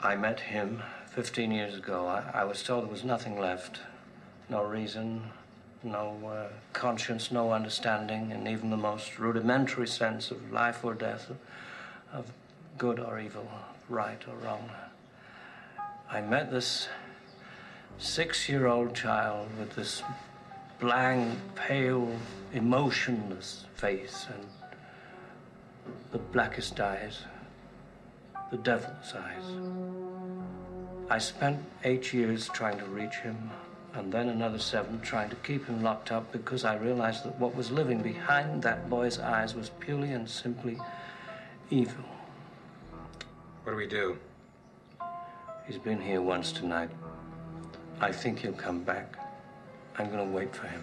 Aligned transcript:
I 0.00 0.14
met 0.14 0.38
him 0.40 0.82
15 1.10 1.50
years 1.50 1.74
ago. 1.74 2.06
I, 2.06 2.42
I 2.42 2.44
was 2.44 2.62
told 2.62 2.84
there 2.84 2.90
was 2.90 3.04
nothing 3.04 3.38
left. 3.38 3.80
No 4.48 4.62
reason, 4.62 5.22
no 5.82 6.16
uh, 6.26 6.52
conscience, 6.72 7.32
no 7.32 7.52
understanding, 7.52 8.30
and 8.32 8.46
even 8.46 8.70
the 8.70 8.76
most 8.76 9.18
rudimentary 9.18 9.88
sense 9.88 10.30
of 10.30 10.52
life 10.52 10.84
or 10.84 10.94
death, 10.94 11.30
of 12.12 12.32
good 12.78 13.00
or 13.00 13.18
evil, 13.18 13.48
right 13.88 14.22
or 14.28 14.36
wrong. 14.46 14.70
I 16.08 16.20
met 16.20 16.50
this 16.50 16.88
six 17.98 18.48
year 18.48 18.66
old 18.66 18.94
child 18.94 19.48
with 19.58 19.74
this 19.74 20.02
blank, 20.78 21.36
pale, 21.56 22.16
emotionless 22.52 23.64
face 23.74 24.26
and 24.32 24.46
the 26.12 26.18
blackest 26.18 26.78
eyes, 26.78 27.22
the 28.50 28.56
devil's 28.56 29.14
eyes. 29.14 29.44
I 31.10 31.18
spent 31.18 31.58
eight 31.84 32.12
years 32.12 32.48
trying 32.48 32.78
to 32.78 32.84
reach 32.86 33.16
him, 33.16 33.50
and 33.94 34.12
then 34.12 34.28
another 34.28 34.58
seven 34.58 35.00
trying 35.00 35.30
to 35.30 35.36
keep 35.36 35.66
him 35.66 35.82
locked 35.82 36.12
up 36.12 36.30
because 36.32 36.64
I 36.64 36.76
realized 36.76 37.24
that 37.24 37.38
what 37.38 37.54
was 37.54 37.70
living 37.70 38.02
behind 38.02 38.62
that 38.62 38.88
boy's 38.88 39.18
eyes 39.18 39.54
was 39.54 39.70
purely 39.80 40.12
and 40.12 40.28
simply 40.28 40.78
evil. 41.70 42.04
What 43.64 43.72
do 43.72 43.76
we 43.76 43.86
do? 43.86 44.18
He's 45.66 45.78
been 45.78 46.00
here 46.00 46.22
once 46.22 46.52
tonight. 46.52 46.90
I 48.00 48.12
think 48.12 48.38
he'll 48.38 48.52
come 48.52 48.80
back. 48.80 49.18
I'm 49.98 50.10
gonna 50.10 50.24
wait 50.24 50.54
for 50.54 50.66
him. 50.66 50.82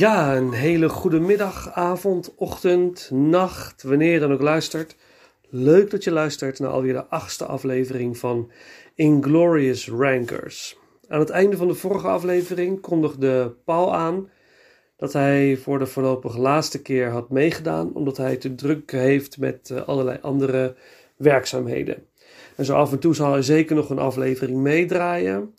Ja, 0.00 0.36
een 0.36 0.52
hele 0.52 0.88
goede 0.88 1.20
middag, 1.20 1.72
avond, 1.72 2.34
ochtend, 2.36 3.10
nacht, 3.12 3.82
wanneer 3.82 4.12
je 4.12 4.18
dan 4.18 4.32
ook 4.32 4.40
luistert. 4.40 4.96
Leuk 5.48 5.90
dat 5.90 6.04
je 6.04 6.10
luistert 6.10 6.58
naar 6.58 6.70
alweer 6.70 6.92
de 6.92 7.06
achtste 7.06 7.44
aflevering 7.44 8.18
van 8.18 8.50
Inglorious 8.94 9.88
Rankers. 9.88 10.78
Aan 11.08 11.20
het 11.20 11.30
einde 11.30 11.56
van 11.56 11.68
de 11.68 11.74
vorige 11.74 12.06
aflevering 12.06 12.80
kondigde 12.80 13.54
Paul 13.64 13.94
aan 13.94 14.30
dat 14.96 15.12
hij 15.12 15.56
voor 15.56 15.78
de 15.78 15.86
voorlopig 15.86 16.36
laatste 16.36 16.82
keer 16.82 17.10
had 17.10 17.30
meegedaan, 17.30 17.94
omdat 17.94 18.16
hij 18.16 18.36
te 18.36 18.54
druk 18.54 18.90
heeft 18.90 19.38
met 19.38 19.70
eh, 19.70 19.82
allerlei 19.88 20.18
andere 20.22 20.74
werkzaamheden. 21.16 22.06
En 22.56 22.64
zo 22.64 22.74
af 22.74 22.92
en 22.92 22.98
toe 22.98 23.14
zal 23.14 23.32
hij 23.32 23.42
zeker 23.42 23.76
nog 23.76 23.90
een 23.90 23.98
aflevering 23.98 24.58
meedraaien. 24.58 25.54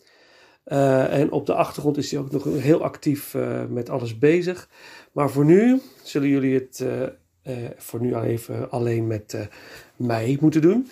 Uh, 0.66 1.18
en 1.18 1.30
op 1.30 1.46
de 1.46 1.54
achtergrond 1.54 1.96
is 1.96 2.10
hij 2.10 2.20
ook 2.20 2.30
nog 2.30 2.44
heel 2.44 2.82
actief 2.82 3.34
uh, 3.34 3.60
met 3.68 3.90
alles 3.90 4.18
bezig. 4.18 4.68
Maar 5.12 5.30
voor 5.30 5.44
nu 5.44 5.80
zullen 6.02 6.28
jullie 6.28 6.54
het 6.54 6.84
uh, 6.86 7.54
voor 7.76 8.00
nu 8.00 8.14
even 8.16 8.70
alleen 8.70 9.06
met 9.06 9.48
mij 9.96 10.38
moeten 10.40 10.62
doen. 10.62 10.88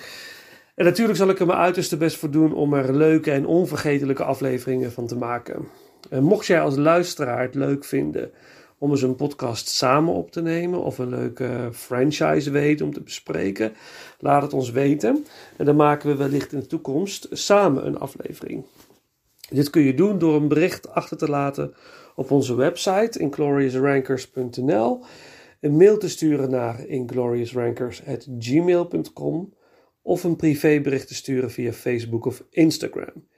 En 0.75 0.85
natuurlijk 0.85 1.19
zal 1.19 1.29
ik 1.29 1.41
er 1.41 1.47
mijn 1.47 1.59
uiterste 1.59 1.97
best 1.97 2.17
voor 2.17 2.31
doen 2.31 2.55
om 2.55 2.75
er 2.75 2.97
leuke 2.97 3.31
en 3.31 3.47
onvergetelijke 3.47 4.25
afleveringen 4.25 4.93
van 4.93 5.07
te 5.07 5.17
maken. 5.17 5.69
En 6.11 6.23
mocht 6.23 6.47
jij 6.47 6.61
als 6.61 6.77
luisteraar 6.77 7.43
het 7.43 7.55
leuk 7.55 7.85
vinden 7.85 8.31
om 8.79 8.91
eens 8.91 9.03
een 9.03 9.17
podcast 9.17 9.69
samen 9.69 10.15
op 10.15 10.31
te 10.31 10.43
nemen 10.43 10.83
of 10.83 10.99
een 10.99 11.09
leuke 11.09 11.69
franchise 11.73 12.51
weten 12.51 12.87
om 12.87 12.93
te 12.93 13.01
bespreken, 13.01 13.73
laat 14.19 14.43
het 14.43 14.53
ons 14.53 14.71
weten. 14.71 15.27
En 15.57 15.65
dan 15.65 15.77
maken 15.77 16.09
we 16.09 16.17
wellicht 16.17 16.53
in 16.53 16.61
de 16.61 16.67
toekomst 16.67 17.29
samen 17.31 17.87
een 17.87 17.99
aflevering. 17.99 18.65
Dit 19.51 19.71
kun 19.71 19.83
je 19.83 19.95
doen 19.95 20.19
door 20.19 20.35
een 20.35 20.49
bericht 20.49 20.89
achter 20.89 21.17
te 21.17 21.29
laten 21.29 21.75
op 22.15 22.31
onze 22.31 22.55
website 22.55 23.19
ingloriousrankers.nl, 23.19 25.05
een 25.61 25.77
mail 25.77 25.99
te 25.99 26.09
sturen 26.09 26.51
naar 26.51 26.87
ingloriousrankers@gmail.com 26.87 29.55
of 30.03 30.25
een 30.25 30.37
privébericht 30.37 31.09
te 31.09 31.15
sturen 31.15 31.51
via 31.51 31.73
Facebook 31.73 32.27
of 32.27 32.45
Instagram. 32.51 33.29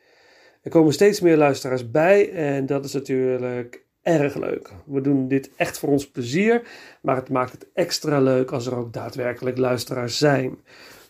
Er 0.62 0.70
komen 0.70 0.92
steeds 0.92 1.20
meer 1.20 1.36
luisteraars 1.36 1.90
bij 1.90 2.32
en 2.32 2.66
dat 2.66 2.84
is 2.84 2.92
natuurlijk 2.92 3.86
erg 4.02 4.34
leuk. 4.34 4.72
We 4.86 5.00
doen 5.00 5.28
dit 5.28 5.50
echt 5.56 5.78
voor 5.78 5.88
ons 5.88 6.10
plezier, 6.10 6.62
maar 7.02 7.16
het 7.16 7.28
maakt 7.28 7.52
het 7.52 7.66
extra 7.74 8.20
leuk 8.20 8.50
als 8.50 8.66
er 8.66 8.76
ook 8.76 8.92
daadwerkelijk 8.92 9.58
luisteraars 9.58 10.18
zijn. 10.18 10.58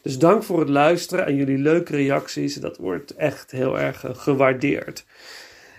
Dus 0.03 0.19
dank 0.19 0.43
voor 0.43 0.61
het 0.61 0.69
luisteren 0.69 1.27
en 1.27 1.37
jullie 1.37 1.59
leuke 1.59 1.97
reacties. 1.97 2.55
Dat 2.55 2.77
wordt 2.77 3.15
echt 3.15 3.51
heel 3.51 3.79
erg 3.79 4.05
gewaardeerd. 4.09 5.05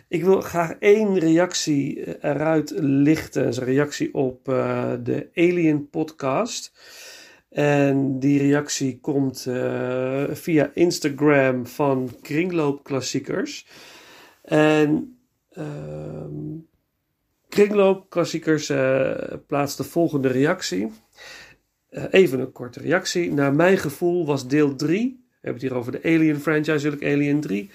Ik 0.08 0.24
wil 0.24 0.42
graag 0.42 0.76
één 0.80 1.20
reactie 1.20 2.18
eruit 2.24 2.74
lichten. 2.76 3.44
Dat 3.44 3.58
een 3.58 3.64
reactie 3.64 4.14
op 4.14 4.50
uh, 4.50 4.92
de 5.04 5.30
Alien 5.34 5.90
podcast. 5.90 6.72
En 7.50 8.20
die 8.20 8.40
reactie 8.40 9.00
komt 9.00 9.48
via 10.32 10.72
Instagram 10.74 11.68
van 11.68 12.18
Kringloopklassiekers. 12.22 13.68
En 14.42 15.18
uh, 15.54 15.66
Kringloopklassiekers 17.50 18.72
plaatst 19.48 19.78
de 19.78 19.84
volgende 19.84 20.28
reactie. 20.28 20.92
Uh, 21.94 22.04
even 22.10 22.40
een 22.40 22.52
korte 22.52 22.80
reactie. 22.80 23.32
Naar 23.32 23.54
mijn 23.54 23.78
gevoel 23.78 24.26
was 24.26 24.48
deel 24.48 24.76
3, 24.76 25.00
we 25.00 25.38
hebben 25.42 25.62
het 25.62 25.72
hier 25.72 25.80
over 25.80 25.92
de 25.92 26.04
Alien 26.04 26.40
franchise, 26.40 26.72
natuurlijk 26.72 27.04
Alien 27.04 27.42
3, 27.42 27.70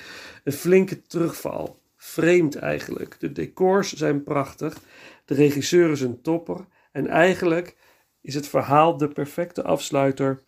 een 0.45 0.53
flinke 0.53 1.03
terugval. 1.03 1.81
Vreemd 1.97 2.57
eigenlijk. 2.57 3.17
De 3.19 3.33
decors 3.33 3.93
zijn 3.93 4.23
prachtig, 4.23 4.79
de 5.25 5.35
regisseur 5.35 5.91
is 5.91 6.01
een 6.01 6.21
topper 6.21 6.65
en 6.93 7.07
eigenlijk 7.07 7.77
is 8.21 8.35
het 8.35 8.49
verhaal 8.49 8.97
de 8.97 9.09
perfecte 9.09 9.63
afsluiter 9.63 10.41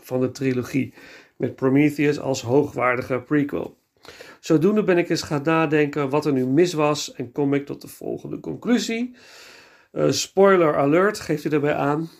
van 0.00 0.20
de 0.20 0.30
trilogie, 0.30 0.94
met 1.36 1.54
Prometheus 1.54 2.20
als 2.20 2.42
hoogwaardige 2.42 3.20
prequel. 3.20 3.78
Zodoende 4.40 4.82
ben 4.82 4.98
ik 4.98 5.08
eens 5.08 5.22
gaan 5.22 5.42
nadenken 5.42 6.08
wat 6.08 6.26
er 6.26 6.32
nu 6.32 6.46
mis 6.46 6.72
was 6.72 7.12
en 7.12 7.32
kom 7.32 7.54
ik 7.54 7.66
tot 7.66 7.80
de 7.80 7.88
volgende 7.88 8.40
conclusie. 8.40 9.14
Uh, 9.92 10.10
spoiler 10.10 10.76
alert 10.76 11.20
geeft 11.20 11.44
u 11.44 11.48
daarbij 11.48 11.74
aan 11.74 12.10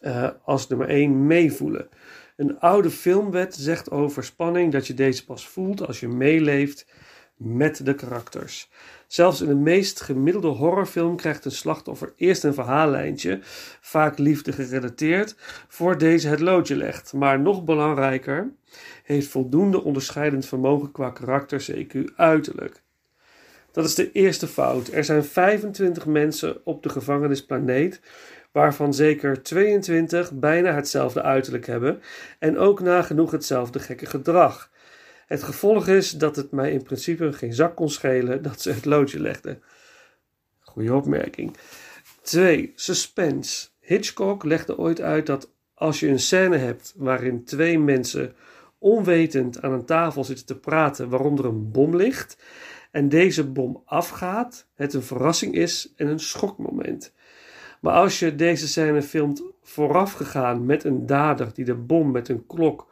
uh, 0.00 0.28
als 0.44 0.68
nummer 0.68 0.88
1 0.88 1.26
meevoelen. 1.26 1.88
Een 2.36 2.60
oude 2.60 2.90
filmwet 2.90 3.54
zegt 3.54 3.90
over 3.90 4.24
spanning 4.24 4.72
dat 4.72 4.86
je 4.86 4.94
deze 4.94 5.24
pas 5.24 5.48
voelt 5.48 5.86
als 5.86 6.00
je 6.00 6.08
meeleeft 6.08 6.86
met 7.36 7.84
de 7.84 7.94
karakters. 7.94 8.70
Zelfs 9.06 9.40
in 9.40 9.48
de 9.48 9.54
meest 9.54 10.00
gemiddelde 10.00 10.48
horrorfilm 10.48 11.16
krijgt 11.16 11.44
een 11.44 11.50
slachtoffer 11.50 12.12
eerst 12.16 12.44
een 12.44 12.54
verhaallijntje, 12.54 13.38
vaak 13.80 14.18
liefde 14.18 14.52
gerelateerd, 14.52 15.34
voor 15.68 15.98
deze 15.98 16.28
het 16.28 16.40
loodje 16.40 16.76
legt. 16.76 17.12
Maar 17.12 17.40
nog 17.40 17.64
belangrijker, 17.64 18.52
heeft 19.02 19.28
voldoende 19.28 19.82
onderscheidend 19.82 20.46
vermogen 20.46 20.92
qua 20.92 21.10
karakter, 21.10 21.70
CQ 21.70 22.14
uiterlijk. 22.16 22.82
Dat 23.72 23.84
is 23.84 23.94
de 23.94 24.12
eerste 24.12 24.46
fout. 24.46 24.88
Er 24.88 25.04
zijn 25.04 25.24
25 25.24 26.06
mensen 26.06 26.60
op 26.64 26.82
de 26.82 26.88
gevangenisplaneet, 26.88 28.00
waarvan 28.52 28.94
zeker 28.94 29.42
22 29.42 30.32
bijna 30.32 30.74
hetzelfde 30.74 31.22
uiterlijk 31.22 31.66
hebben 31.66 32.02
en 32.38 32.58
ook 32.58 32.80
nagenoeg 32.80 33.30
hetzelfde 33.30 33.78
gekke 33.78 34.06
gedrag. 34.06 34.70
Het 35.26 35.42
gevolg 35.42 35.88
is 35.88 36.10
dat 36.10 36.36
het 36.36 36.50
mij 36.50 36.72
in 36.72 36.82
principe 36.82 37.32
geen 37.32 37.54
zak 37.54 37.76
kon 37.76 37.90
schelen 37.90 38.42
dat 38.42 38.60
ze 38.60 38.72
het 38.72 38.84
loodje 38.84 39.20
legden. 39.20 39.62
Goeie 40.60 40.94
opmerking. 40.94 41.56
2. 42.22 42.72
Suspense. 42.74 43.68
Hitchcock 43.80 44.44
legde 44.44 44.78
ooit 44.78 45.00
uit 45.00 45.26
dat 45.26 45.50
als 45.74 46.00
je 46.00 46.08
een 46.08 46.20
scène 46.20 46.56
hebt 46.56 46.94
waarin 46.96 47.44
twee 47.44 47.78
mensen 47.78 48.34
onwetend 48.78 49.62
aan 49.62 49.72
een 49.72 49.84
tafel 49.84 50.24
zitten 50.24 50.46
te 50.46 50.58
praten 50.58 51.08
waarom 51.08 51.38
er 51.38 51.44
een 51.44 51.70
bom 51.70 51.96
ligt 51.96 52.36
en 52.90 53.08
deze 53.08 53.44
bom 53.44 53.82
afgaat, 53.84 54.66
het 54.74 54.94
een 54.94 55.02
verrassing 55.02 55.54
is 55.54 55.92
en 55.96 56.06
een 56.06 56.20
schokmoment. 56.20 57.12
Maar 57.80 57.94
als 57.94 58.18
je 58.18 58.34
deze 58.34 58.68
scène 58.68 59.02
filmt 59.02 59.42
voorafgegaan 59.62 60.66
met 60.66 60.84
een 60.84 61.06
dader 61.06 61.50
die 61.54 61.64
de 61.64 61.74
bom 61.74 62.10
met 62.10 62.28
een 62.28 62.46
klok 62.46 62.88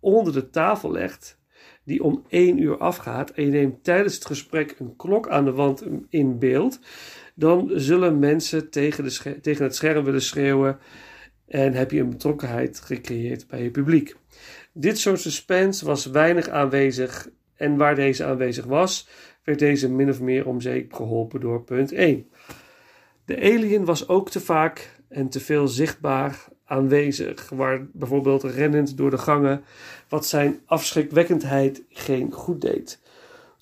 onder 0.00 0.32
de 0.32 0.50
tafel 0.50 0.92
legt, 0.92 1.40
die 1.84 2.02
om 2.02 2.24
één 2.28 2.58
uur 2.58 2.78
afgaat, 2.78 3.30
en 3.30 3.44
je 3.44 3.50
neemt 3.50 3.84
tijdens 3.84 4.14
het 4.14 4.26
gesprek 4.26 4.74
een 4.78 4.96
klok 4.96 5.28
aan 5.28 5.44
de 5.44 5.52
wand 5.52 5.84
in 6.08 6.38
beeld, 6.38 6.80
dan 7.34 7.70
zullen 7.74 8.18
mensen 8.18 8.70
tegen, 8.70 9.04
de 9.04 9.40
tegen 9.40 9.64
het 9.64 9.74
scherm 9.74 10.04
willen 10.04 10.22
schreeuwen 10.22 10.78
en 11.46 11.72
heb 11.72 11.90
je 11.90 12.00
een 12.00 12.10
betrokkenheid 12.10 12.80
gecreëerd 12.80 13.46
bij 13.46 13.62
je 13.62 13.70
publiek. 13.70 14.16
Dit 14.72 14.98
soort 14.98 15.20
suspense 15.20 15.84
was 15.84 16.06
weinig 16.06 16.48
aanwezig 16.48 17.28
en 17.56 17.76
waar 17.76 17.94
deze 17.94 18.24
aanwezig 18.24 18.64
was, 18.64 19.08
werd 19.44 19.58
deze 19.58 19.90
min 19.90 20.08
of 20.08 20.20
meer 20.20 20.46
om 20.46 20.60
zeep 20.60 20.92
geholpen 20.92 21.40
door 21.40 21.62
punt 21.62 21.92
1. 21.92 22.30
De 23.24 23.36
alien 23.36 23.84
was 23.84 24.08
ook 24.08 24.30
te 24.30 24.40
vaak 24.40 25.00
en 25.08 25.28
te 25.28 25.40
veel 25.40 25.68
zichtbaar 25.68 26.44
aanwezig, 26.64 27.48
waar 27.48 27.86
bijvoorbeeld 27.92 28.42
rennend 28.42 28.96
door 28.96 29.10
de 29.10 29.18
gangen, 29.18 29.64
wat 30.08 30.26
zijn 30.26 30.60
afschrikwekkendheid 30.66 31.82
geen 31.88 32.32
goed 32.32 32.60
deed. 32.60 33.00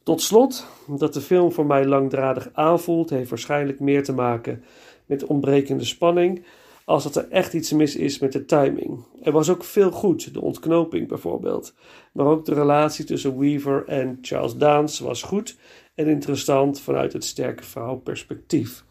Tot 0.02 0.22
slot, 0.22 0.66
dat 0.86 1.14
de 1.14 1.20
film 1.20 1.52
voor 1.52 1.66
mij 1.66 1.84
langdradig 1.86 2.48
aanvoelt, 2.52 3.10
heeft 3.10 3.30
waarschijnlijk 3.30 3.80
meer 3.80 4.04
te 4.04 4.12
maken 4.12 4.64
met 5.06 5.24
ontbrekende 5.24 5.84
spanning, 5.84 6.44
als 6.84 7.02
dat 7.02 7.16
er 7.16 7.28
echt 7.28 7.54
iets 7.54 7.72
mis 7.72 7.96
is 7.96 8.18
met 8.18 8.32
de 8.32 8.44
timing. 8.44 9.04
Er 9.22 9.32
was 9.32 9.50
ook 9.50 9.64
veel 9.64 9.90
goed, 9.90 10.34
de 10.34 10.40
ontknoping 10.40 11.08
bijvoorbeeld. 11.08 11.74
Maar 12.12 12.26
ook 12.26 12.44
de 12.44 12.54
relatie 12.54 13.04
tussen 13.04 13.38
Weaver 13.38 13.84
en 13.86 14.18
Charles 14.22 14.56
Dance 14.56 15.04
was 15.04 15.22
goed 15.22 15.56
en 15.94 16.06
interessant 16.06 16.80
vanuit 16.80 17.12
het 17.12 17.24
sterke 17.24 17.64
vrouwperspectief. 17.64 18.84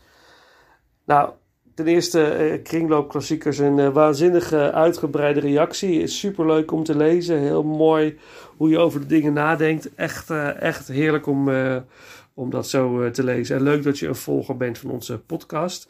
Nou, 1.09 1.29
ten 1.75 1.88
eerste 1.88 2.23
eh, 2.23 2.63
kringloopklassiekers 2.63 3.57
een 3.57 3.79
eh, 3.79 3.89
waanzinnige 3.89 4.71
uitgebreide 4.71 5.39
reactie. 5.39 6.01
Is 6.01 6.19
super 6.19 6.47
leuk 6.47 6.71
om 6.71 6.83
te 6.83 6.97
lezen. 6.97 7.39
Heel 7.39 7.63
mooi 7.63 8.17
hoe 8.57 8.69
je 8.69 8.77
over 8.77 9.00
de 9.00 9.06
dingen 9.06 9.33
nadenkt. 9.33 9.95
Echt, 9.95 10.29
eh, 10.29 10.61
echt 10.61 10.88
heerlijk 10.88 11.27
om, 11.27 11.50
om 12.33 12.50
dat 12.50 12.67
zo 12.67 13.11
te 13.11 13.23
lezen. 13.23 13.56
En 13.56 13.63
leuk 13.63 13.83
dat 13.83 14.00
je 14.00 14.07
een 14.07 14.15
volger 14.15 14.57
bent 14.57 14.77
van 14.77 14.89
onze 14.89 15.19
podcast. 15.19 15.89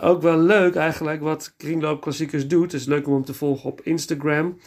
Ook 0.00 0.22
wel 0.22 0.38
leuk 0.38 0.74
eigenlijk 0.74 1.20
wat 1.20 1.54
Kringloopklassiekers 1.56 2.48
doet. 2.48 2.72
Het 2.72 2.80
is 2.80 2.86
leuk 2.86 3.06
om 3.06 3.12
hem 3.12 3.24
te 3.24 3.34
volgen 3.34 3.70
op 3.70 3.80
Instagram. 3.80 4.58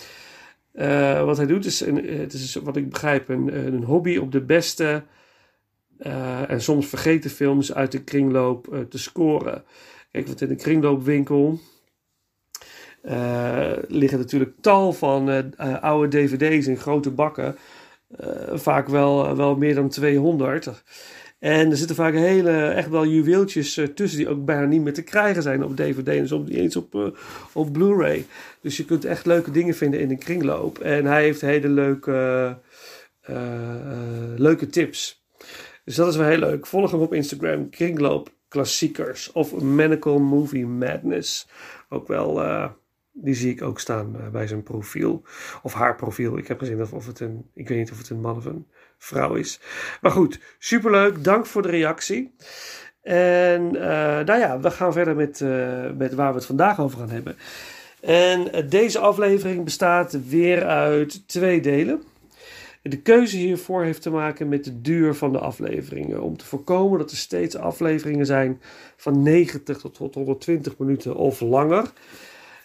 Wat 1.25 1.37
hij 1.37 1.45
doet 1.45 1.65
is, 1.65 1.79
het 1.79 2.33
is 2.33 2.55
wat 2.55 2.77
ik 2.77 2.89
begrijp, 2.89 3.29
een, 3.29 3.65
een 3.65 3.83
hobby 3.83 4.17
op 4.17 4.31
de 4.31 4.41
beste 4.41 5.03
eh, 5.97 6.49
en 6.49 6.61
soms 6.61 6.87
vergeten 6.87 7.29
films 7.29 7.73
uit 7.73 7.91
de 7.91 8.03
kringloop 8.03 8.73
eh, 8.73 8.79
te 8.79 8.97
scoren. 8.97 9.63
Kijk, 10.11 10.27
want 10.27 10.41
in 10.41 10.47
de 10.47 10.55
kringloopwinkel 10.55 11.59
eh, 13.01 13.71
liggen 13.87 14.19
natuurlijk 14.19 14.51
tal 14.61 14.93
van 14.93 15.53
oude 15.81 16.07
dvd's 16.17 16.67
in 16.67 16.77
grote 16.77 17.11
bakken. 17.11 17.55
Vaak 18.53 18.87
wel, 18.87 19.35
wel 19.35 19.55
meer 19.55 19.75
dan 19.75 19.89
200. 19.89 20.83
En 21.39 21.71
er 21.71 21.77
zitten 21.77 21.95
vaak 21.95 22.13
hele, 22.13 22.67
echt 22.67 22.89
wel 22.89 23.05
juweeltjes 23.05 23.81
tussen 23.95 24.17
die 24.17 24.29
ook 24.29 24.45
bijna 24.45 24.65
niet 24.65 24.81
meer 24.81 24.93
te 24.93 25.03
krijgen 25.03 25.41
zijn 25.41 25.63
op 25.63 25.77
DVD 25.77 26.07
en 26.07 26.27
soms 26.27 26.49
niet 26.49 26.57
eens 26.57 26.75
op, 26.75 27.15
op 27.53 27.73
Blu-ray. 27.73 28.25
Dus 28.61 28.77
je 28.77 28.85
kunt 28.85 29.05
echt 29.05 29.25
leuke 29.25 29.51
dingen 29.51 29.75
vinden 29.75 29.99
in 29.99 30.07
de 30.07 30.17
kringloop. 30.17 30.79
En 30.79 31.05
hij 31.05 31.23
heeft 31.23 31.41
hele 31.41 31.69
leuke, 31.69 32.57
leuke 34.35 34.67
tips. 34.67 35.24
Dus 35.85 35.95
dat 35.95 36.07
is 36.07 36.15
wel 36.15 36.27
heel 36.27 36.37
leuk. 36.37 36.65
Volg 36.65 36.91
hem 36.91 37.01
op 37.01 37.13
Instagram, 37.13 37.69
Kringloop 37.69 38.33
Klassiekers 38.47 39.31
of 39.31 39.61
Medical 39.61 40.19
Movie 40.19 40.65
Madness. 40.65 41.47
Ook 41.89 42.07
wel, 42.07 42.43
eh, 42.43 42.69
die 43.11 43.33
zie 43.33 43.51
ik 43.51 43.61
ook 43.61 43.79
staan 43.79 44.15
eh, 44.15 44.27
bij 44.27 44.47
zijn 44.47 44.63
profiel. 44.63 45.23
Of 45.63 45.73
haar 45.73 45.95
profiel. 45.95 46.37
Ik 46.37 46.47
heb 46.47 46.59
gezien 46.59 46.81
of, 46.81 46.93
of 46.93 47.07
het 47.07 47.19
een, 47.19 47.49
ik 47.53 47.67
weet 47.67 47.77
niet 47.77 47.91
of 47.91 47.97
het 47.97 48.09
een 48.09 48.21
man 48.21 48.35
of 48.35 48.45
een 48.45 48.67
vrouw 48.97 49.33
is. 49.33 49.59
Maar 50.01 50.11
goed, 50.11 50.39
superleuk. 50.59 51.23
Dank 51.23 51.45
voor 51.45 51.61
de 51.61 51.69
reactie. 51.69 52.35
En 53.01 53.75
eh, 53.75 54.25
nou 54.25 54.39
ja, 54.39 54.59
we 54.59 54.71
gaan 54.71 54.93
verder 54.93 55.15
met, 55.15 55.39
met 55.97 56.13
waar 56.13 56.29
we 56.29 56.37
het 56.37 56.45
vandaag 56.45 56.79
over 56.79 56.99
gaan 56.99 57.09
hebben. 57.09 57.35
En 58.01 58.69
deze 58.69 58.99
aflevering 58.99 59.63
bestaat 59.63 60.27
weer 60.27 60.65
uit 60.65 61.27
twee 61.27 61.61
delen. 61.61 62.03
De 62.89 63.01
keuze 63.01 63.37
hiervoor 63.37 63.83
heeft 63.83 64.01
te 64.01 64.09
maken 64.09 64.47
met 64.47 64.63
de 64.63 64.81
duur 64.81 65.15
van 65.15 65.31
de 65.31 65.39
afleveringen. 65.39 66.21
Om 66.21 66.37
te 66.37 66.45
voorkomen 66.45 66.99
dat 66.99 67.11
er 67.11 67.17
steeds 67.17 67.57
afleveringen 67.57 68.25
zijn 68.25 68.61
van 68.95 69.23
90 69.23 69.77
tot 69.77 70.13
120 70.13 70.77
minuten 70.77 71.15
of 71.15 71.41
langer, 71.41 71.91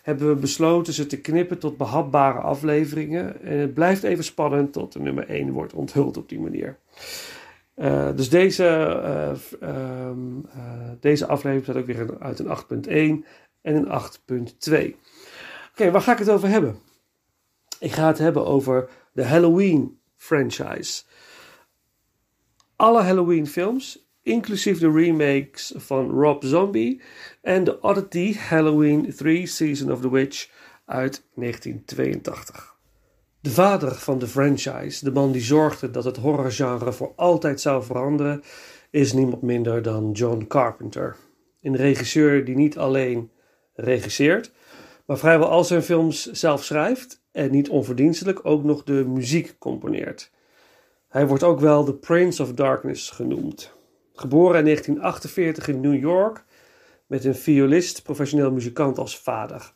hebben 0.02 0.28
we 0.28 0.34
besloten 0.34 0.92
ze 0.92 1.06
te 1.06 1.20
knippen 1.20 1.58
tot 1.58 1.76
behapbare 1.76 2.38
afleveringen. 2.38 3.42
En 3.42 3.58
het 3.58 3.74
blijft 3.74 4.02
even 4.02 4.24
spannend 4.24 4.72
tot 4.72 4.92
de 4.92 5.00
nummer 5.00 5.28
1 5.28 5.50
wordt 5.50 5.72
onthuld 5.72 6.16
op 6.16 6.28
die 6.28 6.40
manier. 6.40 6.78
Uh, 7.76 8.08
dus 8.16 8.28
deze, 8.28 8.64
uh, 9.62 10.08
um, 10.08 10.44
uh, 10.56 10.62
deze 11.00 11.26
aflevering 11.26 11.62
staat 11.62 11.76
ook 11.76 11.86
weer 11.86 12.18
uit 12.18 12.38
een 12.38 13.22
8.1 13.22 13.26
en 13.62 13.74
een 13.74 13.86
8.2. 14.70 14.94
Oké, 15.72 15.90
waar 15.90 16.02
ga 16.02 16.12
ik 16.12 16.18
het 16.18 16.30
over 16.30 16.48
hebben? 16.48 16.76
Ik 17.78 17.92
ga 17.92 18.06
het 18.06 18.18
hebben 18.18 18.46
over 18.46 18.88
de 19.12 19.24
Halloween 19.24 19.98
franchise. 20.20 21.02
Alle 22.76 23.02
Halloween 23.02 23.46
films, 23.46 24.08
inclusief 24.22 24.78
de 24.78 24.90
remakes 24.90 25.72
van 25.76 26.10
Rob 26.10 26.44
Zombie 26.44 27.02
en 27.42 27.64
de 27.64 27.80
Oddity 27.80 28.34
Halloween 28.34 29.14
3 29.16 29.46
Season 29.46 29.92
of 29.92 30.00
the 30.00 30.10
Witch 30.10 30.48
uit 30.84 31.24
1982. 31.34 32.76
De 33.40 33.50
vader 33.50 33.94
van 33.94 34.18
de 34.18 34.26
franchise, 34.26 35.04
de 35.04 35.12
man 35.12 35.32
die 35.32 35.42
zorgde 35.42 35.90
dat 35.90 36.04
het 36.04 36.16
horrorgenre 36.16 36.92
voor 36.92 37.12
altijd 37.16 37.60
zou 37.60 37.84
veranderen, 37.84 38.42
is 38.90 39.12
niemand 39.12 39.42
minder 39.42 39.82
dan 39.82 40.12
John 40.12 40.44
Carpenter. 40.48 41.16
Een 41.60 41.76
regisseur 41.76 42.44
die 42.44 42.56
niet 42.56 42.78
alleen 42.78 43.30
regisseert, 43.74 44.52
maar 45.06 45.18
vrijwel 45.18 45.48
al 45.48 45.64
zijn 45.64 45.82
films 45.82 46.30
zelf 46.30 46.64
schrijft 46.64 47.19
en 47.32 47.50
niet 47.50 47.68
onverdienstelijk 47.68 48.40
ook 48.42 48.64
nog 48.64 48.84
de 48.84 49.04
muziek 49.06 49.56
componeert. 49.58 50.30
Hij 51.08 51.26
wordt 51.26 51.42
ook 51.42 51.60
wel 51.60 51.84
de 51.84 51.94
Prince 51.94 52.42
of 52.42 52.52
Darkness 52.52 53.10
genoemd. 53.10 53.72
Geboren 54.14 54.58
in 54.58 54.64
1948 54.64 55.68
in 55.68 55.80
New 55.80 56.00
York 56.00 56.44
met 57.06 57.24
een 57.24 57.34
violist, 57.34 58.02
professioneel 58.02 58.52
muzikant 58.52 58.98
als 58.98 59.18
vader. 59.18 59.72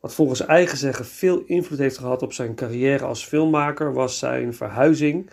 Wat 0.00 0.14
volgens 0.14 0.46
eigen 0.46 0.78
zeggen 0.78 1.04
veel 1.04 1.42
invloed 1.46 1.78
heeft 1.78 1.98
gehad 1.98 2.22
op 2.22 2.32
zijn 2.32 2.54
carrière 2.54 3.04
als 3.04 3.24
filmmaker 3.24 3.92
was 3.92 4.18
zijn 4.18 4.54
verhuizing 4.54 5.30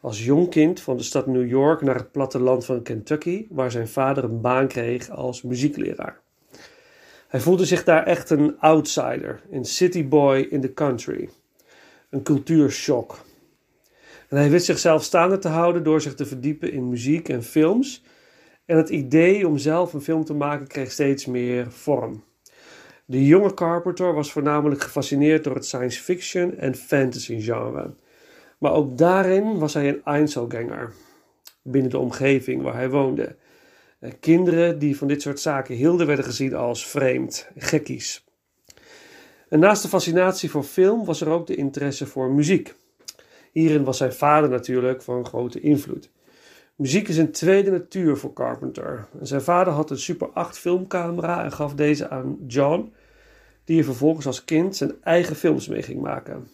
als 0.00 0.24
jong 0.24 0.50
kind 0.50 0.80
van 0.80 0.96
de 0.96 1.02
stad 1.02 1.26
New 1.26 1.48
York 1.48 1.80
naar 1.80 1.94
het 1.94 2.12
platteland 2.12 2.64
van 2.64 2.82
Kentucky, 2.82 3.46
waar 3.50 3.70
zijn 3.70 3.88
vader 3.88 4.24
een 4.24 4.40
baan 4.40 4.68
kreeg 4.68 5.10
als 5.10 5.42
muziekleraar. 5.42 6.20
Hij 7.28 7.40
voelde 7.40 7.64
zich 7.64 7.84
daar 7.84 8.06
echt 8.06 8.30
een 8.30 8.58
outsider, 8.58 9.42
een 9.50 9.64
city 9.64 10.08
boy 10.08 10.46
in 10.50 10.60
the 10.60 10.72
country. 10.72 11.28
Een 12.10 12.22
cultuurshock. 12.22 13.24
En 14.28 14.36
hij 14.36 14.50
wist 14.50 14.66
zichzelf 14.66 15.02
staande 15.02 15.38
te 15.38 15.48
houden 15.48 15.82
door 15.82 16.00
zich 16.00 16.14
te 16.14 16.26
verdiepen 16.26 16.72
in 16.72 16.88
muziek 16.88 17.28
en 17.28 17.42
films. 17.42 18.04
En 18.64 18.76
het 18.76 18.88
idee 18.88 19.48
om 19.48 19.58
zelf 19.58 19.92
een 19.92 20.00
film 20.00 20.24
te 20.24 20.34
maken 20.34 20.66
kreeg 20.66 20.90
steeds 20.90 21.26
meer 21.26 21.72
vorm. 21.72 22.24
De 23.04 23.26
jonge 23.26 23.54
Carpenter 23.54 24.14
was 24.14 24.32
voornamelijk 24.32 24.82
gefascineerd 24.82 25.44
door 25.44 25.54
het 25.54 25.66
science 25.66 26.02
fiction 26.02 26.56
en 26.56 26.74
fantasy 26.74 27.40
genre. 27.40 27.94
Maar 28.58 28.72
ook 28.72 28.98
daarin 28.98 29.58
was 29.58 29.74
hij 29.74 29.88
een 29.88 30.04
Einzelganger 30.04 30.92
binnen 31.62 31.90
de 31.90 31.98
omgeving 31.98 32.62
waar 32.62 32.74
hij 32.74 32.90
woonde. 32.90 33.36
Eh, 34.06 34.12
kinderen 34.20 34.78
die 34.78 34.96
van 34.96 35.08
dit 35.08 35.22
soort 35.22 35.40
zaken 35.40 35.74
hielden 35.74 36.06
werden 36.06 36.24
gezien 36.24 36.54
als 36.54 36.86
vreemd, 36.86 37.48
gekkies. 37.56 38.24
En 39.48 39.58
naast 39.58 39.82
de 39.82 39.88
fascinatie 39.88 40.50
voor 40.50 40.62
film 40.62 41.04
was 41.04 41.20
er 41.20 41.28
ook 41.28 41.46
de 41.46 41.54
interesse 41.54 42.06
voor 42.06 42.30
muziek. 42.30 42.74
Hierin 43.52 43.84
was 43.84 43.96
zijn 43.96 44.12
vader 44.12 44.50
natuurlijk 44.50 45.02
van 45.02 45.26
grote 45.26 45.60
invloed. 45.60 46.10
Muziek 46.74 47.08
is 47.08 47.16
een 47.16 47.32
tweede 47.32 47.70
natuur 47.70 48.16
voor 48.16 48.32
Carpenter. 48.32 49.06
Zijn 49.20 49.40
vader 49.40 49.72
had 49.72 49.90
een 49.90 49.98
Super 49.98 50.28
8 50.28 50.58
filmcamera 50.58 51.44
en 51.44 51.52
gaf 51.52 51.74
deze 51.74 52.08
aan 52.08 52.38
John, 52.46 52.92
die 53.64 53.78
er 53.78 53.84
vervolgens 53.84 54.26
als 54.26 54.44
kind 54.44 54.76
zijn 54.76 54.92
eigen 55.02 55.36
films 55.36 55.68
mee 55.68 55.82
ging 55.82 56.00
maken. 56.00 56.48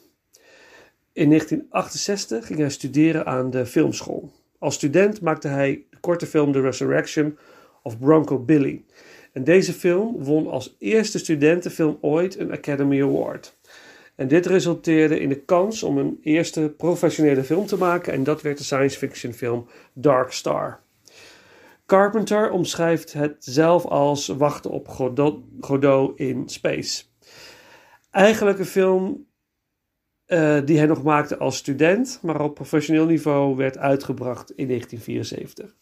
In 1.12 1.28
1968 1.28 2.46
ging 2.46 2.58
hij 2.58 2.70
studeren 2.70 3.26
aan 3.26 3.50
de 3.50 3.66
filmschool. 3.66 4.32
Als 4.58 4.74
student 4.74 5.20
maakte 5.20 5.48
hij 5.48 5.84
korte 6.02 6.26
film 6.26 6.52
The 6.52 6.60
Resurrection 6.60 7.38
of 7.82 7.98
Bronco 7.98 8.38
Billy. 8.38 8.84
En 9.32 9.44
deze 9.44 9.72
film 9.72 10.24
won 10.24 10.46
als 10.46 10.76
eerste 10.78 11.18
studentenfilm 11.18 11.98
ooit 12.00 12.38
een 12.38 12.52
Academy 12.52 13.02
Award. 13.02 13.56
En 14.14 14.28
dit 14.28 14.46
resulteerde 14.46 15.20
in 15.20 15.28
de 15.28 15.40
kans 15.40 15.82
om 15.82 15.98
een 15.98 16.18
eerste 16.22 16.74
professionele 16.76 17.44
film 17.44 17.66
te 17.66 17.76
maken 17.76 18.12
en 18.12 18.24
dat 18.24 18.42
werd 18.42 18.58
de 18.58 18.64
science 18.64 18.98
fiction 18.98 19.32
film 19.32 19.66
Dark 19.92 20.32
Star. 20.32 20.80
Carpenter 21.86 22.50
omschrijft 22.50 23.12
het 23.12 23.36
zelf 23.38 23.84
als 23.84 24.26
wachten 24.26 24.70
op 24.70 24.88
Godot, 24.88 25.38
Godot 25.60 26.18
in 26.18 26.48
space. 26.48 27.04
Eigenlijk 28.10 28.58
een 28.58 28.64
film 28.64 29.26
uh, 30.32 30.58
die 30.64 30.78
hij 30.78 30.86
nog 30.86 31.02
maakte 31.02 31.38
als 31.38 31.56
student, 31.56 32.18
maar 32.22 32.40
op 32.40 32.54
professioneel 32.54 33.06
niveau 33.06 33.56
werd 33.56 33.78
uitgebracht 33.78 34.50
in 34.50 34.66
1974. 34.66 35.74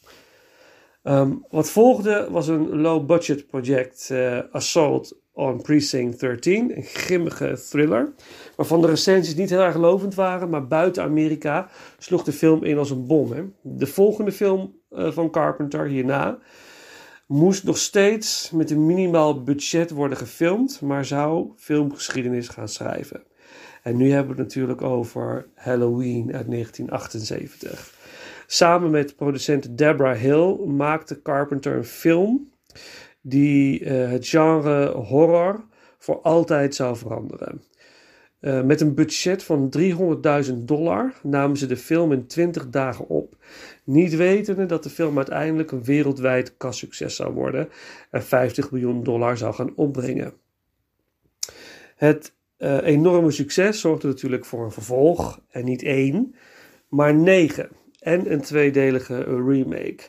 Um, 1.02 1.44
wat 1.50 1.70
volgde 1.70 2.28
was 2.30 2.48
een 2.48 2.80
low-budget 2.80 3.46
project, 3.46 4.08
uh, 4.12 4.38
Assault 4.50 5.18
on 5.32 5.62
Precinct 5.62 6.20
13, 6.20 6.76
een 6.76 6.82
grimmige 6.82 7.58
thriller, 7.68 8.12
waarvan 8.56 8.80
de 8.80 8.86
recensies 8.86 9.34
niet 9.34 9.50
heel 9.50 9.60
erg 9.60 9.76
lovend 9.76 10.14
waren, 10.14 10.50
maar 10.50 10.66
buiten 10.66 11.02
Amerika 11.02 11.68
sloeg 11.98 12.22
de 12.22 12.32
film 12.32 12.64
in 12.64 12.78
als 12.78 12.90
een 12.90 13.06
bom. 13.06 13.32
Hè. 13.32 13.42
De 13.62 13.86
volgende 13.86 14.32
film 14.32 14.74
uh, 14.90 15.10
van 15.10 15.30
Carpenter 15.30 15.86
hierna 15.86 16.38
moest 17.26 17.64
nog 17.64 17.78
steeds 17.78 18.50
met 18.50 18.70
een 18.70 18.86
minimaal 18.86 19.42
budget 19.42 19.90
worden 19.90 20.18
gefilmd, 20.18 20.80
maar 20.80 21.04
zou 21.04 21.52
filmgeschiedenis 21.56 22.48
gaan 22.48 22.68
schrijven. 22.68 23.22
En 23.82 23.96
nu 23.96 24.10
hebben 24.10 24.36
we 24.36 24.42
het 24.42 24.48
natuurlijk 24.48 24.82
over 24.82 25.46
Halloween 25.54 26.34
uit 26.34 26.50
1978. 26.50 27.94
Samen 28.46 28.90
met 28.90 29.16
producent 29.16 29.78
Deborah 29.78 30.18
Hill 30.18 30.56
maakte 30.66 31.22
Carpenter 31.22 31.76
een 31.76 31.84
film 31.84 32.50
die 33.20 33.80
uh, 33.80 34.10
het 34.10 34.28
genre 34.28 34.90
horror 34.90 35.64
voor 35.98 36.20
altijd 36.20 36.74
zou 36.74 36.96
veranderen. 36.96 37.62
Uh, 38.40 38.62
met 38.62 38.80
een 38.80 38.94
budget 38.94 39.42
van 39.42 39.72
300.000 40.48 40.54
dollar 40.54 41.14
namen 41.22 41.56
ze 41.56 41.66
de 41.66 41.76
film 41.76 42.12
in 42.12 42.26
20 42.26 42.70
dagen 42.70 43.08
op. 43.08 43.36
Niet 43.84 44.16
wetende 44.16 44.66
dat 44.66 44.82
de 44.82 44.90
film 44.90 45.16
uiteindelijk 45.16 45.70
een 45.70 45.84
wereldwijd 45.84 46.56
kassucces 46.56 47.16
zou 47.16 47.32
worden 47.32 47.68
en 48.10 48.22
50 48.22 48.70
miljoen 48.70 49.02
dollar 49.02 49.36
zou 49.36 49.54
gaan 49.54 49.72
opbrengen. 49.76 50.32
Het 51.96 52.34
uh, 52.60 52.78
enorme 52.82 53.30
succes 53.30 53.80
zorgde 53.80 54.06
natuurlijk 54.06 54.44
voor 54.44 54.64
een 54.64 54.72
vervolg 54.72 55.40
en 55.50 55.64
niet 55.64 55.82
één, 55.82 56.34
maar 56.88 57.14
negen. 57.14 57.68
En 58.00 58.32
een 58.32 58.40
tweedelige 58.40 59.22
remake. 59.22 60.02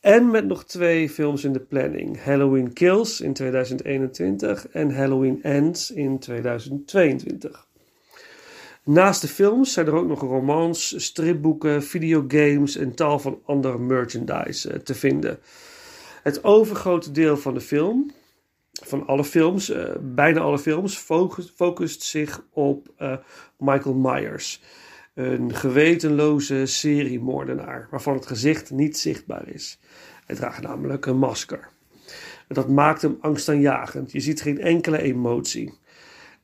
En 0.00 0.30
met 0.30 0.46
nog 0.46 0.64
twee 0.64 1.10
films 1.10 1.44
in 1.44 1.52
de 1.52 1.60
planning: 1.60 2.22
Halloween 2.22 2.72
Kills 2.72 3.20
in 3.20 3.32
2021 3.32 4.68
en 4.68 4.94
Halloween 4.94 5.42
Ends 5.42 5.90
in 5.90 6.18
2022. 6.18 7.66
Naast 8.84 9.20
de 9.20 9.28
films 9.28 9.72
zijn 9.72 9.86
er 9.86 9.94
ook 9.94 10.06
nog 10.06 10.20
romans, 10.20 11.04
stripboeken, 11.04 11.82
videogames 11.82 12.76
en 12.76 12.94
tal 12.94 13.18
van 13.18 13.40
andere 13.44 13.78
merchandise 13.78 14.72
uh, 14.72 14.78
te 14.78 14.94
vinden. 14.94 15.38
Het 16.22 16.44
overgrote 16.44 17.10
deel 17.10 17.36
van 17.36 17.54
de 17.54 17.60
film, 17.60 18.10
van 18.84 19.06
alle 19.06 19.24
films, 19.24 19.70
uh, 19.70 19.84
bijna 20.00 20.40
alle 20.40 20.58
films, 20.58 20.96
focust, 21.54 22.02
zich 22.02 22.44
op 22.50 22.88
uh, 22.98 23.16
Michael 23.58 23.94
Myers. 23.94 24.62
Een 25.14 25.54
gewetenloze 25.54 26.66
seriemoordenaar 26.66 27.88
waarvan 27.90 28.14
het 28.14 28.26
gezicht 28.26 28.70
niet 28.70 28.98
zichtbaar 28.98 29.48
is. 29.48 29.80
Hij 30.26 30.36
draagt 30.36 30.62
namelijk 30.62 31.06
een 31.06 31.18
masker. 31.18 31.68
dat 32.48 32.68
maakt 32.68 33.02
hem 33.02 33.18
angstaanjagend. 33.20 34.12
Je 34.12 34.20
ziet 34.20 34.42
geen 34.42 34.60
enkele 34.60 35.02
emotie. 35.02 35.78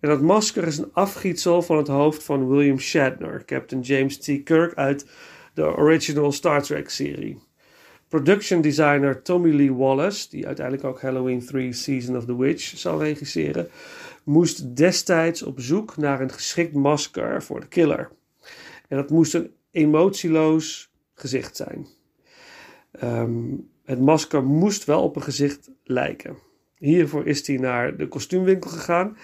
En 0.00 0.08
dat 0.08 0.20
masker 0.20 0.66
is 0.66 0.78
een 0.78 0.92
afgietsel 0.92 1.62
van 1.62 1.76
het 1.76 1.88
hoofd 1.88 2.22
van 2.22 2.48
William 2.48 2.78
Shatner, 2.78 3.44
Captain 3.44 3.82
James 3.82 4.18
T. 4.18 4.42
Kirk 4.44 4.74
uit 4.74 5.06
de 5.54 5.76
original 5.76 6.32
Star 6.32 6.62
Trek 6.62 6.90
serie. 6.90 7.38
Production 8.14 8.60
designer 8.60 9.22
Tommy 9.22 9.52
Lee 9.52 9.72
Wallace, 9.72 10.28
die 10.28 10.46
uiteindelijk 10.46 10.86
ook 10.86 11.00
Halloween 11.00 11.46
3 11.46 11.72
Season 11.72 12.16
of 12.16 12.24
the 12.24 12.38
Witch 12.38 12.78
zal 12.78 13.02
regisseren, 13.02 13.68
moest 14.24 14.76
destijds 14.76 15.42
op 15.42 15.60
zoek 15.60 15.96
naar 15.96 16.20
een 16.20 16.30
geschikt 16.30 16.74
masker 16.74 17.42
voor 17.42 17.60
de 17.60 17.66
killer. 17.66 18.10
En 18.88 18.96
dat 18.96 19.10
moest 19.10 19.34
een 19.34 19.50
emotieloos 19.70 20.92
gezicht 21.14 21.56
zijn. 21.56 21.86
Um, 23.02 23.68
het 23.84 24.00
masker 24.00 24.44
moest 24.44 24.84
wel 24.84 25.02
op 25.02 25.16
een 25.16 25.22
gezicht 25.22 25.70
lijken. 25.84 26.36
Hiervoor 26.78 27.26
is 27.26 27.46
hij 27.46 27.56
naar 27.56 27.96
de 27.96 28.08
kostuumwinkel 28.08 28.70
gegaan 28.70 29.16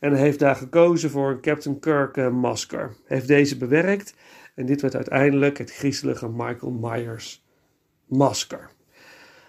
en 0.00 0.14
heeft 0.14 0.38
daar 0.38 0.56
gekozen 0.56 1.10
voor 1.10 1.30
een 1.30 1.40
Captain 1.40 1.78
Kirk 1.78 2.16
uh, 2.16 2.28
masker. 2.30 2.96
Heeft 3.04 3.28
deze 3.28 3.56
bewerkt 3.56 4.14
en 4.54 4.66
dit 4.66 4.80
werd 4.80 4.94
uiteindelijk 4.94 5.58
het 5.58 5.72
griezelige 5.72 6.28
Michael 6.28 6.72
Myers 6.72 7.44
masker. 8.06 8.70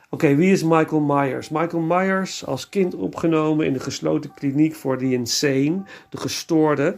Oké, 0.10 0.36
wie 0.36 0.52
is 0.52 0.64
Michael 0.64 1.02
Myers? 1.02 1.50
Michael 1.50 1.82
Myers, 1.82 2.46
als 2.46 2.70
kind 2.70 2.96
opgenomen 2.96 3.66
in 3.66 3.74
de 3.74 3.80
gesloten 3.80 4.34
kliniek 4.34 4.76
voor 4.76 4.98
de 4.98 5.12
insane, 5.12 5.84
de 6.10 6.18
gestoorde, 6.18 6.96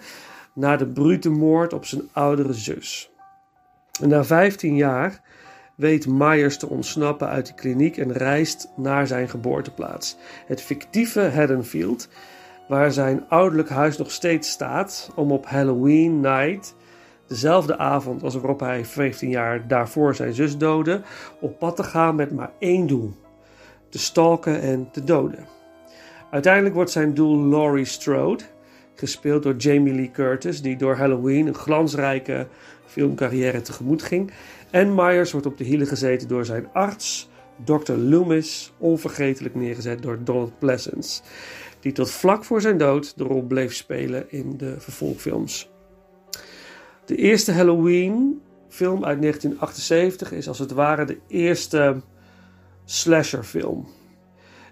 na 0.53 0.77
de 0.77 0.87
brute 0.87 1.29
moord 1.29 1.73
op 1.73 1.85
zijn 1.85 2.01
oudere 2.11 2.53
zus. 2.53 3.09
En 4.01 4.09
na 4.09 4.23
15 4.23 4.75
jaar 4.75 5.21
weet 5.75 6.07
Myers 6.07 6.57
te 6.57 6.69
ontsnappen 6.69 7.27
uit 7.27 7.47
de 7.47 7.53
kliniek 7.53 7.97
en 7.97 8.11
reist 8.11 8.69
naar 8.75 9.07
zijn 9.07 9.29
geboorteplaats, 9.29 10.17
het 10.45 10.61
fictieve 10.61 11.21
Haddonfield, 11.21 12.09
waar 12.67 12.91
zijn 12.91 13.25
ouderlijk 13.29 13.69
huis 13.69 13.97
nog 13.97 14.11
steeds 14.11 14.49
staat, 14.49 15.11
om 15.15 15.31
op 15.31 15.45
Halloween 15.45 16.19
night, 16.19 16.75
dezelfde 17.29 17.77
avond 17.77 18.23
als 18.23 18.35
waarop 18.35 18.59
hij 18.59 18.85
15 18.85 19.29
jaar 19.29 19.67
daarvoor 19.67 20.15
zijn 20.15 20.33
zus 20.33 20.57
doodde, 20.57 21.01
op 21.39 21.59
pad 21.59 21.75
te 21.75 21.83
gaan 21.83 22.15
met 22.15 22.31
maar 22.31 22.51
één 22.59 22.87
doel: 22.87 23.13
te 23.89 23.99
stalken 23.99 24.61
en 24.61 24.89
te 24.91 25.03
doden. 25.03 25.45
Uiteindelijk 26.31 26.75
wordt 26.75 26.91
zijn 26.91 27.13
doel 27.13 27.47
Laurie 27.49 27.85
Strode, 27.85 28.43
gespeeld 28.95 29.43
door 29.43 29.55
Jamie 29.55 29.93
Lee 29.93 30.11
Curtis, 30.11 30.61
die 30.61 30.77
door 30.77 30.95
Halloween 30.95 31.47
een 31.47 31.55
glansrijke 31.55 32.47
filmcarrière 32.85 33.61
tegemoet 33.61 34.03
ging. 34.03 34.31
En 34.69 34.95
Myers 34.95 35.31
wordt 35.31 35.47
op 35.47 35.57
de 35.57 35.63
hielen 35.63 35.87
gezeten 35.87 36.27
door 36.27 36.45
zijn 36.45 36.67
arts, 36.73 37.29
Dr. 37.63 37.91
Loomis, 37.91 38.73
onvergetelijk 38.77 39.55
neergezet 39.55 40.01
door 40.01 40.19
Donald 40.23 40.59
Pleasence, 40.59 41.21
die 41.79 41.91
tot 41.91 42.11
vlak 42.11 42.43
voor 42.43 42.61
zijn 42.61 42.77
dood 42.77 43.17
de 43.17 43.23
rol 43.23 43.41
bleef 43.41 43.73
spelen 43.73 44.31
in 44.31 44.57
de 44.57 44.75
vervolgfilms. 44.79 45.69
De 47.09 47.15
eerste 47.15 47.51
Halloween-film 47.51 49.05
uit 49.05 49.21
1978 49.21 50.31
is 50.31 50.47
als 50.47 50.59
het 50.59 50.71
ware 50.71 51.05
de 51.05 51.17
eerste 51.27 52.01
slasherfilm. 52.85 53.87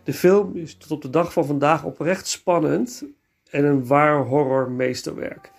De 0.03 0.13
film 0.13 0.55
is 0.55 0.77
tot 0.77 0.91
op 0.91 1.01
de 1.01 1.09
dag 1.09 1.33
van 1.33 1.45
vandaag 1.45 1.83
oprecht 1.83 2.27
spannend 2.27 3.05
en 3.49 3.65
een 3.65 3.87
waar 3.87 4.25
horror 4.25 4.71
meesterwerk. 4.71 5.51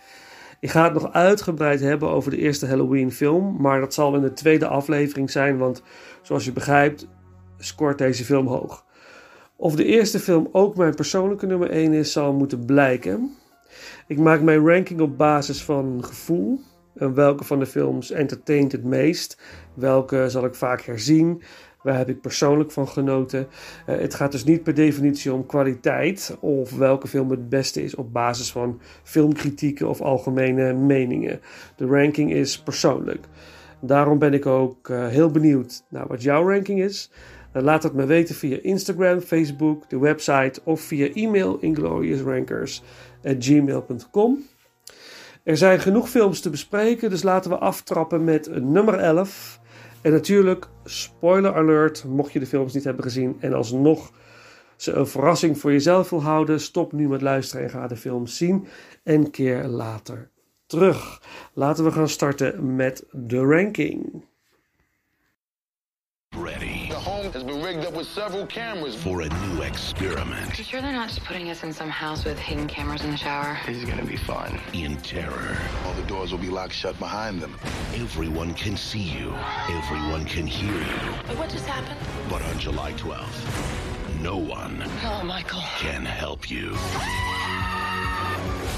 Ik 0.61 0.71
ga 0.71 0.85
het 0.85 0.93
nog 0.93 1.13
uitgebreid 1.13 1.81
hebben 1.81 2.09
over 2.09 2.31
de 2.31 2.39
eerste 2.39 2.67
Halloween 2.67 3.13
film, 3.13 3.57
maar 3.61 3.81
dat 3.81 3.95
zal 3.95 4.15
in 4.15 4.23
de 4.23 4.33
tweede 4.33 4.67
aflevering 4.67 5.31
zijn, 5.31 5.59
want 5.59 5.83
zoals 6.23 6.45
je 6.45 6.53
begrijpt 6.53 7.09
scoort 7.57 7.99
deze 7.99 8.25
film 8.25 8.47
hoog. 8.47 8.85
Of 9.57 9.77
de 9.77 9.85
eerste 9.85 10.19
film 10.19 10.49
ook 10.53 10.77
mijn 10.77 10.95
persoonlijke 10.95 11.47
nummer 11.47 11.71
1 11.71 11.93
is, 11.93 12.13
zal 12.13 12.33
moeten 12.33 12.65
blijken. 12.65 13.37
Ik 14.09 14.19
maak 14.19 14.43
mijn 14.43 14.67
ranking 14.67 15.01
op 15.01 15.19
basis 15.19 15.65
van 15.65 16.05
gevoel. 16.05 16.61
En 16.95 17.15
welke 17.15 17.45
van 17.45 17.59
de 17.59 17.67
films 17.67 18.11
entertaint 18.11 18.73
het 18.73 18.85
meest? 18.85 19.41
Welke 19.75 20.29
zal 20.29 20.45
ik 20.45 20.55
vaak 20.55 20.81
herzien? 20.81 21.43
Waar 21.83 21.97
heb 21.97 22.09
ik 22.09 22.21
persoonlijk 22.21 22.71
van 22.71 22.89
genoten? 22.89 23.47
Uh, 23.89 23.97
het 23.99 24.15
gaat 24.15 24.33
dus 24.33 24.45
niet 24.45 24.63
per 24.63 24.75
definitie 24.75 25.33
om 25.33 25.47
kwaliteit 25.47 26.37
of 26.41 26.77
welke 26.77 27.09
film 27.09 27.31
het 27.31 27.49
beste 27.49 27.83
is 27.83 27.95
op 27.95 28.13
basis 28.13 28.53
van 28.53 28.81
filmkritieken 29.03 29.89
of 29.89 30.01
algemene 30.01 30.73
meningen. 30.73 31.41
De 31.77 31.87
ranking 31.87 32.33
is 32.33 32.63
persoonlijk. 32.63 33.27
Daarom 33.81 34.19
ben 34.19 34.35
ik 34.35 34.47
ook 34.47 34.89
uh, 34.89 35.07
heel 35.07 35.31
benieuwd 35.31 35.85
naar 35.89 36.07
wat 36.07 36.23
jouw 36.23 36.49
ranking 36.49 36.83
is. 36.83 37.11
Uh, 37.57 37.63
laat 37.63 37.83
het 37.83 37.93
me 37.93 38.07
weten 38.07 38.35
via 38.35 38.59
Instagram, 38.63 39.21
Facebook, 39.21 39.91
de 39.91 39.99
website 39.99 40.61
of 40.65 40.81
via 40.81 41.13
e-mail 41.13 41.59
ingloriousrankers.gmail.com. 43.23 44.47
Er 45.43 45.57
zijn 45.57 45.81
genoeg 45.81 46.11
films 46.11 46.41
te 46.41 46.51
bespreken, 46.51 47.11
dus 47.11 47.23
laten 47.23 47.51
we 47.51 47.59
aftrappen 47.59 48.25
met 48.25 48.63
nummer 48.63 48.95
11. 48.95 49.61
En 50.01 50.13
natuurlijk, 50.13 50.69
spoiler 50.85 51.55
alert, 51.55 52.05
mocht 52.05 52.33
je 52.33 52.39
de 52.39 52.47
films 52.47 52.73
niet 52.73 52.85
hebben 52.85 53.05
gezien 53.05 53.37
en 53.41 53.53
alsnog 53.53 54.11
ze 54.77 54.93
een 54.93 55.07
verrassing 55.07 55.59
voor 55.59 55.73
jezelf 55.73 56.11
wil 56.11 56.23
houden, 56.23 56.61
stop 56.61 56.93
nu 56.93 57.09
met 57.09 57.23
luisteren 57.23 57.65
en 57.65 57.71
ga 57.71 57.87
de 57.87 57.97
film 57.97 58.27
zien 58.27 58.67
en 59.03 59.31
keer 59.31 59.65
later 59.65 60.31
terug. 60.67 61.23
Laten 61.53 61.85
we 61.85 61.93
gaan 61.93 62.09
starten 62.09 62.77
met 62.77 63.05
de 63.13 63.39
ranking. 63.39 64.25
With 67.99 68.07
several 68.07 68.47
cameras 68.47 68.95
for 68.95 69.23
a 69.23 69.29
new 69.29 69.63
experiment. 69.63 70.53
Are 70.53 70.57
you 70.57 70.63
sure 70.63 70.81
they're 70.81 70.93
not 70.93 71.09
just 71.09 71.25
putting 71.25 71.51
us 71.51 71.65
in 71.65 71.73
some 71.73 71.89
house 71.89 72.25
with 72.25 72.39
hidden 72.39 72.69
cameras 72.69 73.03
in 73.03 73.11
the 73.11 73.17
shower? 73.17 73.59
This 73.67 73.79
is 73.79 73.85
gonna 73.85 74.05
be 74.05 74.17
fun. 74.17 74.61
In 74.73 74.97
terror. 74.99 75.59
All 75.85 75.93
the 75.95 76.05
doors 76.05 76.31
will 76.31 76.39
be 76.39 76.49
locked 76.49 76.75
shut 76.75 76.97
behind 77.01 77.43
them. 77.43 77.59
Everyone 77.97 78.55
can 78.55 78.77
see 78.77 79.01
you. 79.01 79.35
Everyone 79.69 80.25
can 80.27 80.47
hear 80.47 80.73
you. 80.73 81.13
Wait, 81.29 81.39
what 81.39 81.51
just 81.51 81.67
happened? 81.67 81.99
But 82.31 82.41
on 82.43 82.57
July 82.61 82.93
12th, 82.93 84.23
no 84.23 84.37
one 84.37 84.85
Oh, 85.03 85.25
Michael. 85.25 85.63
can 85.79 86.05
help 86.05 86.49
you. 86.49 86.75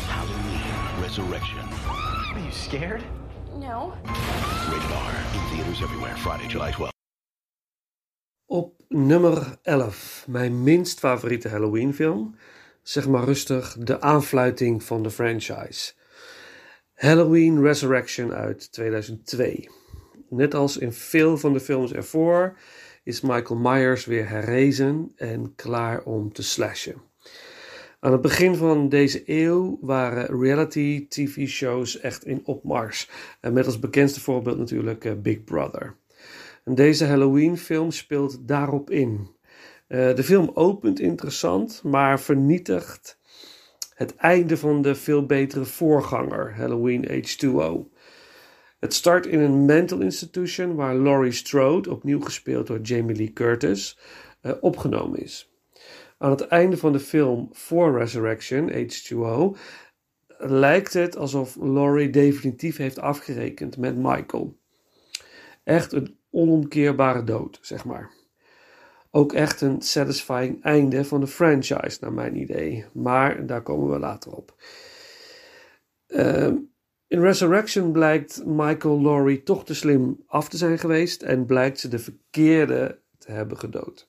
Halloween 0.09 1.03
Resurrection. 1.03 1.69
Are 2.35 2.39
you 2.43 2.51
scared? 2.53 3.05
No. 3.57 3.93
Rated 4.73 4.93
R. 4.93 5.13
In 5.35 5.57
theaters 5.59 5.83
everywhere. 5.83 6.17
Friday, 6.17 6.49
July 6.49 6.73
12th. 6.73 6.91
Op 8.49 8.80
nummer 8.95 9.59
11, 9.63 10.25
mijn 10.29 10.63
minst 10.63 10.99
favoriete 10.99 11.49
Halloween 11.49 11.95
film. 11.95 12.35
Zeg 12.83 13.09
maar 13.09 13.25
rustig, 13.25 13.77
de 13.79 14.01
aanfluiting 14.01 14.83
van 14.83 15.03
de 15.03 15.11
franchise. 15.11 15.93
Halloween 16.95 17.63
Resurrection 17.63 18.33
uit 18.33 18.73
2002. 18.73 19.69
Net 20.29 20.55
als 20.55 20.77
in 20.77 20.93
veel 20.93 21.39
van 21.39 21.53
de 21.53 21.61
films 21.61 21.93
ervoor 21.93 22.57
is 23.05 23.21
Michael 23.21 23.61
Myers 23.61 24.05
weer 24.05 24.29
herrezen 24.29 25.13
en 25.17 25.55
klaar 25.55 26.03
om 26.03 26.33
te 26.33 26.43
slashen. 26.43 27.03
Aan 28.01 28.13
het 28.13 28.21
begin 28.21 28.57
van 28.57 28.89
deze 28.89 29.23
eeuw 29.27 29.79
waren 29.81 30.41
reality 30.41 31.09
TV-shows 31.09 32.01
echt 32.01 32.25
in 32.25 32.41
opmars. 32.45 33.11
En 33.41 33.53
met 33.53 33.67
als 33.67 33.79
bekendste 33.79 34.21
voorbeeld 34.21 34.59
natuurlijk 34.59 35.05
eh, 35.05 35.13
Big 35.13 35.45
Brother. 35.45 35.97
En 36.65 36.75
deze 36.75 37.05
Halloween-film 37.05 37.91
speelt 37.91 38.49
daarop 38.49 38.91
in. 38.91 39.29
Uh, 39.89 40.15
de 40.15 40.23
film 40.23 40.51
opent 40.55 41.01
interessant, 41.01 41.83
maar 41.83 42.21
vernietigt 42.21 43.19
het 43.95 44.17
einde 44.17 44.57
van 44.57 44.83
de 44.83 44.95
veel 44.95 45.27
betere 45.27 45.65
voorganger, 45.65 46.55
Halloween 46.57 47.09
H2O. 47.09 47.99
Het 48.79 48.95
start 48.95 49.27
in 49.27 49.41
een 49.41 49.65
mental 49.65 50.01
institution 50.01 50.75
waar 50.75 50.97
Laurie 50.97 51.33
Strode, 51.33 51.91
opnieuw 51.91 52.21
gespeeld 52.21 52.67
door 52.67 52.81
Jamie 52.81 53.17
Lee 53.17 53.33
Curtis, 53.33 53.99
uh, 54.43 54.53
opgenomen 54.61 55.23
is. 55.23 55.53
Aan 56.19 56.31
het 56.31 56.47
einde 56.47 56.77
van 56.77 56.93
de 56.93 57.01
film 57.01 57.49
voor 57.53 57.99
Resurrection, 57.99 58.71
H2O, 58.71 59.59
lijkt 60.39 60.93
het 60.93 61.17
alsof 61.17 61.57
Laurie 61.57 62.11
definitief 62.11 62.77
heeft 62.77 62.99
afgerekend 62.99 63.77
met 63.77 63.97
Michael. 63.97 64.59
Echt 65.65 65.93
een 65.93 66.20
onomkeerbare 66.31 67.25
dood, 67.25 67.59
zeg 67.63 67.85
maar. 67.85 68.11
Ook 69.11 69.33
echt 69.33 69.61
een 69.61 69.83
satisfying 69.83 70.63
einde 70.63 71.05
van 71.05 71.21
de 71.21 71.27
franchise, 71.27 71.99
naar 72.01 72.13
mijn 72.13 72.37
idee. 72.37 72.85
Maar 72.93 73.47
daar 73.47 73.63
komen 73.63 73.91
we 73.91 73.99
later 73.99 74.33
op. 74.33 74.55
Uh, 76.09 76.47
in 77.07 77.21
Resurrection 77.21 77.93
blijkt 77.93 78.43
Michael 78.47 79.03
Laurie 79.03 79.43
toch 79.43 79.65
te 79.65 79.75
slim 79.75 80.25
af 80.27 80.49
te 80.49 80.57
zijn 80.57 80.79
geweest 80.79 81.23
en 81.23 81.47
blijkt 81.47 81.81
ze 81.81 81.89
de 81.89 81.99
verkeerde 81.99 82.99
te 83.19 83.33
hebben 83.33 83.59
gedood. 83.59 84.07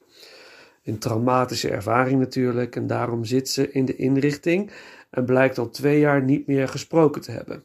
Een 0.83 0.99
traumatische 0.99 1.69
ervaring 1.69 2.19
natuurlijk 2.19 2.75
en 2.75 2.87
daarom 2.87 3.25
zit 3.25 3.49
ze 3.49 3.71
in 3.71 3.85
de 3.85 3.95
inrichting 3.95 4.71
en 5.09 5.25
blijkt 5.25 5.57
al 5.57 5.69
twee 5.69 5.99
jaar 5.99 6.23
niet 6.23 6.47
meer 6.47 6.67
gesproken 6.67 7.21
te 7.21 7.31
hebben. 7.31 7.63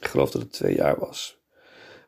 Ik 0.00 0.06
geloof 0.06 0.30
dat 0.30 0.42
het 0.42 0.52
twee 0.52 0.74
jaar 0.74 0.98
was. 0.98 1.39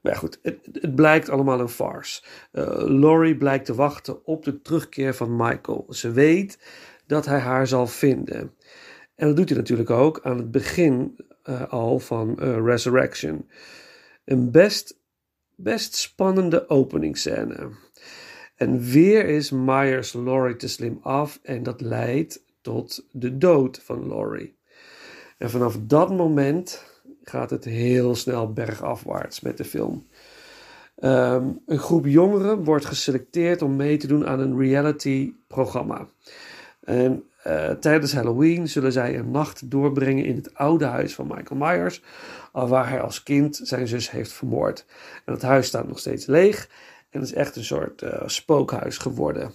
Maar 0.02 0.16
goed, 0.16 0.38
het, 0.42 0.68
het, 0.72 0.94
blijkt 0.94 1.28
allemaal 1.28 1.60
een 1.60 1.68
farce. 1.68 2.22
Uh, 2.52 2.64
Laurie 2.76 3.36
blijkt 3.36 3.64
te 3.64 3.74
wachten 3.74 4.26
op 4.26 4.44
de 4.44 4.62
terugkeer 4.62 5.14
van 5.14 5.36
Michael. 5.36 5.86
Ze 5.88 6.10
weet 6.10 6.58
dat 7.06 7.26
hij 7.26 7.38
haar 7.38 7.66
zal 7.66 7.86
vinden. 7.86 8.54
En 9.14 9.26
dat 9.26 9.36
doet 9.36 9.48
hij 9.48 9.58
natuurlijk 9.58 9.90
ook 9.90 10.20
aan 10.22 10.36
het 10.36 10.50
begin 10.50 11.16
uh, 11.44 11.72
al 11.72 11.98
van 11.98 12.36
uh, 12.40 12.58
Resurrection. 12.64 13.48
Een 14.24 14.50
best, 14.50 14.98
best 15.54 15.94
spannende 15.94 16.68
openingsscène. 16.68 17.70
En 18.56 18.80
weer 18.80 19.24
is 19.24 19.50
Myers 19.50 20.12
Laurie 20.12 20.56
te 20.56 20.68
slim 20.68 20.98
af 21.02 21.38
en 21.42 21.62
dat 21.62 21.80
leidt 21.80 22.44
tot 22.60 23.06
de 23.10 23.38
dood 23.38 23.80
van 23.82 24.08
Laurie. 24.08 24.56
En 25.38 25.50
vanaf 25.50 25.78
dat 25.80 26.10
moment 26.10 26.91
gaat 27.24 27.50
het 27.50 27.64
heel 27.64 28.14
snel 28.14 28.52
bergafwaarts 28.52 29.40
met 29.40 29.56
de 29.56 29.64
film. 29.64 30.06
Um, 31.04 31.60
een 31.66 31.78
groep 31.78 32.06
jongeren 32.06 32.64
wordt 32.64 32.84
geselecteerd 32.84 33.62
om 33.62 33.76
mee 33.76 33.96
te 33.96 34.06
doen 34.06 34.26
aan 34.26 34.40
een 34.40 34.58
reality-programma. 34.58 36.06
En 36.80 37.24
uh, 37.46 37.70
tijdens 37.70 38.12
Halloween 38.12 38.68
zullen 38.68 38.92
zij 38.92 39.18
een 39.18 39.30
nacht 39.30 39.70
doorbrengen 39.70 40.24
in 40.24 40.36
het 40.36 40.54
oude 40.54 40.84
huis 40.84 41.14
van 41.14 41.26
Michael 41.26 41.60
Myers, 41.60 42.02
waar 42.52 42.88
hij 42.88 43.00
als 43.00 43.22
kind 43.22 43.60
zijn 43.62 43.88
zus 43.88 44.10
heeft 44.10 44.32
vermoord. 44.32 44.84
En 45.24 45.32
het 45.32 45.42
huis 45.42 45.66
staat 45.66 45.88
nog 45.88 45.98
steeds 45.98 46.26
leeg 46.26 46.68
en 47.10 47.20
is 47.20 47.32
echt 47.32 47.56
een 47.56 47.64
soort 47.64 48.02
uh, 48.02 48.22
spookhuis 48.26 48.98
geworden. 48.98 49.52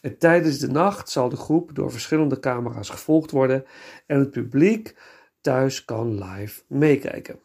En 0.00 0.18
tijdens 0.18 0.58
de 0.58 0.70
nacht 0.70 1.10
zal 1.10 1.28
de 1.28 1.36
groep 1.36 1.74
door 1.74 1.90
verschillende 1.90 2.40
camera's 2.40 2.88
gevolgd 2.88 3.30
worden 3.30 3.64
en 4.06 4.18
het 4.18 4.30
publiek 4.30 4.94
thuis 5.40 5.84
kan 5.84 6.24
live 6.24 6.62
meekijken. 6.66 7.38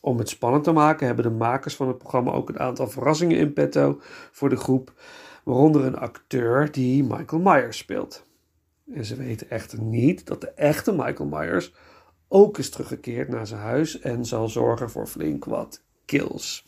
Om 0.00 0.18
het 0.18 0.28
spannend 0.28 0.64
te 0.64 0.72
maken 0.72 1.06
hebben 1.06 1.24
de 1.24 1.30
makers 1.30 1.76
van 1.76 1.88
het 1.88 1.98
programma 1.98 2.32
ook 2.32 2.48
een 2.48 2.58
aantal 2.58 2.88
verrassingen 2.88 3.36
in 3.36 3.52
petto 3.52 4.00
voor 4.32 4.48
de 4.48 4.56
groep, 4.56 4.92
waaronder 5.44 5.84
een 5.84 5.96
acteur 5.96 6.72
die 6.72 7.04
Michael 7.04 7.42
Myers 7.42 7.78
speelt. 7.78 8.24
En 8.92 9.04
ze 9.04 9.16
weten 9.16 9.50
echter 9.50 9.80
niet 9.80 10.26
dat 10.26 10.40
de 10.40 10.50
echte 10.50 10.92
Michael 10.92 11.28
Myers 11.28 11.72
ook 12.28 12.58
is 12.58 12.70
teruggekeerd 12.70 13.28
naar 13.28 13.46
zijn 13.46 13.60
huis 13.60 14.00
en 14.00 14.24
zal 14.24 14.48
zorgen 14.48 14.90
voor 14.90 15.06
flink 15.06 15.44
wat 15.44 15.82
kills. 16.04 16.66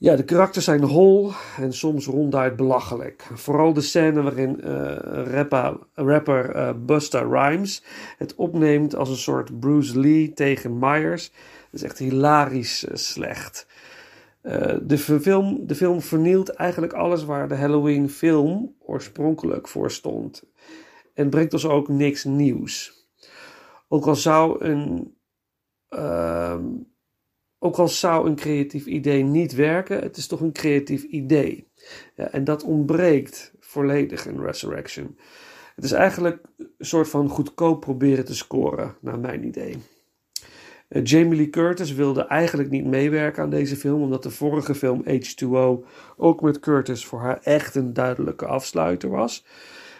Ja, 0.00 0.16
de 0.16 0.24
karakters 0.24 0.64
zijn 0.64 0.82
hol 0.82 1.30
en 1.56 1.72
soms 1.72 2.06
ronduit 2.06 2.56
belachelijk. 2.56 3.28
Vooral 3.34 3.72
de 3.72 3.80
scène 3.80 4.22
waarin 4.22 4.60
uh, 4.64 5.76
rapper, 5.94 6.56
uh, 6.56 6.70
Busta 6.86 7.20
Rhymes 7.20 7.82
het 8.18 8.34
opneemt 8.34 8.94
als 8.94 9.08
een 9.08 9.16
soort 9.16 9.60
Bruce 9.60 10.00
Lee 10.00 10.32
tegen 10.32 10.78
Myers. 10.78 11.30
Dat 11.30 11.80
is 11.80 11.82
echt 11.82 11.98
hilarisch 11.98 12.84
uh, 12.84 12.90
slecht. 12.94 13.66
de, 14.82 14.98
film, 14.98 15.66
de 15.66 15.74
film 15.74 16.00
vernielt 16.00 16.48
eigenlijk 16.48 16.92
alles 16.92 17.24
waar 17.24 17.48
de 17.48 17.56
Halloween 17.56 18.10
film 18.10 18.74
oorspronkelijk 18.78 19.68
voor 19.68 19.90
stond. 19.90 20.42
En 21.14 21.30
brengt 21.30 21.52
ons 21.52 21.66
ook 21.66 21.88
niks 21.88 22.24
nieuws. 22.24 23.06
Ook 23.88 24.06
al 24.06 24.16
zou 24.16 24.64
een 24.64 25.14
ehm, 25.88 26.64
ook 27.58 27.76
al 27.76 27.88
zou 27.88 28.28
een 28.28 28.36
creatief 28.36 28.86
idee 28.86 29.22
niet 29.22 29.54
werken, 29.54 30.00
het 30.00 30.16
is 30.16 30.26
toch 30.26 30.40
een 30.40 30.52
creatief 30.52 31.02
idee. 31.02 31.68
Ja, 32.14 32.30
en 32.30 32.44
dat 32.44 32.62
ontbreekt 32.62 33.52
volledig 33.60 34.26
in 34.26 34.40
Resurrection. 34.40 35.18
Het 35.74 35.84
is 35.84 35.92
eigenlijk 35.92 36.38
een 36.58 36.86
soort 36.86 37.08
van 37.08 37.28
goedkoop 37.28 37.80
proberen 37.80 38.24
te 38.24 38.34
scoren, 38.34 38.96
naar 39.00 39.18
mijn 39.18 39.44
idee. 39.44 39.76
Uh, 40.88 41.04
Jamie 41.04 41.36
Lee 41.36 41.50
Curtis 41.50 41.92
wilde 41.92 42.26
eigenlijk 42.26 42.70
niet 42.70 42.84
meewerken 42.84 43.42
aan 43.42 43.50
deze 43.50 43.76
film, 43.76 44.02
omdat 44.02 44.22
de 44.22 44.30
vorige 44.30 44.74
film 44.74 45.04
H2O 45.04 45.86
ook 46.16 46.40
met 46.40 46.58
Curtis 46.58 47.06
voor 47.06 47.20
haar 47.20 47.40
echt 47.42 47.74
een 47.74 47.92
duidelijke 47.92 48.46
afsluiter 48.46 49.10
was. 49.10 49.44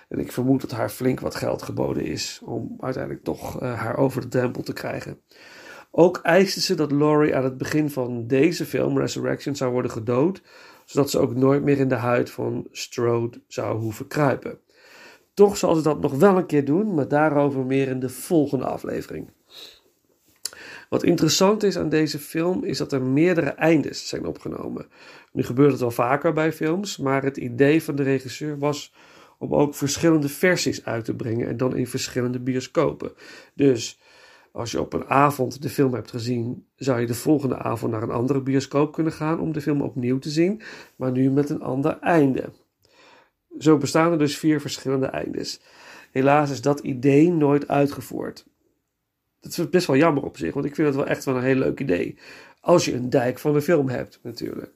En 0.08 0.18
ik 0.18 0.32
vermoed 0.32 0.60
dat 0.60 0.70
haar 0.70 0.88
flink 0.88 1.20
wat 1.20 1.34
geld 1.34 1.62
geboden 1.62 2.04
is 2.04 2.40
om 2.44 2.76
uiteindelijk 2.80 3.24
toch 3.24 3.62
uh, 3.62 3.80
haar 3.80 3.96
over 3.96 4.20
de 4.20 4.28
drempel 4.28 4.62
te 4.62 4.72
krijgen. 4.72 5.20
Ook 5.90 6.18
eiste 6.22 6.60
ze 6.60 6.74
dat 6.74 6.92
Laurie 6.92 7.36
aan 7.36 7.44
het 7.44 7.58
begin 7.58 7.90
van 7.90 8.26
deze 8.26 8.64
film, 8.64 8.98
Resurrection, 8.98 9.56
zou 9.56 9.72
worden 9.72 9.90
gedood 9.90 10.42
zodat 10.88 11.10
ze 11.10 11.18
ook 11.18 11.34
nooit 11.34 11.62
meer 11.62 11.78
in 11.78 11.88
de 11.88 11.94
huid 11.94 12.30
van 12.30 12.66
Strode 12.72 13.40
zou 13.46 13.78
hoeven 13.78 14.06
kruipen. 14.06 14.58
Toch 15.34 15.56
zal 15.56 15.74
ze 15.74 15.82
dat 15.82 16.00
nog 16.00 16.12
wel 16.12 16.36
een 16.36 16.46
keer 16.46 16.64
doen, 16.64 16.94
maar 16.94 17.08
daarover 17.08 17.64
meer 17.64 17.88
in 17.88 18.00
de 18.00 18.08
volgende 18.08 18.64
aflevering. 18.64 19.30
Wat 20.88 21.02
interessant 21.02 21.62
is 21.62 21.78
aan 21.78 21.88
deze 21.88 22.18
film 22.18 22.64
is 22.64 22.78
dat 22.78 22.92
er 22.92 23.02
meerdere 23.02 23.50
eindes 23.50 24.08
zijn 24.08 24.26
opgenomen. 24.26 24.86
Nu 25.32 25.42
gebeurt 25.42 25.70
het 25.70 25.80
wel 25.80 25.90
vaker 25.90 26.32
bij 26.32 26.52
films, 26.52 26.96
maar 26.96 27.22
het 27.22 27.36
idee 27.36 27.82
van 27.82 27.96
de 27.96 28.02
regisseur 28.02 28.58
was 28.58 28.94
om 29.38 29.54
ook 29.54 29.74
verschillende 29.74 30.28
versies 30.28 30.84
uit 30.84 31.04
te 31.04 31.14
brengen 31.14 31.48
en 31.48 31.56
dan 31.56 31.76
in 31.76 31.86
verschillende 31.86 32.40
bioscopen. 32.40 33.12
Dus 33.54 34.00
als 34.58 34.70
je 34.70 34.80
op 34.80 34.92
een 34.92 35.06
avond 35.06 35.62
de 35.62 35.68
film 35.68 35.94
hebt 35.94 36.10
gezien, 36.10 36.66
zou 36.76 37.00
je 37.00 37.06
de 37.06 37.14
volgende 37.14 37.56
avond 37.56 37.92
naar 37.92 38.02
een 38.02 38.10
andere 38.10 38.40
bioscoop 38.40 38.92
kunnen 38.92 39.12
gaan 39.12 39.40
om 39.40 39.52
de 39.52 39.60
film 39.60 39.82
opnieuw 39.82 40.18
te 40.18 40.30
zien, 40.30 40.62
maar 40.96 41.12
nu 41.12 41.30
met 41.30 41.50
een 41.50 41.62
ander 41.62 41.98
einde. 41.98 42.52
Zo 43.58 43.76
bestaan 43.76 44.12
er 44.12 44.18
dus 44.18 44.38
vier 44.38 44.60
verschillende 44.60 45.06
eindes. 45.06 45.60
Helaas 46.10 46.50
is 46.50 46.60
dat 46.60 46.80
idee 46.80 47.30
nooit 47.30 47.68
uitgevoerd. 47.68 48.46
Dat 49.40 49.58
is 49.58 49.70
best 49.70 49.86
wel 49.86 49.96
jammer 49.96 50.22
op 50.22 50.36
zich, 50.36 50.54
want 50.54 50.66
ik 50.66 50.74
vind 50.74 50.86
het 50.86 50.96
wel 50.96 51.06
echt 51.06 51.24
wel 51.24 51.36
een 51.36 51.42
heel 51.42 51.54
leuk 51.54 51.80
idee. 51.80 52.18
Als 52.60 52.84
je 52.84 52.94
een 52.94 53.10
dijk 53.10 53.38
van 53.38 53.52
de 53.52 53.62
film 53.62 53.88
hebt, 53.88 54.20
natuurlijk. 54.22 54.72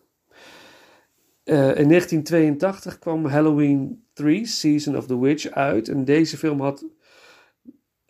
Uh, 1.44 1.54
in 1.54 1.88
1982 1.88 2.98
kwam 2.98 3.26
Halloween 3.26 4.04
3, 4.12 4.46
Season 4.46 4.96
of 4.96 5.06
the 5.06 5.20
Witch, 5.20 5.50
uit. 5.50 5.88
En 5.88 6.04
deze 6.04 6.38
film 6.38 6.60
had 6.60 6.84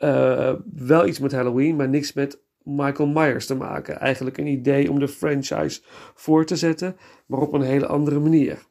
uh, 0.04 0.54
wel 0.74 1.06
iets 1.06 1.18
met 1.18 1.32
Halloween, 1.32 1.76
maar 1.76 1.88
niks 1.88 2.12
met 2.12 2.42
Michael 2.62 3.08
Myers 3.08 3.46
te 3.46 3.54
maken. 3.54 4.00
Eigenlijk 4.00 4.38
een 4.38 4.46
idee 4.46 4.90
om 4.90 4.98
de 4.98 5.08
franchise 5.08 5.80
voor 6.14 6.44
te 6.44 6.56
zetten, 6.56 6.96
maar 7.26 7.40
op 7.40 7.52
een 7.52 7.62
hele 7.62 7.86
andere 7.86 8.18
manier. 8.18 8.66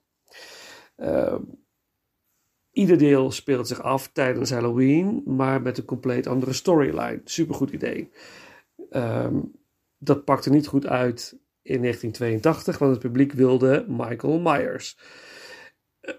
Uh, 0.97 1.35
ieder 2.71 2.97
deel 2.97 3.31
speelt 3.31 3.67
zich 3.67 3.81
af 3.81 4.09
tijdens 4.11 4.51
Halloween, 4.51 5.23
maar 5.25 5.61
met 5.61 5.77
een 5.77 5.85
compleet 5.85 6.27
andere 6.27 6.53
storyline. 6.53 7.21
Supergoed 7.23 7.69
idee. 7.69 8.11
Um, 8.89 9.51
dat 9.97 10.25
pakte 10.25 10.49
niet 10.49 10.67
goed 10.67 10.87
uit 10.87 11.39
in 11.61 11.81
1982, 11.81 12.77
want 12.77 12.91
het 12.91 13.01
publiek 13.01 13.31
wilde 13.31 13.85
Michael 13.87 14.39
Myers. 14.39 14.97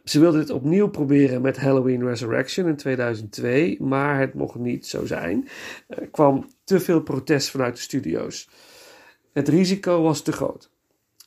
Ze 0.05 0.21
wilden 0.21 0.41
dit 0.41 0.51
opnieuw 0.51 0.89
proberen 0.89 1.43
met 1.43 1.59
Halloween 1.59 2.05
Resurrection 2.05 2.67
in 2.67 2.77
2002, 2.77 3.77
maar 3.81 4.19
het 4.19 4.35
mocht 4.35 4.55
niet 4.55 4.87
zo 4.87 5.07
zijn. 5.07 5.49
Er 5.89 6.09
kwam 6.09 6.47
te 6.65 6.81
veel 6.81 7.03
protest 7.03 7.51
vanuit 7.51 7.75
de 7.75 7.81
studio's. 7.81 8.49
Het 9.33 9.49
risico 9.49 10.03
was 10.03 10.23
te 10.23 10.33
groot. 10.33 10.71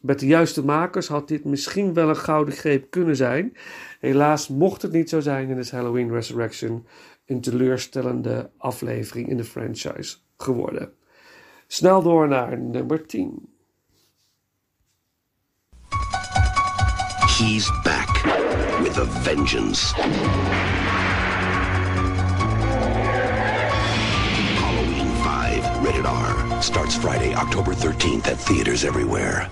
Met 0.01 0.19
de 0.19 0.27
juiste 0.27 0.65
makers 0.65 1.07
had 1.07 1.27
dit 1.27 1.45
misschien 1.45 1.93
wel 1.93 2.09
een 2.09 2.17
gouden 2.17 2.53
greep 2.53 2.89
kunnen 2.89 3.15
zijn. 3.15 3.57
Helaas 3.99 4.47
mocht 4.47 4.81
het 4.81 4.91
niet 4.91 5.09
zo 5.09 5.19
zijn 5.19 5.49
en 5.49 5.57
is 5.57 5.71
Halloween 5.71 6.11
Resurrection 6.11 6.87
een 7.25 7.41
teleurstellende 7.41 8.49
aflevering 8.57 9.29
in 9.29 9.37
de 9.37 9.43
franchise 9.43 10.17
geworden. 10.37 10.93
Snel 11.67 12.01
door 12.01 12.27
naar 12.27 12.59
nummer 12.59 13.05
10. 13.05 13.49
He's 17.37 17.69
back 17.83 18.44
with 18.85 18.97
a 18.99 19.05
vengeance. 19.05 19.93
Halloween 24.61 25.09
5, 25.23 25.83
rated 25.83 26.05
R, 26.05 26.61
starts 26.61 26.95
Friday, 26.95 27.33
October 27.33 27.73
13th 27.73 28.27
at 28.27 28.37
theaters 28.37 28.83
everywhere. 28.83 29.49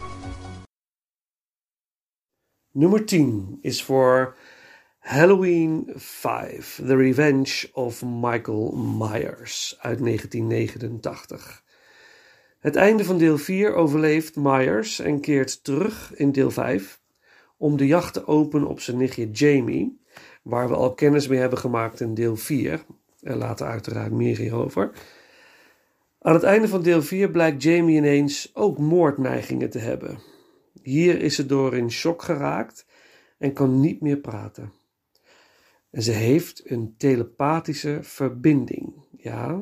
Nummer 2.74 3.06
10 3.06 3.58
is 3.62 3.84
voor 3.84 4.36
Halloween 5.00 5.92
5, 5.96 6.82
The 6.86 6.96
Revenge 6.96 7.70
of 7.74 8.04
Michael 8.04 8.72
Myers 8.72 9.78
uit 9.80 10.00
1989. 10.00 11.64
Het 12.60 12.76
einde 12.76 13.06
van 13.06 13.18
deel 13.18 13.38
4 13.38 13.74
overleeft 13.74 14.36
Myers 14.36 15.00
en 15.00 15.20
keert 15.20 15.64
terug 15.64 16.16
in 16.16 16.32
deel 16.32 16.52
5 16.52 17.02
om 17.64 17.78
de 17.78 17.88
jacht 17.88 18.14
te 18.14 18.28
openen 18.28 18.68
op 18.68 18.80
zijn 18.80 18.98
nichtje 18.98 19.32
Jamie, 19.32 20.00
waar 20.42 20.68
we 20.68 20.76
al 20.76 20.94
kennis 20.94 21.28
mee 21.28 21.40
hebben 21.40 21.60
gemaakt 21.60 22.00
in 22.00 22.14
deel 22.14 22.36
4. 22.36 22.86
Er 23.22 23.36
later 23.36 23.68
uiteraard 23.68 24.12
meer 24.12 24.38
hierover. 24.38 24.92
Aan 26.20 26.34
het 26.34 26.44
einde 26.44 26.68
van 26.68 26.82
deel 26.82 27.02
4 27.02 27.32
blijkt 27.32 27.64
Jamie 27.64 27.98
ineens 27.98 28.52
ook 28.56 28.78
moordneigingen 28.78 29.70
te 29.70 29.80
hebben. 29.80 30.20
Hier 30.82 31.22
is 31.22 31.36
ze 31.36 31.46
door 31.46 31.76
in 31.76 31.92
shock 31.92 32.22
geraakt 32.22 32.86
en 33.38 33.54
kan 33.54 33.80
niet 33.80 34.02
meer 34.02 34.18
praten. 34.18 34.74
En 35.90 36.02
ze 36.02 36.12
heeft 36.12 36.70
een 36.70 36.94
telepathische 36.98 38.00
verbinding. 38.02 38.94
Ja, 39.18 39.62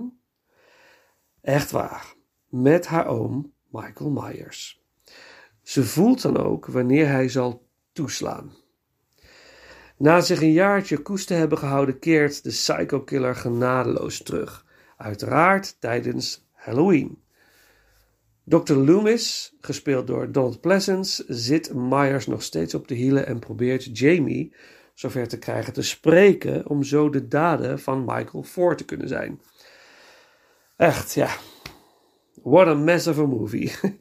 echt 1.41 1.71
waar. 1.71 2.13
Met 2.47 2.87
haar 2.87 3.07
oom 3.07 3.53
Michael 3.71 4.09
Myers. 4.09 4.83
Ze 5.61 5.83
voelt 5.83 6.21
dan 6.21 6.37
ook 6.37 6.65
wanneer 6.65 7.07
hij 7.07 7.29
zal 7.29 7.69
toeslaan. 7.93 8.53
Na 9.97 10.21
zich 10.21 10.41
een 10.41 10.51
jaartje 10.51 10.97
koest 10.97 11.27
te 11.27 11.33
hebben 11.33 11.57
gehouden, 11.57 11.99
keert 11.99 12.43
de 12.43 12.49
psycho-killer 12.49 13.35
genadeloos 13.35 14.23
terug. 14.23 14.65
Uiteraard 14.97 15.75
tijdens 15.79 16.45
Halloween. 16.51 17.21
Dr. 18.43 18.73
Loomis, 18.73 19.55
gespeeld 19.61 20.07
door 20.07 20.31
Donald 20.31 20.61
Pleasence, 20.61 21.23
zit 21.27 21.73
Myers 21.73 22.27
nog 22.27 22.43
steeds 22.43 22.73
op 22.73 22.87
de 22.87 22.95
hielen 22.95 23.27
en 23.27 23.39
probeert 23.39 23.97
Jamie 23.97 24.53
zover 24.93 25.27
te 25.27 25.39
krijgen 25.39 25.73
te 25.73 25.81
spreken 25.81 26.67
om 26.67 26.83
zo 26.83 27.09
de 27.09 27.27
daden 27.27 27.79
van 27.79 28.05
Michael 28.05 28.43
voor 28.43 28.75
te 28.75 28.85
kunnen 28.85 29.07
zijn. 29.07 29.41
Echt, 30.77 31.13
ja. 31.13 31.29
What 32.43 32.67
a 32.67 32.73
mess 32.73 33.07
of 33.07 33.17
a 33.17 33.25
movie. 33.25 33.71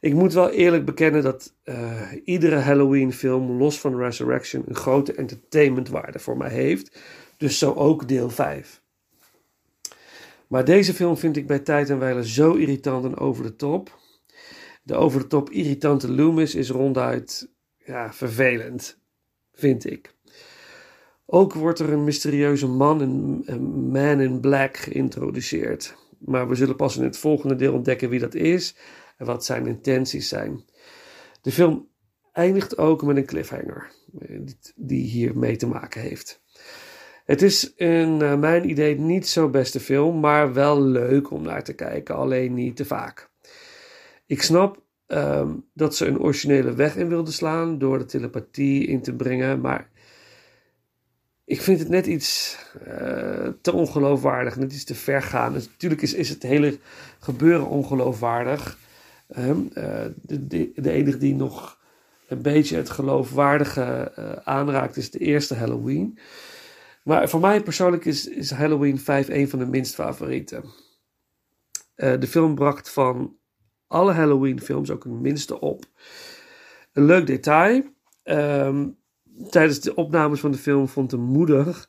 Ik 0.00 0.14
moet 0.14 0.32
wel 0.32 0.50
eerlijk 0.50 0.84
bekennen 0.84 1.22
dat 1.22 1.54
uh, 1.64 2.02
iedere 2.24 2.56
Halloween-film, 2.56 3.50
los 3.50 3.80
van 3.80 3.96
Resurrection, 3.96 4.62
een 4.66 4.74
grote 4.74 5.14
entertainmentwaarde 5.14 6.18
voor 6.18 6.36
mij 6.36 6.50
heeft. 6.50 7.00
Dus 7.36 7.58
zo 7.58 7.72
ook 7.72 8.08
deel 8.08 8.30
5. 8.30 8.82
Maar 10.46 10.64
deze 10.64 10.94
film 10.94 11.16
vind 11.16 11.36
ik 11.36 11.46
bij 11.46 11.58
tijd 11.58 11.90
en 11.90 11.98
wijle 11.98 12.28
zo 12.28 12.54
irritant 12.54 13.04
en 13.04 13.16
over 13.16 13.42
de 13.42 13.56
top. 13.56 13.98
De 14.82 14.94
over 14.94 15.20
de 15.20 15.26
top 15.26 15.50
irritante 15.50 16.12
Loomis 16.12 16.54
is 16.54 16.70
ronduit 16.70 17.50
ja, 17.84 18.12
vervelend, 18.12 18.98
vind 19.52 19.90
ik. 19.90 20.14
Ook 21.26 21.54
wordt 21.54 21.78
er 21.78 21.92
een 21.92 22.04
mysterieuze 22.04 22.66
man, 22.66 23.00
een 23.00 23.90
man 23.90 24.20
in 24.20 24.40
black, 24.40 24.76
geïntroduceerd. 24.76 25.94
Maar 26.18 26.48
we 26.48 26.54
zullen 26.54 26.76
pas 26.76 26.96
in 26.96 27.04
het 27.04 27.18
volgende 27.18 27.56
deel 27.56 27.72
ontdekken 27.72 28.08
wie 28.08 28.20
dat 28.20 28.34
is 28.34 28.74
en 29.20 29.26
wat 29.26 29.44
zijn 29.44 29.66
intenties 29.66 30.28
zijn. 30.28 30.64
De 31.42 31.52
film 31.52 31.88
eindigt 32.32 32.78
ook 32.78 33.02
met 33.02 33.16
een 33.16 33.26
cliffhanger 33.26 33.92
die 34.76 35.04
hier 35.04 35.38
mee 35.38 35.56
te 35.56 35.66
maken 35.66 36.00
heeft. 36.00 36.42
Het 37.24 37.42
is 37.42 37.74
in 37.74 38.16
mijn 38.40 38.70
idee 38.70 38.98
niet 38.98 39.28
zo 39.28 39.48
beste 39.48 39.80
film, 39.80 40.20
maar 40.20 40.52
wel 40.52 40.82
leuk 40.82 41.30
om 41.30 41.42
naar 41.42 41.64
te 41.64 41.72
kijken, 41.72 42.14
alleen 42.14 42.54
niet 42.54 42.76
te 42.76 42.84
vaak. 42.84 43.30
Ik 44.26 44.42
snap 44.42 44.82
um, 45.06 45.64
dat 45.74 45.96
ze 45.96 46.06
een 46.06 46.20
originele 46.20 46.74
weg 46.74 46.96
in 46.96 47.08
wilden 47.08 47.32
slaan 47.32 47.78
door 47.78 47.98
de 47.98 48.04
telepathie 48.04 48.86
in 48.86 49.02
te 49.02 49.14
brengen, 49.14 49.60
maar 49.60 49.90
ik 51.44 51.60
vind 51.60 51.78
het 51.78 51.88
net 51.88 52.06
iets 52.06 52.58
uh, 52.86 53.48
te 53.60 53.72
ongeloofwaardig, 53.72 54.56
net 54.56 54.72
iets 54.72 54.84
te 54.84 54.94
ver 54.94 55.22
gaan. 55.22 55.52
Natuurlijk 55.52 56.02
is, 56.02 56.14
is 56.14 56.28
het 56.28 56.42
hele 56.42 56.78
gebeuren 57.18 57.66
ongeloofwaardig. 57.66 58.78
Uh, 59.38 59.56
de, 60.22 60.46
de, 60.46 60.72
de, 60.74 60.90
enige 60.90 61.18
die 61.18 61.34
nog 61.34 61.78
een 62.28 62.42
beetje 62.42 62.76
het 62.76 62.90
geloofwaardige 62.90 64.12
uh, 64.18 64.32
aanraakt 64.32 64.96
is 64.96 65.10
de 65.10 65.18
eerste 65.18 65.54
Halloween. 65.54 66.18
Maar 67.04 67.28
voor 67.28 67.40
mij 67.40 67.62
persoonlijk 67.62 68.04
is, 68.04 68.28
is 68.28 68.50
Halloween 68.50 68.98
5 68.98 69.28
een 69.28 69.48
van 69.48 69.58
de 69.58 69.66
minst 69.66 69.94
favorieten. 69.94 70.64
de 71.94 72.26
film 72.26 72.54
bracht 72.54 72.90
van 72.90 73.36
alle 73.86 74.12
Halloween 74.12 74.60
films 74.60 74.90
ook 74.90 75.04
een 75.04 75.20
minste 75.20 75.60
op. 75.60 75.84
Een 76.92 77.04
leuk 77.04 77.26
detail. 77.26 77.82
Um, 78.24 78.96
tijdens 79.50 79.80
de 79.80 79.94
opnames 79.94 80.40
van 80.40 80.50
de 80.50 80.58
film 80.58 80.88
vond 80.88 81.10
de 81.10 81.16
moeder 81.16 81.88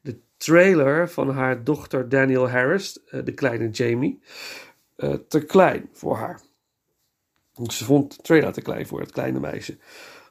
de 0.00 0.20
trailer 0.36 1.10
van 1.10 1.30
haar 1.30 1.64
dochter 1.64 2.08
Daniel 2.08 2.48
Harris, 2.48 2.98
de 3.24 3.32
kleine 3.34 3.70
Jamie, 3.70 4.22
te 5.28 5.44
klein 5.46 5.88
voor 5.92 6.16
haar. 6.16 6.40
Ze 7.52 7.84
vond 7.84 8.24
trailer 8.24 8.52
te 8.52 8.60
klein 8.60 8.86
voor 8.86 9.00
het 9.00 9.12
kleine 9.12 9.40
meisje. 9.40 9.78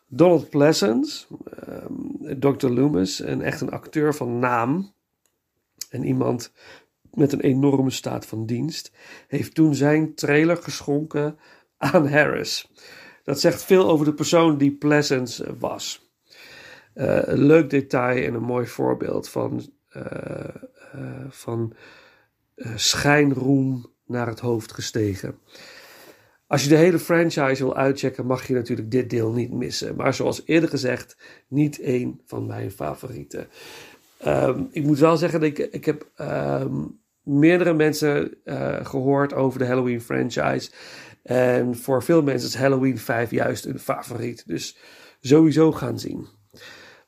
Donald 0.07 0.49
Pleasance, 0.49 1.25
um, 1.69 2.39
Dr. 2.39 2.67
Loomis, 2.67 3.19
een 3.19 3.41
echt 3.41 3.61
een 3.61 3.71
acteur 3.71 4.15
van 4.15 4.39
naam. 4.39 4.93
En 5.89 6.03
iemand 6.03 6.51
met 7.13 7.31
een 7.31 7.41
enorme 7.41 7.89
staat 7.89 8.25
van 8.25 8.45
dienst. 8.45 8.91
Heeft 9.27 9.55
toen 9.55 9.75
zijn 9.75 10.15
trailer 10.15 10.57
geschonken 10.57 11.37
aan 11.77 12.07
Harris. 12.07 12.71
Dat 13.23 13.39
zegt 13.39 13.63
veel 13.63 13.89
over 13.89 14.05
de 14.05 14.13
persoon 14.13 14.57
die 14.57 14.71
Pleasance 14.71 15.57
was. 15.57 16.09
Uh, 16.95 17.21
een 17.21 17.43
leuk 17.43 17.69
detail 17.69 18.25
en 18.25 18.33
een 18.33 18.43
mooi 18.43 18.67
voorbeeld 18.67 19.29
van, 19.29 19.69
uh, 19.95 20.55
van 21.29 21.73
schijnroem 22.75 23.85
naar 24.05 24.27
het 24.27 24.39
hoofd 24.39 24.71
gestegen. 24.71 25.37
Als 26.51 26.63
je 26.63 26.69
de 26.69 26.75
hele 26.75 26.99
franchise 26.99 27.63
wil 27.63 27.75
uitchecken, 27.75 28.25
mag 28.25 28.47
je 28.47 28.53
natuurlijk 28.53 28.91
dit 28.91 29.09
deel 29.09 29.31
niet 29.31 29.51
missen. 29.51 29.95
Maar 29.95 30.13
zoals 30.13 30.41
eerder 30.45 30.69
gezegd, 30.69 31.17
niet 31.47 31.79
één 31.79 32.21
van 32.25 32.45
mijn 32.45 32.71
favorieten. 32.71 33.47
Um, 34.25 34.67
ik 34.71 34.83
moet 34.83 34.99
wel 34.99 35.17
zeggen 35.17 35.39
dat 35.39 35.49
ik, 35.49 35.57
ik 35.57 35.85
heb 35.85 36.09
um, 36.17 36.99
meerdere 37.23 37.73
mensen 37.73 38.33
uh, 38.45 38.85
gehoord 38.85 39.33
over 39.33 39.59
de 39.59 39.65
Halloween 39.65 40.01
franchise. 40.01 40.71
En 41.23 41.75
voor 41.75 42.03
veel 42.03 42.21
mensen 42.21 42.49
is 42.49 42.55
Halloween 42.55 42.97
5 42.97 43.31
juist 43.31 43.65
een 43.65 43.79
favoriet. 43.79 44.43
Dus 44.47 44.77
sowieso 45.21 45.71
gaan 45.71 45.99
zien. 45.99 46.27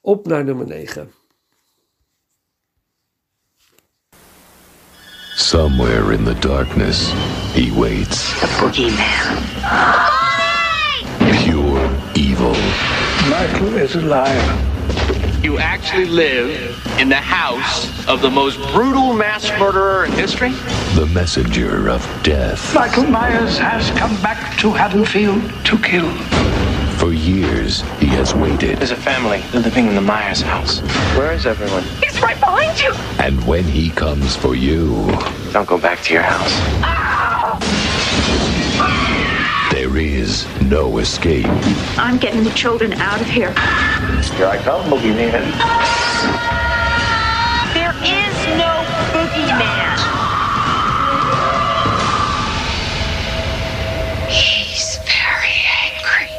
Op 0.01 0.27
naar 0.27 0.43
nummer 0.43 0.67
9. 0.67 1.11
Somewhere 5.35 6.13
in 6.13 6.23
the 6.23 6.39
darkness, 6.39 7.11
he 7.53 7.73
waits. 7.73 8.39
The 8.39 8.57
boogeyman. 8.59 9.22
Pure 11.43 11.89
evil. 12.15 12.55
Michael 13.29 13.77
is 13.77 13.95
alive. 13.95 15.43
You 15.43 15.57
actually 15.57 16.05
live 16.05 16.81
in 16.99 17.07
the 17.07 17.15
house 17.15 17.87
of 18.07 18.21
the 18.21 18.29
most 18.29 18.57
brutal 18.73 19.13
mass 19.13 19.49
murderer 19.59 20.05
in 20.05 20.11
history? 20.11 20.51
The 20.95 21.09
messenger 21.13 21.89
of 21.89 22.01
death. 22.23 22.73
Michael 22.75 23.05
Myers 23.05 23.57
has 23.57 23.89
come 23.97 24.15
back 24.21 24.57
to 24.59 24.71
Haddonfield 24.71 25.41
to 25.65 25.77
kill. 25.79 26.11
For 26.97 27.13
years, 27.13 27.81
he 27.99 28.07
has 28.07 28.33
waited. 28.35 28.79
There's 28.79 28.91
a 28.91 28.95
family 28.95 29.43
living 29.53 29.87
in 29.87 29.95
the 29.95 30.01
Myers 30.01 30.41
house. 30.41 30.79
Where 31.17 31.31
is 31.33 31.45
everyone? 31.45 31.83
He's 32.01 32.21
right 32.21 32.39
behind 32.39 32.79
you. 32.81 32.93
And 33.19 33.45
when 33.47 33.63
he 33.63 33.91
comes 33.91 34.35
for 34.35 34.55
you, 34.55 35.07
don't 35.51 35.67
go 35.67 35.77
back 35.77 36.01
to 36.03 36.13
your 36.13 36.23
house. 36.23 36.51
Ah! 36.83 37.02
There 39.93 40.01
is 40.01 40.47
no 40.59 40.97
escape. 40.97 41.45
I'm 41.99 42.17
getting 42.17 42.43
the 42.43 42.49
children 42.55 42.93
out 42.93 43.21
of 43.21 43.27
here. 43.27 43.51
Here 44.33 44.47
I 44.47 44.57
come, 44.63 44.89
boogeyman. 44.89 45.45
There 47.75 47.93
is 48.01 48.33
no 48.57 48.73
boogeyman. 49.13 49.93
He's 54.31 54.97
very 55.05 55.61
angry. 55.85 56.29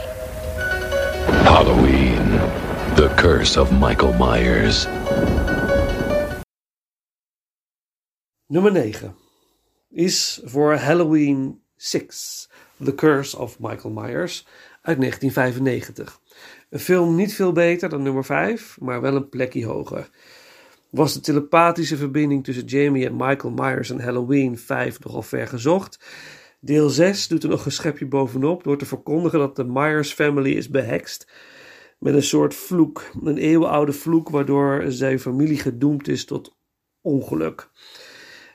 Halloween. 1.44 2.26
The 2.96 3.14
Curse 3.16 3.56
of 3.56 3.70
Michael 3.70 4.14
Myers. 4.14 4.88
Nummer 8.48 8.72
9 8.72 9.14
is 9.90 10.40
voor 10.44 10.74
Halloween 10.74 11.62
6. 11.76 12.48
The 12.84 12.94
Curse 12.94 13.38
of 13.38 13.58
Michael 13.58 13.92
Myers 13.94 14.46
uit 14.82 14.98
1995. 15.00 16.20
Een 16.70 16.78
film 16.78 17.14
niet 17.14 17.34
veel 17.34 17.52
beter 17.52 17.88
dan 17.88 18.02
nummer 18.02 18.24
5, 18.24 18.76
maar 18.80 19.00
wel 19.00 19.16
een 19.16 19.28
plekje 19.28 19.66
hoger. 19.66 20.08
Was 20.90 21.12
de 21.12 21.20
telepathische 21.20 21.96
verbinding 21.96 22.44
tussen 22.44 22.64
Jamie 22.64 23.06
en 23.06 23.16
Michael 23.16 23.52
Myers 23.52 23.90
en 23.90 24.00
Halloween 24.00 24.58
5 24.58 25.04
nogal 25.04 25.22
ver 25.22 25.48
gezocht? 25.48 25.98
Deel 26.60 26.88
6 26.88 27.28
doet 27.28 27.42
er 27.42 27.48
nog 27.48 27.64
een 27.64 27.72
schepje 27.72 28.06
bovenop 28.06 28.64
door 28.64 28.78
te 28.78 28.86
verkondigen 28.86 29.38
dat 29.38 29.56
de 29.56 29.64
Myers 29.64 30.12
family 30.12 30.50
is 30.50 30.68
behekst 30.68 31.26
met 31.98 32.14
een 32.14 32.22
soort 32.22 32.54
vloek, 32.54 33.10
een 33.22 33.38
eeuwenoude 33.38 33.92
vloek 33.92 34.28
waardoor 34.28 34.84
zijn 34.88 35.20
familie 35.20 35.58
gedoemd 35.58 36.08
is 36.08 36.24
tot 36.24 36.56
ongeluk. 37.00 37.70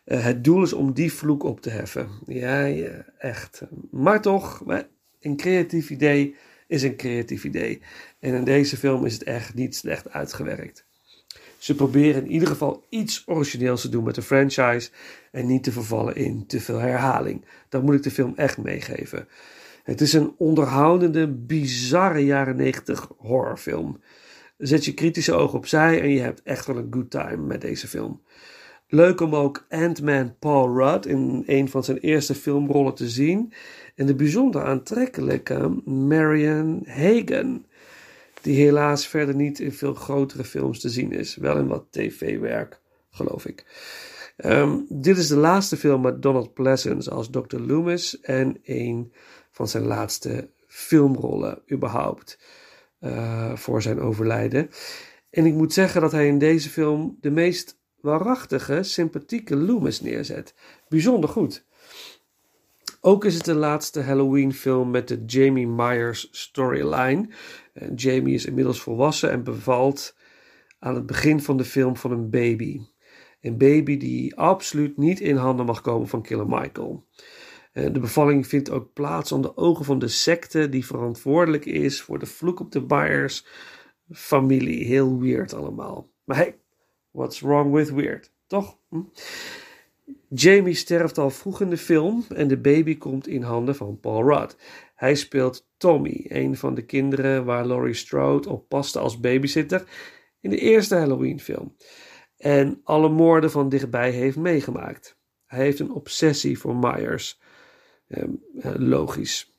Uh, 0.09 0.23
het 0.23 0.43
doel 0.43 0.63
is 0.63 0.73
om 0.73 0.93
die 0.93 1.13
vloek 1.13 1.43
op 1.43 1.61
te 1.61 1.69
heffen. 1.69 2.09
Ja, 2.25 2.63
ja, 2.63 3.05
echt. 3.17 3.61
Maar 3.91 4.21
toch, 4.21 4.63
een 5.19 5.37
creatief 5.37 5.89
idee 5.89 6.35
is 6.67 6.83
een 6.83 6.95
creatief 6.95 7.43
idee. 7.43 7.81
En 8.19 8.33
in 8.33 8.43
deze 8.43 8.77
film 8.77 9.05
is 9.05 9.13
het 9.13 9.23
echt 9.23 9.53
niet 9.53 9.75
slecht 9.75 10.09
uitgewerkt. 10.09 10.85
Ze 11.57 11.75
proberen 11.75 12.23
in 12.23 12.31
ieder 12.31 12.47
geval 12.47 12.85
iets 12.89 13.23
origineels 13.25 13.81
te 13.81 13.89
doen 13.89 14.03
met 14.03 14.15
de 14.15 14.21
franchise 14.21 14.89
en 15.31 15.47
niet 15.47 15.63
te 15.63 15.71
vervallen 15.71 16.15
in 16.15 16.45
te 16.45 16.59
veel 16.59 16.77
herhaling. 16.77 17.45
Dat 17.69 17.83
moet 17.83 17.95
ik 17.95 18.03
de 18.03 18.11
film 18.11 18.33
echt 18.35 18.57
meegeven. 18.57 19.27
Het 19.83 20.01
is 20.01 20.13
een 20.13 20.33
onderhoudende, 20.37 21.27
bizarre 21.27 22.25
jaren 22.25 22.55
90 22.55 23.11
horrorfilm. 23.17 24.01
Zet 24.57 24.85
je 24.85 24.93
kritische 24.93 25.33
ogen 25.33 25.57
opzij 25.57 26.01
en 26.01 26.09
je 26.09 26.19
hebt 26.19 26.41
echt 26.43 26.65
wel 26.65 26.77
een 26.77 26.87
good 26.91 27.09
time 27.09 27.45
met 27.45 27.61
deze 27.61 27.87
film. 27.87 28.21
Leuk 28.91 29.21
om 29.21 29.35
ook 29.35 29.65
Ant-Man 29.69 30.35
Paul 30.39 30.77
Rudd 30.77 31.05
in 31.05 31.43
een 31.45 31.69
van 31.69 31.83
zijn 31.83 31.97
eerste 31.97 32.35
filmrollen 32.35 32.95
te 32.95 33.09
zien. 33.09 33.53
En 33.95 34.05
de 34.05 34.15
bijzonder 34.15 34.63
aantrekkelijke 34.63 35.81
Marion 35.85 36.83
Hagen, 36.87 37.65
die 38.41 38.55
helaas 38.55 39.07
verder 39.07 39.35
niet 39.35 39.59
in 39.59 39.71
veel 39.71 39.93
grotere 39.93 40.43
films 40.43 40.79
te 40.79 40.89
zien 40.89 41.11
is. 41.11 41.35
Wel 41.35 41.57
in 41.57 41.67
wat 41.67 41.85
tv-werk, 41.89 42.79
geloof 43.09 43.45
ik. 43.45 43.65
Um, 44.45 44.85
dit 44.89 45.17
is 45.17 45.27
de 45.27 45.37
laatste 45.37 45.77
film 45.77 46.01
met 46.01 46.21
Donald 46.21 46.53
Pleasence 46.53 47.11
als 47.11 47.29
Dr. 47.29 47.59
Loomis 47.59 48.19
en 48.19 48.57
een 48.63 49.13
van 49.51 49.67
zijn 49.67 49.85
laatste 49.85 50.49
filmrollen 50.67 51.61
überhaupt 51.71 52.39
uh, 53.01 53.55
voor 53.55 53.81
zijn 53.81 53.99
overlijden. 53.99 54.69
En 55.29 55.45
ik 55.45 55.53
moet 55.53 55.73
zeggen 55.73 56.01
dat 56.01 56.11
hij 56.11 56.27
in 56.27 56.37
deze 56.37 56.69
film 56.69 57.17
de 57.21 57.31
meest 57.31 57.78
waarachtige, 58.01 58.83
sympathieke 58.83 59.55
Loomis 59.55 60.01
neerzet. 60.01 60.53
Bijzonder 60.87 61.29
goed. 61.29 61.65
Ook 63.01 63.25
is 63.25 63.35
het 63.35 63.45
de 63.45 63.55
laatste 63.55 64.01
Halloween-film 64.01 64.91
met 64.91 65.07
de 65.07 65.23
Jamie 65.25 65.67
Myers 65.67 66.27
storyline. 66.31 67.29
Jamie 67.95 68.33
is 68.33 68.45
inmiddels 68.45 68.81
volwassen 68.81 69.31
en 69.31 69.43
bevalt 69.43 70.17
aan 70.79 70.95
het 70.95 71.05
begin 71.05 71.41
van 71.41 71.57
de 71.57 71.65
film 71.65 71.95
van 71.95 72.11
een 72.11 72.29
baby. 72.29 72.81
Een 73.41 73.57
baby 73.57 73.97
die 73.97 74.35
absoluut 74.35 74.97
niet 74.97 75.19
in 75.19 75.35
handen 75.35 75.65
mag 75.65 75.81
komen 75.81 76.07
van 76.07 76.21
Killer 76.21 76.47
Michael. 76.47 77.07
De 77.73 77.99
bevalling 77.99 78.47
vindt 78.47 78.69
ook 78.69 78.93
plaats 78.93 79.31
onder 79.31 79.57
ogen 79.57 79.85
van 79.85 79.99
de 79.99 80.07
secte 80.07 80.69
die 80.69 80.85
verantwoordelijk 80.85 81.65
is 81.65 82.01
voor 82.01 82.19
de 82.19 82.25
vloek 82.25 82.59
op 82.59 82.71
de 82.71 82.85
Myers 82.87 83.45
familie. 84.11 84.85
Heel 84.85 85.19
weird 85.19 85.53
allemaal. 85.53 86.09
Maar 86.23 86.37
hey, 86.37 86.59
what's 87.11 87.39
wrong 87.39 87.73
with 87.73 87.89
weird? 87.89 88.31
Toch? 88.47 88.77
Hm? 88.89 89.01
Jamie 90.29 90.73
sterft 90.73 91.17
al 91.17 91.29
vroeg 91.29 91.61
in 91.61 91.69
de 91.69 91.77
film 91.77 92.25
en 92.29 92.47
de 92.47 92.57
baby 92.57 92.97
komt 92.97 93.27
in 93.27 93.41
handen 93.41 93.75
van 93.75 93.99
Paul 93.99 94.23
Rudd. 94.23 94.55
Hij 94.95 95.15
speelt 95.15 95.67
Tommy, 95.77 96.25
een 96.27 96.57
van 96.57 96.73
de 96.73 96.85
kinderen 96.85 97.45
waar 97.45 97.65
Laurie 97.65 97.93
Strode 97.93 98.49
op 98.49 98.69
paste 98.69 98.99
als 98.99 99.19
babysitter 99.19 99.83
in 100.39 100.49
de 100.49 100.57
eerste 100.57 100.95
Halloween-film. 100.95 101.75
En 102.37 102.81
alle 102.83 103.09
moorden 103.09 103.51
van 103.51 103.69
dichtbij 103.69 104.11
heeft 104.11 104.37
meegemaakt. 104.37 105.17
Hij 105.45 105.59
heeft 105.59 105.79
een 105.79 105.91
obsessie 105.91 106.59
voor 106.59 106.75
Myers. 106.75 107.39
Ehm, 108.07 108.31
eh, 108.59 108.71
logisch. 108.75 109.57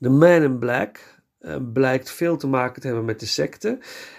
The 0.00 0.08
Man 0.08 0.42
in 0.42 0.58
Black 0.58 1.15
eh, 1.46 1.56
blijkt 1.72 2.10
veel 2.10 2.36
te 2.36 2.46
maken 2.46 2.80
te 2.80 2.86
hebben 2.86 3.04
met 3.04 3.20
de 3.20 3.26
secte. 3.26 3.78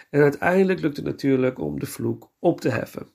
En 0.09 0.21
uiteindelijk 0.21 0.79
lukt 0.79 0.95
het 0.95 1.05
natuurlijk 1.05 1.59
om 1.59 1.79
de 1.79 1.85
vloek 1.85 2.31
op 2.39 2.61
te 2.61 2.69
heffen. 2.69 3.07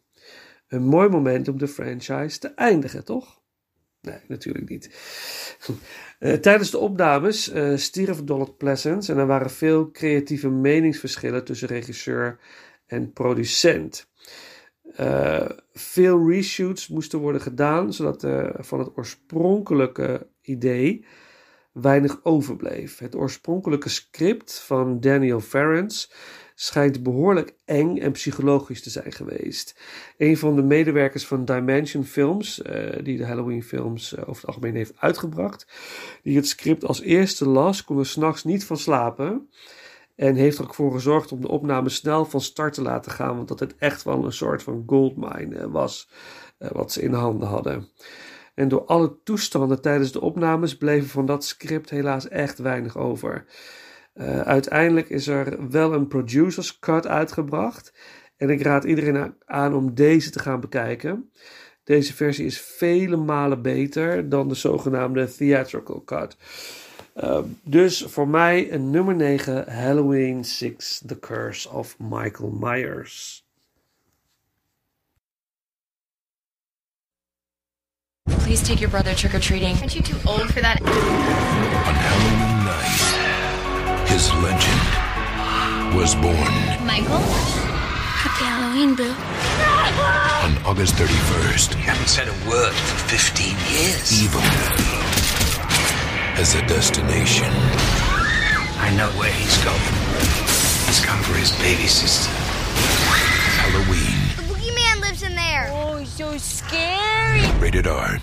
Een 0.68 0.82
mooi 0.82 1.08
moment 1.08 1.48
om 1.48 1.58
de 1.58 1.68
franchise 1.68 2.38
te 2.38 2.48
eindigen, 2.48 3.04
toch? 3.04 3.40
Nee, 4.00 4.18
natuurlijk 4.28 4.68
niet. 4.68 4.90
Uh, 6.18 6.32
tijdens 6.46 6.70
de 6.70 6.78
opnames 6.78 7.52
uh, 7.52 7.76
stierf 7.76 8.24
Donald 8.24 8.56
Pleasence 8.56 9.12
en 9.12 9.18
er 9.18 9.26
waren 9.26 9.50
veel 9.50 9.90
creatieve 9.90 10.48
meningsverschillen 10.48 11.44
tussen 11.44 11.68
regisseur 11.68 12.38
en 12.86 13.12
producent. 13.12 14.10
Veel 15.72 16.30
reshoots 16.30 16.88
moesten 16.88 17.18
worden 17.18 17.40
gedaan, 17.40 17.92
zodat 17.92 18.26
van 18.54 18.78
het 18.78 18.96
oorspronkelijke 18.96 20.26
idee 20.42 21.04
weinig 21.72 22.20
overbleef. 22.22 22.98
Het 22.98 23.16
oorspronkelijke 23.16 23.88
script 23.88 24.58
van 24.58 25.00
Daniel 25.00 25.40
Ferrens 25.40 26.12
schijnt 26.54 27.02
behoorlijk 27.02 27.54
eng 27.64 27.98
en 27.98 28.12
psychologisch 28.12 28.82
te 28.82 28.90
zijn 28.90 29.12
geweest. 29.12 29.80
Een 30.16 30.36
van 30.36 30.56
de 30.56 30.62
medewerkers 30.62 31.26
van 31.26 31.44
Dimension 31.44 32.04
Films, 32.04 32.62
uh, 32.62 33.04
die 33.04 33.16
de 33.16 33.26
Halloween 33.26 33.62
films 33.62 34.12
uh, 34.12 34.20
over 34.20 34.34
het 34.34 34.46
algemeen 34.46 34.74
heeft 34.74 34.92
uitgebracht, 34.96 35.66
die 36.22 36.36
het 36.36 36.48
script 36.48 36.84
als 36.84 37.00
eerste 37.00 37.48
las, 37.48 37.84
kon 37.84 37.98
er 37.98 38.06
s'nachts 38.06 38.44
niet 38.44 38.64
van 38.64 38.76
slapen. 38.76 39.48
En 40.16 40.34
heeft 40.34 40.58
er 40.58 40.64
ook 40.64 40.74
voor 40.74 40.92
gezorgd 40.92 41.32
om 41.32 41.40
de 41.40 41.48
opname 41.48 41.88
snel 41.88 42.24
van 42.24 42.40
start 42.40 42.74
te 42.74 42.82
laten 42.82 43.12
gaan, 43.12 43.36
want 43.36 43.48
dat 43.48 43.60
het 43.60 43.76
echt 43.76 44.02
wel 44.02 44.24
een 44.24 44.32
soort 44.32 44.62
van 44.62 44.82
goldmine 44.86 45.56
uh, 45.56 45.64
was 45.64 46.10
wat 46.58 46.92
ze 46.92 47.02
in 47.02 47.12
handen 47.12 47.48
hadden. 47.48 47.88
En 48.54 48.68
door 48.68 48.84
alle 48.84 49.16
toestanden 49.24 49.80
tijdens 49.80 50.12
de 50.12 50.20
opnames 50.20 50.76
bleef 50.76 51.10
van 51.10 51.26
dat 51.26 51.44
script 51.44 51.90
helaas 51.90 52.28
echt 52.28 52.58
weinig 52.58 52.96
over. 52.96 53.44
Uh, 54.14 54.40
uiteindelijk 54.40 55.08
is 55.08 55.26
er 55.26 55.70
wel 55.70 55.92
een 55.92 56.08
producers 56.08 56.78
cut 56.78 57.06
uitgebracht. 57.06 57.92
En 58.36 58.50
ik 58.50 58.62
raad 58.62 58.84
iedereen 58.84 59.34
aan 59.44 59.74
om 59.74 59.94
deze 59.94 60.30
te 60.30 60.38
gaan 60.38 60.60
bekijken. 60.60 61.30
Deze 61.84 62.14
versie 62.14 62.46
is 62.46 62.60
vele 62.60 63.16
malen 63.16 63.62
beter 63.62 64.28
dan 64.28 64.48
de 64.48 64.54
zogenaamde 64.54 65.34
theatrical 65.34 66.04
cut. 66.04 66.36
Uh, 67.16 67.38
dus 67.62 68.02
voor 68.02 68.28
mij 68.28 68.72
een 68.72 68.90
nummer 68.90 69.14
9, 69.14 69.72
Halloween 69.72 70.44
6, 70.44 71.02
The 71.06 71.18
Curse 71.18 71.70
of 71.70 71.96
Michael 71.98 72.50
Myers. 72.50 73.41
Please 78.44 78.62
take 78.62 78.80
your 78.80 78.90
brother 78.90 79.14
trick 79.14 79.34
or 79.34 79.38
treating. 79.40 79.76
Aren't 79.78 79.94
you 79.94 80.02
too 80.02 80.18
old 80.26 80.52
for 80.52 80.60
that? 80.60 80.80
On 80.82 81.94
Halloween 82.06 82.64
night, 82.66 84.08
his 84.08 84.28
legend 84.42 85.96
was 85.96 86.14
born. 86.16 86.52
Michael? 86.86 87.22
Happy 88.22 88.44
Halloween, 88.44 88.94
Boo. 88.94 89.14
On 90.44 90.52
August 90.70 90.94
31st, 90.96 91.72
You 91.76 91.82
haven't 91.82 92.08
said 92.08 92.28
a 92.28 92.32
word 92.50 92.72
for 92.72 93.08
15 93.08 93.56
years. 93.70 94.22
evil 94.22 94.40
has 96.36 96.54
a 96.54 96.62
destination. 96.66 97.48
I 98.78 98.90
know 98.96 99.08
where 99.18 99.30
he's 99.32 99.56
going. 99.64 99.94
He's 100.86 101.00
come 101.04 101.22
for 101.22 101.34
his 101.38 101.52
baby 101.62 101.86
sister. 101.86 102.30
Halloween, 103.62 104.18
The 104.36 104.42
boogeyman 104.52 105.00
lives 105.00 105.22
in 105.22 105.34
there. 105.34 105.70
Oh, 105.72 105.96
he's 105.98 106.08
so 106.10 106.36
scary. 106.38 107.46
rated 107.60 107.86
R. 107.86 108.18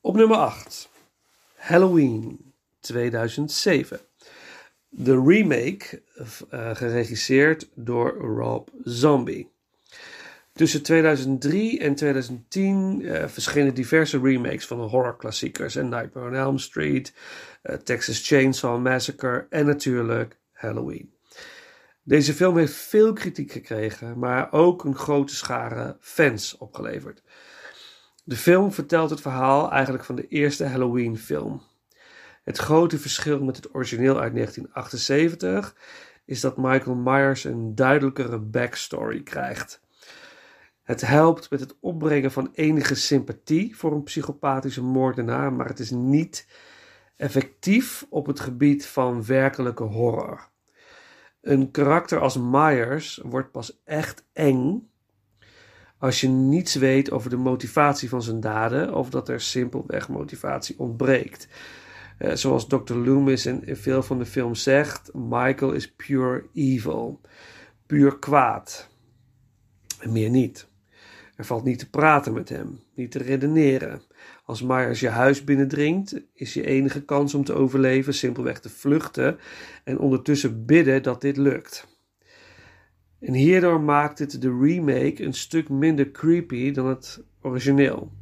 Op 0.00 0.16
nummer 0.16 0.36
8. 0.36 0.90
Halloween 1.54 2.52
2007. 2.80 4.00
De 4.88 5.22
remake, 5.26 6.02
uh, 6.50 6.76
geregisseerd 6.76 7.68
door 7.74 8.10
Rob 8.10 8.68
Zombie. 8.84 9.50
Tussen 10.52 10.82
2003 10.82 11.78
en 11.80 11.94
2010 11.94 13.00
uh, 13.00 13.26
verschenen 13.26 13.74
diverse 13.74 14.20
remakes 14.20 14.66
van 14.66 14.80
horrorklassiekers. 14.80 15.76
En 15.76 15.88
Nightmare 15.88 16.28
on 16.28 16.34
Elm 16.34 16.58
Street, 16.58 17.12
uh, 17.62 17.76
Texas 17.76 18.26
Chainsaw 18.28 18.82
Massacre 18.82 19.46
en 19.50 19.66
natuurlijk 19.66 20.36
Halloween. 20.52 21.12
Deze 22.02 22.34
film 22.34 22.56
heeft 22.56 22.74
veel 22.74 23.12
kritiek 23.12 23.52
gekregen, 23.52 24.18
maar 24.18 24.52
ook 24.52 24.84
een 24.84 24.96
grote 24.96 25.34
schare 25.34 25.96
fans 26.00 26.56
opgeleverd. 26.56 27.22
De 28.28 28.36
film 28.36 28.72
vertelt 28.72 29.10
het 29.10 29.20
verhaal 29.20 29.70
eigenlijk 29.70 30.04
van 30.04 30.14
de 30.14 30.28
eerste 30.28 30.64
Halloween-film. 30.64 31.62
Het 32.44 32.58
grote 32.58 32.98
verschil 32.98 33.44
met 33.44 33.56
het 33.56 33.74
origineel 33.74 34.20
uit 34.20 34.34
1978 34.34 35.76
is 36.24 36.40
dat 36.40 36.56
Michael 36.56 36.96
Myers 36.96 37.44
een 37.44 37.74
duidelijkere 37.74 38.38
backstory 38.38 39.22
krijgt. 39.22 39.80
Het 40.82 41.00
helpt 41.00 41.50
met 41.50 41.60
het 41.60 41.76
opbrengen 41.80 42.32
van 42.32 42.50
enige 42.54 42.94
sympathie 42.94 43.76
voor 43.76 43.92
een 43.92 44.02
psychopathische 44.02 44.82
moordenaar, 44.82 45.52
maar 45.52 45.66
het 45.66 45.78
is 45.78 45.90
niet 45.90 46.46
effectief 47.16 48.06
op 48.10 48.26
het 48.26 48.40
gebied 48.40 48.86
van 48.86 49.24
werkelijke 49.24 49.84
horror. 49.84 50.48
Een 51.40 51.70
karakter 51.70 52.20
als 52.20 52.36
Myers 52.36 53.20
wordt 53.22 53.50
pas 53.50 53.80
echt 53.84 54.24
eng 54.32 54.90
als 55.98 56.20
je 56.20 56.28
niets 56.28 56.74
weet 56.74 57.10
over 57.10 57.30
de 57.30 57.36
motivatie 57.36 58.08
van 58.08 58.22
zijn 58.22 58.40
daden 58.40 58.94
of 58.94 59.10
dat 59.10 59.28
er 59.28 59.40
simpelweg 59.40 60.08
motivatie 60.08 60.78
ontbreekt. 60.78 61.48
Uh, 62.18 62.32
zoals 62.34 62.66
Dr. 62.66 62.94
Loomis 62.94 63.46
in, 63.46 63.66
in 63.66 63.76
veel 63.76 64.02
van 64.02 64.18
de 64.18 64.26
films 64.26 64.62
zegt, 64.62 65.10
Michael 65.14 65.72
is 65.72 65.92
pure 65.92 66.44
evil, 66.54 67.20
puur 67.86 68.18
kwaad. 68.18 68.88
En 70.00 70.12
meer 70.12 70.30
niet. 70.30 70.66
Er 71.36 71.44
valt 71.44 71.64
niet 71.64 71.78
te 71.78 71.90
praten 71.90 72.32
met 72.32 72.48
hem, 72.48 72.80
niet 72.94 73.10
te 73.10 73.18
redeneren. 73.18 74.02
Als 74.44 74.62
Myers 74.62 75.00
je 75.00 75.08
huis 75.08 75.44
binnendringt, 75.44 76.20
is 76.34 76.54
je 76.54 76.66
enige 76.66 77.04
kans 77.04 77.34
om 77.34 77.44
te 77.44 77.52
overleven 77.52 78.14
simpelweg 78.14 78.60
te 78.60 78.68
vluchten 78.68 79.38
en 79.84 79.98
ondertussen 79.98 80.64
bidden 80.66 81.02
dat 81.02 81.20
dit 81.20 81.36
lukt. 81.36 81.97
En 83.20 83.32
hierdoor 83.32 83.80
maakt 83.80 84.18
het 84.18 84.40
de 84.42 84.58
remake 84.60 85.24
een 85.24 85.32
stuk 85.32 85.68
minder 85.68 86.10
creepy 86.10 86.72
dan 86.72 86.86
het 86.86 87.22
origineel. 87.42 88.12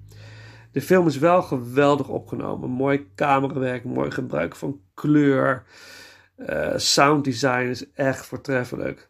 De 0.72 0.82
film 0.82 1.06
is 1.06 1.18
wel 1.18 1.42
geweldig 1.42 2.08
opgenomen. 2.08 2.70
Mooi 2.70 3.06
camerawerk, 3.14 3.84
mooi 3.84 4.10
gebruik 4.10 4.56
van 4.56 4.80
kleur. 4.94 5.64
Uh, 6.36 6.72
sounddesign 6.76 7.66
is 7.68 7.92
echt 7.92 8.26
voortreffelijk. 8.26 9.08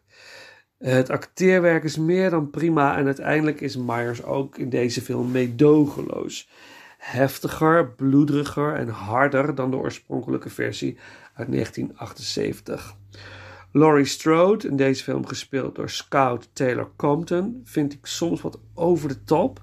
Het 0.77 1.09
acteerwerk 1.09 1.83
is 1.83 1.97
meer 1.97 2.29
dan 2.29 2.49
prima 2.49 2.97
en 2.97 3.05
uiteindelijk 3.05 3.61
is 3.61 3.77
Myers 3.77 4.23
ook 4.23 4.57
in 4.57 4.69
deze 4.69 5.01
film 5.01 5.31
meedogenloos. 5.31 6.49
Heftiger, 6.97 7.91
bloederiger 7.91 8.73
en 8.73 8.87
harder 8.87 9.55
dan 9.55 9.71
de 9.71 9.77
oorspronkelijke 9.77 10.49
versie 10.49 10.97
uit 11.33 11.51
1978. 11.51 12.95
Laurie 13.71 14.05
Strode, 14.05 14.67
in 14.67 14.75
deze 14.75 15.03
film 15.03 15.25
gespeeld 15.25 15.75
door 15.75 15.89
Scout 15.89 16.49
Taylor 16.53 16.91
Compton, 16.95 17.61
vind 17.63 17.93
ik 17.93 18.05
soms 18.05 18.41
wat 18.41 18.59
over 18.73 19.09
de 19.09 19.23
top 19.23 19.61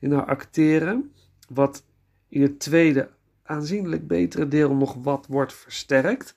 in 0.00 0.12
haar 0.12 0.26
acteren. 0.26 1.12
Wat 1.48 1.84
in 2.28 2.42
het 2.42 2.60
tweede 2.60 3.08
aanzienlijk 3.42 4.06
betere 4.06 4.48
deel 4.48 4.74
nog 4.74 4.94
wat 5.02 5.26
wordt 5.28 5.54
versterkt. 5.54 6.36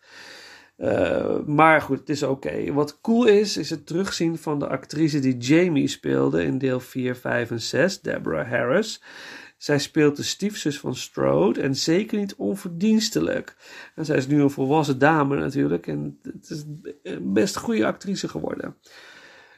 Uh, 0.77 1.39
maar 1.45 1.81
goed, 1.81 1.99
het 1.99 2.09
is 2.09 2.23
oké. 2.23 2.73
Wat 2.73 3.01
cool 3.01 3.25
is, 3.25 3.57
is 3.57 3.69
het 3.69 3.85
terugzien 3.85 4.37
van 4.37 4.59
de 4.59 4.67
actrice 4.67 5.19
die 5.19 5.37
Jamie 5.37 5.87
speelde 5.87 6.43
in 6.43 6.57
deel 6.57 6.79
4, 6.79 7.15
5 7.15 7.51
en 7.51 7.61
6, 7.61 8.01
Deborah 8.01 8.49
Harris. 8.49 9.01
Zij 9.59 9.79
speelt 9.79 10.15
de 10.15 10.23
stiefzus 10.23 10.79
van 10.79 10.95
Strode 10.95 11.61
en 11.61 11.75
zeker 11.75 12.17
niet 12.17 12.35
onverdienstelijk. 12.35 13.55
En 13.95 14.05
zij 14.05 14.17
is 14.17 14.27
nu 14.27 14.41
een 14.41 14.49
volwassen 14.49 14.99
dame 14.99 15.37
natuurlijk 15.37 15.87
en 15.87 16.19
het 16.21 16.49
is 16.49 16.63
een 17.03 17.33
best 17.33 17.57
goede 17.57 17.85
actrice 17.85 18.27
geworden. 18.27 18.77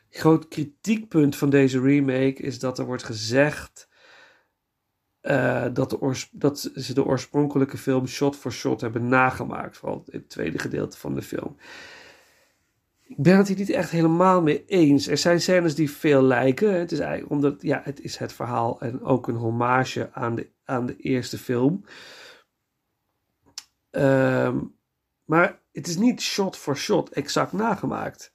Groot 0.10 0.48
kritiekpunt 0.48 1.36
van 1.36 1.50
deze 1.50 1.80
remake 1.80 2.42
is 2.42 2.60
dat 2.60 2.80
er 2.80 2.86
wordt 2.86 3.04
gezegd 3.04 3.90
uh, 5.22 5.66
dat, 5.74 5.90
de 5.90 6.26
dat, 6.32 6.72
ze 6.76 6.94
de 6.94 7.06
oorspronkelijke 7.06 7.78
film 7.78 8.08
shot 8.08 8.36
for 8.36 8.52
shot 8.52 8.82
hebben 8.82 9.08
nagemaakt. 9.08 9.78
Vooral 9.78 10.04
het 10.06 10.30
tweede 10.30 10.60
gedeelte 10.60 10.98
van 10.98 11.14
de 11.14 11.22
film. 11.22 11.58
Ik 13.12 13.18
ben 13.18 13.38
het 13.38 13.48
hier 13.48 13.58
niet 13.58 13.70
echt 13.70 13.90
helemaal 13.90 14.42
mee 14.42 14.66
eens. 14.66 15.08
Er 15.08 15.18
zijn 15.18 15.42
scènes 15.42 15.76
die 15.76 15.92
veel 15.92 16.22
lijken. 16.22 16.80
Het 16.80 16.92
is 16.92 17.00
eigenlijk 17.00 17.32
omdat 17.32 17.62
ja, 17.62 17.82
het 17.84 18.02
is 18.02 18.18
het 18.18 18.34
verhaal 18.34 18.80
en 18.82 19.04
ook 19.04 19.28
een 19.28 19.36
hommage 19.36 20.10
aan 20.14 20.36
de, 20.36 20.50
aan 20.64 20.86
de 20.86 20.96
eerste 20.96 21.38
film. 21.38 21.84
Um, 23.92 24.76
maar 25.26 25.60
het 25.72 25.88
is 25.88 25.98
niet 25.98 26.22
shot 26.22 26.58
for 26.58 26.78
shot 26.78 27.10
exact 27.10 27.52
nagemaakt. 27.52 28.34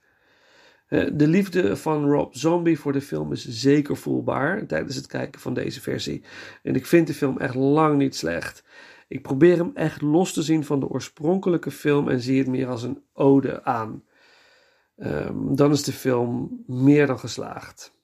De 0.88 1.26
liefde 1.28 1.76
van 1.76 2.10
Rob 2.10 2.34
Zombie 2.34 2.78
voor 2.78 2.92
de 2.92 3.00
film 3.00 3.32
is 3.32 3.48
zeker 3.48 3.96
voelbaar 3.96 4.66
tijdens 4.66 4.96
het 4.96 5.06
kijken 5.06 5.40
van 5.40 5.54
deze 5.54 5.80
versie. 5.80 6.24
En 6.62 6.74
ik 6.74 6.86
vind 6.86 7.06
de 7.06 7.14
film 7.14 7.38
echt 7.38 7.54
lang 7.54 7.98
niet 7.98 8.16
slecht. 8.16 8.64
Ik 9.08 9.22
probeer 9.22 9.56
hem 9.56 9.70
echt 9.74 10.00
los 10.00 10.32
te 10.32 10.42
zien 10.42 10.64
van 10.64 10.80
de 10.80 10.88
oorspronkelijke 10.88 11.70
film 11.70 12.08
en 12.08 12.20
zie 12.20 12.38
het 12.38 12.48
meer 12.48 12.68
als 12.68 12.82
een 12.82 13.02
ode 13.12 13.64
aan. 13.64 14.04
Um, 14.96 15.56
dan 15.56 15.72
is 15.72 15.82
de 15.82 15.92
film 15.92 16.62
meer 16.66 17.06
dan 17.06 17.18
geslaagd. 17.18 17.94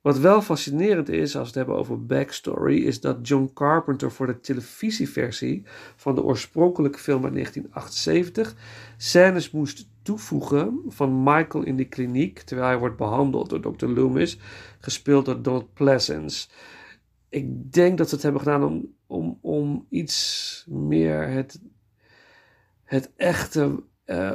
Wat 0.00 0.18
wel 0.18 0.42
fascinerend 0.42 1.08
is, 1.08 1.36
als 1.36 1.42
we 1.42 1.46
het 1.46 1.54
hebben 1.54 1.76
over 1.76 2.06
backstory, 2.06 2.84
is 2.84 3.00
dat 3.00 3.28
John 3.28 3.50
Carpenter 3.54 4.12
voor 4.12 4.26
de 4.26 4.40
televisieversie 4.40 5.62
van 5.96 6.14
de 6.14 6.22
oorspronkelijke 6.22 6.98
film 6.98 7.24
uit 7.24 7.32
1978 7.32 8.56
scènes 8.96 9.50
moest 9.50 9.88
toevoegen 10.02 10.82
van 10.86 11.22
Michael 11.22 11.64
in 11.64 11.76
de 11.76 11.84
kliniek 11.84 12.40
terwijl 12.40 12.68
hij 12.68 12.78
wordt 12.78 12.96
behandeld 12.96 13.50
door 13.50 13.76
Dr. 13.76 13.86
Loomis, 13.86 14.38
gespeeld 14.78 15.24
door 15.24 15.42
Donald 15.42 15.72
Pleasence. 15.72 16.48
Ik 17.28 17.72
denk 17.72 17.98
dat 17.98 18.08
ze 18.08 18.14
het 18.14 18.24
hebben 18.24 18.42
gedaan 18.42 18.64
om, 18.64 18.94
om, 19.06 19.38
om 19.40 19.86
iets 19.88 20.66
meer 20.68 21.28
het, 21.28 21.60
het 22.84 23.12
echte 23.16 23.82
uh, 24.06 24.32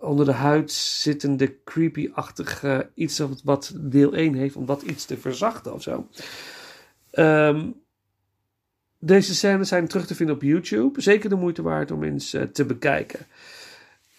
onder 0.00 0.24
de 0.24 0.32
huid 0.32 0.72
zittende 0.72 1.54
creepy-achtige 1.64 2.90
iets 2.94 3.22
wat 3.44 3.72
deel 3.76 4.14
1 4.14 4.34
heeft, 4.34 4.56
om 4.56 4.66
dat 4.66 4.82
iets 4.82 5.04
te 5.04 5.16
verzachten 5.16 5.74
of 5.74 5.82
zo. 5.82 6.06
Um, 7.12 7.74
deze 8.98 9.34
scènes 9.34 9.68
zijn 9.68 9.88
terug 9.88 10.06
te 10.06 10.14
vinden 10.14 10.34
op 10.34 10.42
YouTube. 10.42 11.00
Zeker 11.00 11.28
de 11.28 11.36
moeite 11.36 11.62
waard 11.62 11.90
om 11.90 12.02
eens 12.02 12.34
uh, 12.34 12.42
te 12.42 12.64
bekijken. 12.64 13.26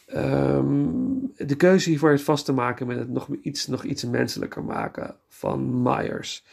Ehm, 0.05 0.87
de 1.37 1.55
keuze 1.57 1.89
hiervoor 1.89 2.09
heeft 2.09 2.23
vast 2.23 2.45
te 2.45 2.53
maken 2.53 2.87
met 2.87 2.97
het 2.97 3.09
nog 3.09 3.27
iets, 3.41 3.67
nog 3.67 3.83
iets 3.83 4.03
menselijker 4.03 4.63
maken 4.63 5.15
van 5.27 5.81
Myers. 5.81 6.43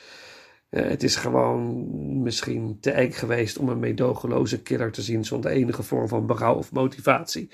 Uh, 0.71 0.83
het 0.89 1.03
is 1.03 1.17
gewoon 1.17 2.23
misschien 2.23 2.79
te 2.81 2.91
eng 2.91 3.13
geweest 3.13 3.59
om 3.59 3.69
een 3.69 3.79
meedogenloze 3.79 4.63
killer 4.63 4.93
te 4.93 5.03
zien 5.03 5.25
zonder 5.25 5.51
enige 5.51 5.83
vorm 5.83 6.09
van 6.09 6.27
berouw 6.27 6.55
of 6.55 6.73
motivatie. 6.73 7.51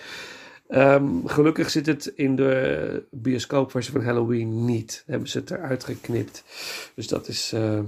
Um, 0.75 1.29
gelukkig 1.29 1.71
zit 1.71 1.87
het 1.87 2.07
in 2.07 2.37
de 2.37 3.05
bioscoopversie 3.11 3.93
van 3.93 4.05
Halloween 4.05 4.65
niet. 4.65 5.03
Hebben 5.07 5.29
ze 5.29 5.39
het 5.39 5.51
eruit 5.51 5.85
geknipt. 5.85 6.45
Dus 6.95 7.09
dat 7.09 7.29
is, 7.29 7.53
uh, 7.55 7.81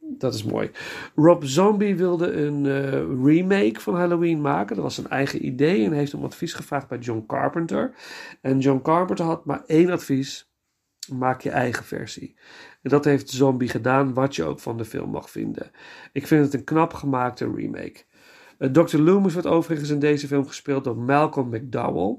dat 0.00 0.34
is 0.34 0.44
mooi. 0.44 0.70
Rob 1.14 1.42
Zombie 1.44 1.96
wilde 1.96 2.32
een 2.32 2.64
uh, 2.64 3.24
remake 3.24 3.80
van 3.80 3.94
Halloween 3.94 4.40
maken. 4.40 4.74
Dat 4.74 4.84
was 4.84 4.94
zijn 4.94 5.08
eigen 5.08 5.46
idee 5.46 5.84
en 5.84 5.92
heeft 5.92 6.14
om 6.14 6.24
advies 6.24 6.52
gevraagd 6.52 6.88
bij 6.88 6.98
John 6.98 7.24
Carpenter. 7.26 7.94
En 8.40 8.58
John 8.58 8.82
Carpenter 8.82 9.24
had 9.24 9.44
maar 9.44 9.62
één 9.66 9.90
advies. 9.90 10.48
Maak 11.12 11.40
je 11.40 11.50
eigen 11.50 11.84
versie. 11.84 12.34
En 12.82 12.90
dat 12.90 13.04
heeft 13.04 13.30
Zombie 13.30 13.68
gedaan, 13.68 14.14
wat 14.14 14.36
je 14.36 14.44
ook 14.44 14.60
van 14.60 14.76
de 14.76 14.84
film 14.84 15.10
mag 15.10 15.30
vinden. 15.30 15.70
Ik 16.12 16.26
vind 16.26 16.44
het 16.44 16.54
een 16.54 16.64
knap 16.64 16.94
gemaakte 16.94 17.52
remake. 17.54 18.04
Uh, 18.60 18.70
Dr. 18.70 18.98
Loomis 18.98 19.32
wordt 19.32 19.48
overigens 19.48 19.90
in 19.90 19.98
deze 19.98 20.26
film 20.26 20.46
gespeeld 20.46 20.84
door 20.84 20.98
Malcolm 20.98 21.48
McDowell. 21.48 22.18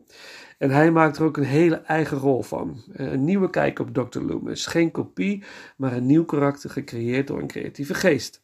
En 0.58 0.70
hij 0.70 0.92
maakt 0.92 1.18
er 1.18 1.24
ook 1.24 1.38
een 1.38 1.44
hele 1.44 1.76
eigen 1.76 2.18
rol 2.18 2.42
van. 2.42 2.84
Uh, 2.96 3.12
een 3.12 3.24
nieuwe 3.24 3.50
kijk 3.50 3.80
op 3.80 3.94
Dr. 3.94 4.20
Loomis. 4.20 4.66
Geen 4.66 4.92
kopie, 4.92 5.44
maar 5.78 5.94
een 5.94 6.06
nieuw 6.06 6.26
karakter 6.26 6.70
gecreëerd 6.70 7.28
door 7.28 7.40
een 7.40 7.48
creatieve 7.48 7.94
geest. 7.94 8.42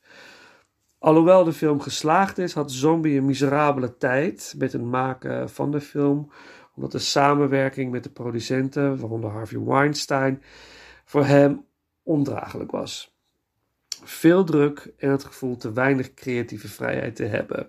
Alhoewel 1.00 1.44
de 1.44 1.54
film 1.54 1.80
geslaagd 1.80 2.38
is, 2.38 2.54
had 2.54 2.72
Zombie 2.72 3.18
een 3.18 3.26
miserabele 3.26 3.98
tijd 3.98 4.56
met 4.58 4.72
het 4.72 4.84
maken 4.84 5.50
van 5.50 5.72
de 5.72 5.82
film. 5.82 6.32
Omdat 6.76 6.92
de 6.92 7.00
samenwerking 7.00 7.92
met 7.92 8.04
de 8.04 8.10
producenten, 8.10 9.00
waaronder 9.00 9.30
Harvey 9.30 9.60
Weinstein, 9.60 10.42
voor 11.06 11.26
hem 11.26 11.66
ondraaglijk 12.04 12.72
was. 12.72 13.17
Veel 14.04 14.44
druk 14.44 14.94
en 14.98 15.12
het 15.12 15.24
gevoel 15.24 15.58
te 15.58 15.74
weinig 15.74 16.14
creatieve 16.14 16.68
vrijheid 16.68 17.16
te 17.16 17.26
hebben. 17.26 17.68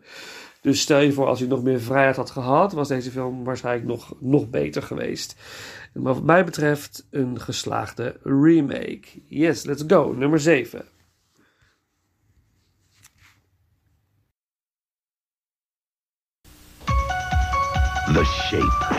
Dus 0.61 0.81
stel 0.81 1.01
je 1.01 1.12
voor, 1.12 1.26
als 1.26 1.39
hij 1.39 1.49
nog 1.49 1.62
meer 1.62 1.81
vrijheid 1.81 2.16
had 2.16 2.31
gehad, 2.31 2.72
was 2.72 2.89
deze 2.89 3.11
film 3.11 3.45
waarschijnlijk 3.45 3.87
nog, 3.87 4.14
nog 4.20 4.51
beter 4.51 4.83
geweest. 4.83 5.37
Maar 5.93 6.14
wat 6.14 6.22
mij 6.22 6.45
betreft 6.45 7.07
een 7.11 7.41
geslaagde 7.41 8.16
remake. 8.22 9.03
Yes, 9.26 9.64
let's 9.64 9.85
go. 9.87 10.12
Nummer 10.12 10.41
7. 10.41 10.85
The 18.14 18.24
shape. 18.24 18.97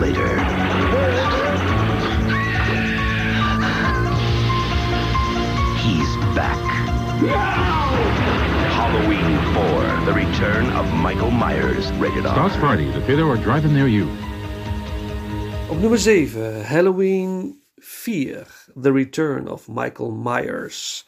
Later. 0.00 0.28
He's 5.82 6.16
back. 6.34 6.60
Halloween 8.76 9.38
4, 9.54 10.04
The 10.04 10.12
Return 10.12 10.66
of 10.72 10.92
Michael 10.92 11.30
Myers, 11.30 11.90
rated 11.92 12.26
R. 12.26 12.32
Starts 12.32 12.56
Friday, 12.56 12.90
the 12.92 13.00
theater 13.00 13.24
or 13.24 13.36
drive-in 13.36 13.72
near 13.72 13.88
you. 13.88 14.08
Op 15.70 15.78
nummer 15.80 15.98
7, 15.98 16.64
Halloween 16.64 17.60
4, 17.78 18.46
The 18.82 18.92
Return 18.92 19.48
of 19.48 19.68
Michael 19.68 20.10
Myers. 20.10 21.06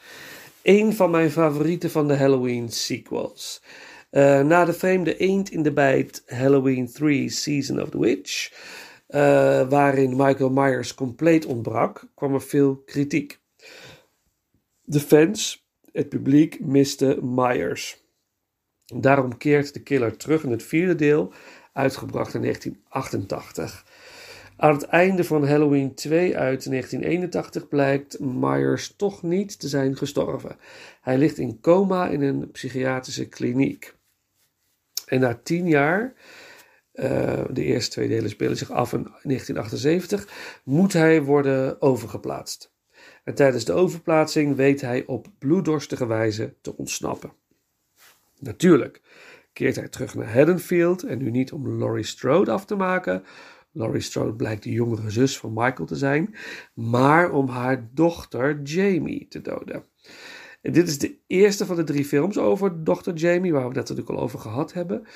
Een 0.63 0.95
van 0.95 1.11
mijn 1.11 1.31
favorieten 1.31 1.91
van 1.91 2.09
de 2.09 2.17
Halloween 2.17 2.69
sequels. 2.69 3.63
Uh, 4.11 4.41
na 4.41 4.65
de 4.65 4.73
vreemde 4.73 5.17
eend 5.17 5.51
in 5.51 5.63
de 5.63 5.73
bijt 5.73 6.23
Halloween 6.27 6.93
3 6.93 7.29
Season 7.29 7.83
of 7.83 7.89
the 7.89 8.01
Witch, 8.01 8.53
uh, 9.09 9.69
waarin 9.69 10.17
Michael 10.17 10.51
Myers 10.51 10.95
compleet 10.95 11.47
ontbrak, 11.47 12.09
kwam 12.15 12.35
er 12.35 12.43
veel 12.43 12.77
kritiek. 12.77 13.41
De 14.83 15.01
fans, 15.01 15.67
het 15.93 16.09
publiek, 16.09 16.61
miste 16.61 17.19
Myers. 17.23 18.03
Daarom 18.85 19.37
keert 19.37 19.75
de 19.75 19.83
killer 19.83 20.17
terug 20.17 20.45
in 20.45 20.51
het 20.51 20.63
vierde 20.63 20.95
deel, 20.95 21.33
uitgebracht 21.73 22.35
in 22.35 22.41
1988. 22.41 23.85
Aan 24.57 24.73
het 24.73 24.85
einde 24.85 25.25
van 25.25 25.47
Halloween 25.47 25.95
2 25.95 26.37
uit 26.37 26.71
1981 26.71 27.69
blijkt 27.69 28.21
Myers 28.21 28.97
toch 28.97 29.23
niet 29.23 29.61
te 29.61 29.69
zijn 29.69 29.97
gestorven. 29.97 30.57
Hij 31.01 31.19
ligt 31.19 31.39
in 31.39 31.61
coma 31.61 32.09
in 32.09 32.23
een 32.23 32.51
psychiatrische 32.51 33.29
kliniek. 33.29 33.97
En 35.09 35.21
na 35.21 35.41
tien 35.43 35.69
jaar, 35.69 36.15
uh, 36.95 37.45
de 37.51 37.65
eerste 37.65 37.91
twee 37.91 38.09
delen 38.09 38.31
spelen 38.31 38.57
zich 38.57 38.71
af 38.71 38.93
in 38.93 39.03
1978, 39.03 40.29
moet 40.65 40.93
hij 40.93 41.23
worden 41.23 41.83
overgeplaatst. 41.83 42.73
En 43.25 43.35
tijdens 43.35 43.65
de 43.65 43.73
overplaatsing 43.73 44.57
weet 44.57 44.81
hij 44.81 45.07
op 45.07 45.27
bloeddorstige 45.39 46.07
wijze 46.07 46.55
te 46.61 46.77
ontsnappen. 46.77 47.33
Natuurlijk 48.39 49.01
keert 49.53 49.77
hij 49.77 49.89
terug 49.89 50.15
naar 50.15 50.33
Haddonfield 50.33 51.03
en 51.03 51.19
nu 51.19 51.31
niet 51.31 51.53
om 51.53 51.79
Laurie 51.79 52.05
Strode 52.05 52.51
af 52.51 52.65
te 52.65 52.77
maken. 52.77 53.23
Laurie 53.73 54.01
Strode 54.01 54.35
blijkt 54.35 54.63
de 54.63 54.71
jongere 54.71 55.11
zus 55.11 55.39
van 55.39 55.53
Michael 55.53 55.87
te 55.87 55.97
zijn, 55.97 56.35
maar 56.75 57.31
om 57.31 57.49
haar 57.49 57.89
dochter 57.93 58.63
Jamie 58.63 59.29
te 59.29 59.41
doden. 59.41 59.85
Dit 60.63 60.89
is 60.89 60.99
de 60.99 61.19
eerste 61.27 61.67
van 61.67 61.77
de 61.77 61.85
drie 61.85 62.05
films 62.05 62.39
over 62.39 62.83
Dr. 62.83 63.13
Jamie, 63.13 63.53
waar 63.53 63.63
we 63.63 63.69
het 63.69 63.77
natuurlijk 63.77 64.09
al 64.09 64.21
over 64.21 64.39
gehad 64.39 64.73
hebben. 64.73 65.07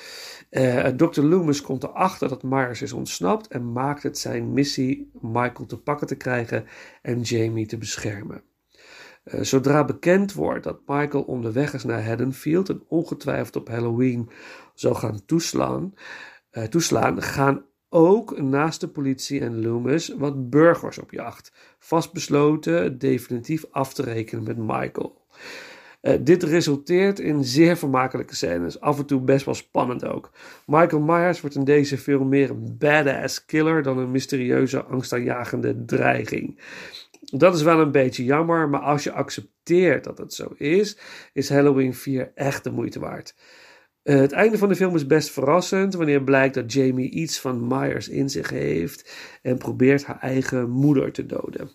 Uh, 0.50 0.86
Dr. 0.86 1.20
Loomis 1.20 1.62
komt 1.62 1.82
erachter 1.82 2.28
dat 2.28 2.42
Myers 2.42 2.82
is 2.82 2.92
ontsnapt 2.92 3.48
en 3.48 3.72
maakt 3.72 4.02
het 4.02 4.18
zijn 4.18 4.52
missie 4.52 5.10
Michael 5.20 5.66
te 5.66 5.78
pakken 5.78 6.06
te 6.06 6.16
krijgen 6.16 6.64
en 7.02 7.20
Jamie 7.20 7.66
te 7.66 7.78
beschermen. 7.78 8.42
Uh, 9.24 9.40
zodra 9.40 9.84
bekend 9.84 10.32
wordt 10.32 10.64
dat 10.64 10.80
Michael 10.86 11.22
onderweg 11.22 11.74
is 11.74 11.84
naar 11.84 12.06
Haddonfield 12.06 12.68
en 12.68 12.82
ongetwijfeld 12.88 13.56
op 13.56 13.68
Halloween 13.68 14.30
zal 14.74 14.94
gaan 14.94 15.24
toeslaan, 15.24 15.94
uh, 16.52 16.64
toeslaan 16.64 17.22
gaan 17.22 17.64
ook 17.94 18.40
naast 18.40 18.80
de 18.80 18.88
politie 18.88 19.40
en 19.40 19.62
Loomis 19.62 20.08
wat 20.08 20.50
burgers 20.50 20.98
op 20.98 21.10
jacht, 21.10 21.52
vastbesloten 21.78 22.98
definitief 22.98 23.64
af 23.70 23.94
te 23.94 24.02
rekenen 24.02 24.44
met 24.44 24.56
Michael. 24.56 25.20
Uh, 26.02 26.14
dit 26.20 26.42
resulteert 26.42 27.18
in 27.18 27.44
zeer 27.44 27.76
vermakelijke 27.76 28.36
scènes, 28.36 28.80
af 28.80 28.98
en 28.98 29.06
toe 29.06 29.20
best 29.20 29.44
wel 29.44 29.54
spannend 29.54 30.04
ook. 30.04 30.30
Michael 30.66 31.02
Myers 31.02 31.40
wordt 31.40 31.56
in 31.56 31.64
deze 31.64 31.98
film 31.98 32.28
meer 32.28 32.50
een 32.50 32.76
badass 32.78 33.44
killer 33.44 33.82
dan 33.82 33.98
een 33.98 34.10
mysterieuze, 34.10 34.82
angstaanjagende 34.82 35.84
dreiging. 35.84 36.60
Dat 37.20 37.54
is 37.54 37.62
wel 37.62 37.80
een 37.80 37.92
beetje 37.92 38.24
jammer, 38.24 38.68
maar 38.68 38.80
als 38.80 39.04
je 39.04 39.12
accepteert 39.12 40.04
dat 40.04 40.18
het 40.18 40.34
zo 40.34 40.54
is, 40.56 40.98
is 41.32 41.48
Halloween 41.48 41.94
4 41.94 42.32
echt 42.34 42.64
de 42.64 42.70
moeite 42.70 43.00
waard. 43.00 43.34
Uh, 44.04 44.16
het 44.16 44.32
einde 44.32 44.58
van 44.58 44.68
de 44.68 44.76
film 44.76 44.94
is 44.94 45.06
best 45.06 45.30
verrassend 45.30 45.94
wanneer 45.94 46.22
blijkt 46.22 46.54
dat 46.54 46.72
Jamie 46.72 47.10
iets 47.10 47.40
van 47.40 47.66
Myers 47.66 48.08
in 48.08 48.30
zich 48.30 48.50
heeft 48.50 49.12
en 49.42 49.58
probeert 49.58 50.04
haar 50.04 50.20
eigen 50.20 50.70
moeder 50.70 51.12
te 51.12 51.26
doden. 51.26 51.70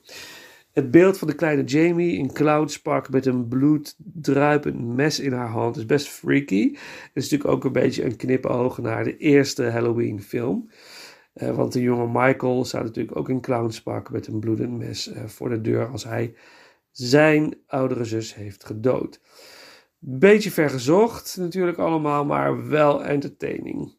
Het 0.73 0.91
beeld 0.91 1.17
van 1.17 1.28
de 1.28 1.36
kleine 1.36 1.63
Jamie 1.63 2.17
in 2.17 2.34
cloudspak 2.34 3.09
met 3.09 3.25
een 3.25 3.47
bloeddruipend 3.47 4.95
mes 4.95 5.19
in 5.19 5.34
haar 5.34 5.49
hand 5.49 5.78
is 5.78 5.86
best 5.86 6.07
freaky. 6.07 6.71
Het 6.71 7.11
is 7.13 7.30
natuurlijk 7.30 7.49
ook 7.49 7.63
een 7.63 7.82
beetje 7.82 8.03
een 8.03 8.15
knipoog 8.15 8.78
naar 8.78 9.03
de 9.03 9.17
eerste 9.17 9.63
Halloween 9.63 10.21
film. 10.21 10.69
Uh, 11.34 11.55
want 11.55 11.73
de 11.73 11.82
jonge 11.82 12.07
Michael 12.07 12.65
staat 12.65 12.84
natuurlijk 12.84 13.17
ook 13.17 13.30
in 13.30 13.41
clownspak 13.41 14.11
met 14.11 14.28
een 14.28 14.39
bloedend 14.39 14.78
mes 14.78 15.07
uh, 15.07 15.25
voor 15.25 15.49
de 15.49 15.61
deur 15.61 15.88
als 15.88 16.03
hij 16.03 16.34
zijn 16.91 17.57
oudere 17.67 18.05
zus 18.05 18.36
heeft 18.36 18.65
gedood. 18.65 19.21
Beetje 20.00 20.52
vergezocht 20.52 21.38
natuurlijk 21.38 21.78
allemaal, 21.78 22.26
maar 22.26 22.68
wel 22.68 23.04
entertaining. 23.04 23.95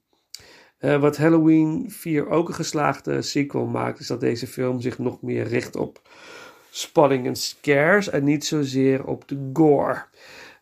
Uh, 0.81 1.01
wat 1.01 1.17
Halloween 1.17 1.91
4 1.91 2.29
ook 2.29 2.49
een 2.49 2.55
geslaagde 2.55 3.23
sequel 3.23 3.67
maakt, 3.67 4.01
is 4.01 4.07
dat 4.07 4.21
deze 4.21 4.47
film 4.47 4.81
zich 4.81 4.99
nog 4.99 5.23
meer 5.23 5.47
richt 5.47 5.77
op 5.77 6.09
spanning 6.71 7.27
en 7.27 7.37
scares 7.37 8.11
en 8.11 8.25
niet 8.25 8.45
zozeer 8.45 9.05
op 9.05 9.29
de 9.29 9.51
gore. 9.53 10.05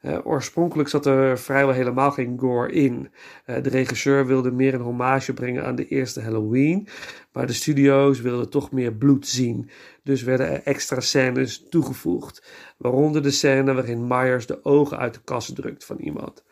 Uh, 0.03 0.19
oorspronkelijk 0.25 0.89
zat 0.89 1.07
er 1.07 1.39
vrijwel 1.39 1.75
helemaal 1.75 2.11
geen 2.11 2.39
gore 2.39 2.73
in. 2.73 3.11
Uh, 3.47 3.63
de 3.63 3.69
regisseur 3.69 4.27
wilde 4.27 4.51
meer 4.51 4.75
een 4.75 4.81
hommage 4.81 5.33
brengen 5.33 5.65
aan 5.65 5.75
de 5.75 5.89
eerste 5.89 6.21
Halloween, 6.21 6.89
maar 7.33 7.47
de 7.47 7.53
studio's 7.53 8.21
wilden 8.21 8.51
toch 8.51 8.73
meer 8.73 8.93
bloed 8.93 9.27
zien. 9.27 9.71
Dus 10.03 10.23
werden 10.23 10.51
er 10.51 10.63
extra 10.63 11.01
scènes 11.01 11.69
toegevoegd, 11.69 12.43
waaronder 12.79 13.23
de 13.23 13.31
scène 13.31 13.75
waarin 13.75 14.07
Myers 14.07 14.47
de 14.47 14.65
ogen 14.65 14.99
uit 14.99 15.15
de 15.15 15.21
kast 15.25 15.55
drukt 15.55 15.85
van 15.85 15.99
iemand. 15.99 16.45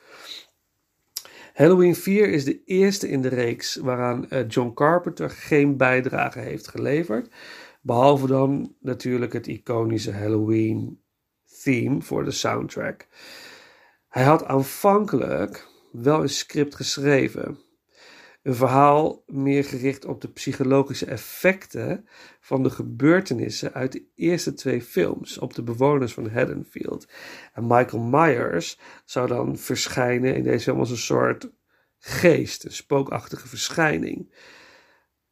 Halloween 1.54 1.94
4 1.94 2.28
is 2.28 2.44
de 2.44 2.64
eerste 2.64 3.08
in 3.08 3.22
de 3.22 3.28
reeks 3.28 3.76
waaraan 3.76 4.26
uh, 4.30 4.48
John 4.48 4.72
Carpenter 4.74 5.30
geen 5.30 5.76
bijdrage 5.76 6.38
heeft 6.38 6.68
geleverd. 6.68 7.28
Behalve 7.80 8.26
dan 8.26 8.74
natuurlijk 8.80 9.32
het 9.32 9.46
iconische 9.46 10.12
Halloween 10.12 10.98
theme 11.64 12.02
voor 12.02 12.24
de 12.24 12.30
soundtrack. 12.30 13.06
Hij 14.08 14.24
had 14.24 14.44
aanvankelijk 14.44 15.68
wel 15.92 16.22
een 16.22 16.28
script 16.28 16.74
geschreven. 16.74 17.58
Een 18.42 18.54
verhaal 18.54 19.22
meer 19.26 19.64
gericht 19.64 20.04
op 20.04 20.20
de 20.20 20.28
psychologische 20.28 21.06
effecten 21.06 22.08
van 22.40 22.62
de 22.62 22.70
gebeurtenissen 22.70 23.72
uit 23.72 23.92
de 23.92 24.04
eerste 24.14 24.54
twee 24.54 24.82
films 24.82 25.38
op 25.38 25.54
de 25.54 25.62
bewoners 25.62 26.12
van 26.14 26.28
Haddonfield. 26.28 27.08
En 27.52 27.66
Michael 27.66 28.02
Myers 28.02 28.78
zou 29.04 29.28
dan 29.28 29.58
verschijnen 29.58 30.34
in 30.34 30.42
deze 30.42 30.64
film 30.64 30.78
als 30.78 30.90
een 30.90 30.96
soort 30.96 31.50
geest, 31.98 32.64
een 32.64 32.72
spookachtige 32.72 33.48
verschijning. 33.48 34.34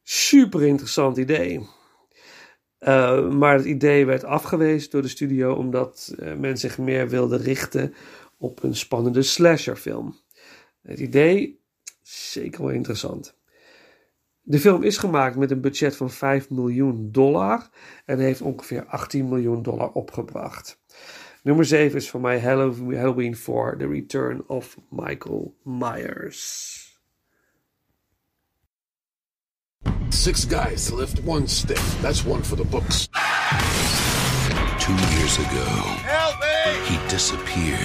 Super 0.03 0.63
interessant 0.63 1.17
idee. 1.17 1.69
Uh, 2.85 3.29
maar 3.29 3.55
het 3.55 3.65
idee 3.65 4.07
werd 4.07 4.25
afgewezen 4.25 4.91
door 4.91 5.03
de 5.03 5.09
studio 5.09 5.55
omdat 5.55 6.15
uh, 6.19 6.35
men 6.35 6.57
zich 6.57 6.79
meer 6.79 7.09
wilde 7.09 7.37
richten 7.37 7.95
op 8.39 8.63
een 8.63 8.77
spannende 8.77 9.23
slasherfilm. 9.23 10.17
Het 10.83 10.99
idee 10.99 11.61
zeker 12.03 12.63
wel 12.63 12.71
interessant. 12.71 13.37
De 14.43 14.59
film 14.59 14.83
is 14.83 14.99
gemaakt 14.99 15.37
met 15.37 15.51
een 15.51 15.61
budget 15.61 15.97
van 15.97 16.11
5 16.11 16.51
miljoen 16.51 17.13
dollar 17.13 17.69
en 18.05 18.19
heeft 18.19 18.41
ongeveer 18.41 18.85
18 18.85 19.29
miljoen 19.29 19.63
dollar 19.63 19.93
opgebracht. 19.93 20.81
Nummer 21.43 21.65
7 21.65 21.97
is 21.97 22.11
voor 22.11 22.21
mij 22.21 22.41
Halloween 22.41 23.37
4, 23.37 23.77
The 23.79 23.87
Return 23.87 24.49
of 24.49 24.77
Michael 24.91 25.55
Myers. 25.63 26.82
Six 30.13 30.45
guys 30.45 30.87
to 30.87 30.95
lift 30.95 31.21
one 31.25 31.49
stick. 31.49 31.81
That's 32.01 32.25
one 32.25 32.43
for 32.43 32.55
the 32.55 32.65
books. 32.65 33.09
Two 34.79 34.93
years 35.17 35.39
ago, 35.39 35.65
Help 36.05 36.39
me! 36.39 36.87
he 36.87 37.09
disappeared. 37.09 37.81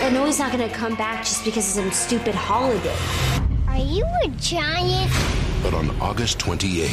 I 0.00 0.10
know 0.12 0.24
he's 0.24 0.38
not 0.38 0.52
gonna 0.52 0.68
come 0.70 0.94
back 0.94 1.24
just 1.24 1.44
because 1.44 1.76
of 1.76 1.82
some 1.84 1.90
stupid 1.92 2.34
holiday. 2.34 2.96
Are 3.68 3.76
you 3.76 4.06
a 4.22 4.28
giant? 4.38 5.10
But 5.62 5.74
on 5.74 5.90
August 6.00 6.38
28th, 6.38 6.88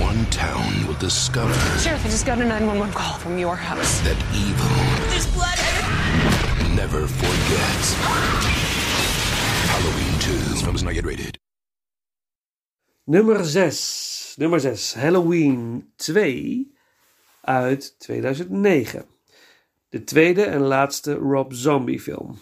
one 0.00 0.24
town 0.26 0.86
will 0.86 0.94
discover. 0.94 1.52
Sheriff, 1.80 2.06
I 2.06 2.08
just 2.08 2.24
got 2.24 2.38
a 2.38 2.44
911 2.44 2.94
call 2.94 3.18
from 3.18 3.38
your 3.38 3.56
house. 3.56 4.00
That 4.00 4.16
evil. 4.32 5.10
There's 5.10 5.26
blood 5.34 5.58
Never 6.76 7.06
forgets. 7.06 7.94
Halloween 9.68 10.20
2. 10.20 10.32
This 10.50 10.62
film 10.62 10.76
is 10.76 10.82
not 10.82 10.94
yet 10.94 11.04
rated. 11.04 11.38
Nummer 13.06 13.44
6. 13.44 14.34
Nummer 14.36 14.60
6. 14.60 14.94
Halloween 14.94 15.88
2 15.96 16.72
uit 17.40 17.98
2009. 17.98 19.04
De 19.88 20.04
tweede 20.04 20.42
en 20.42 20.60
laatste 20.60 21.14
Rob 21.14 21.52
Zombie 21.52 22.00
film. 22.00 22.38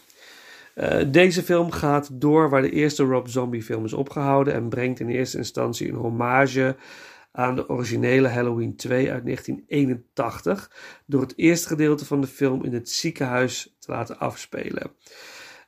Uh, 0.74 1.00
deze 1.10 1.42
film 1.42 1.70
gaat 1.70 2.08
door 2.12 2.50
waar 2.50 2.62
de 2.62 2.70
eerste 2.70 3.02
Rob 3.02 3.26
Zombie 3.26 3.62
film 3.62 3.84
is 3.84 3.92
opgehouden 3.92 4.54
en 4.54 4.68
brengt 4.68 5.00
in 5.00 5.08
eerste 5.08 5.36
instantie 5.36 5.88
een 5.88 5.94
hommage 5.94 6.76
aan 7.32 7.54
de 7.54 7.68
originele 7.68 8.28
Halloween 8.28 8.76
2 8.76 9.12
uit 9.12 9.24
1981 9.24 10.70
door 11.06 11.20
het 11.20 11.32
eerste 11.36 11.68
gedeelte 11.68 12.04
van 12.04 12.20
de 12.20 12.26
film 12.26 12.64
in 12.64 12.74
het 12.74 12.90
ziekenhuis 12.90 13.74
te 13.78 13.92
laten 13.92 14.18
afspelen. 14.18 14.90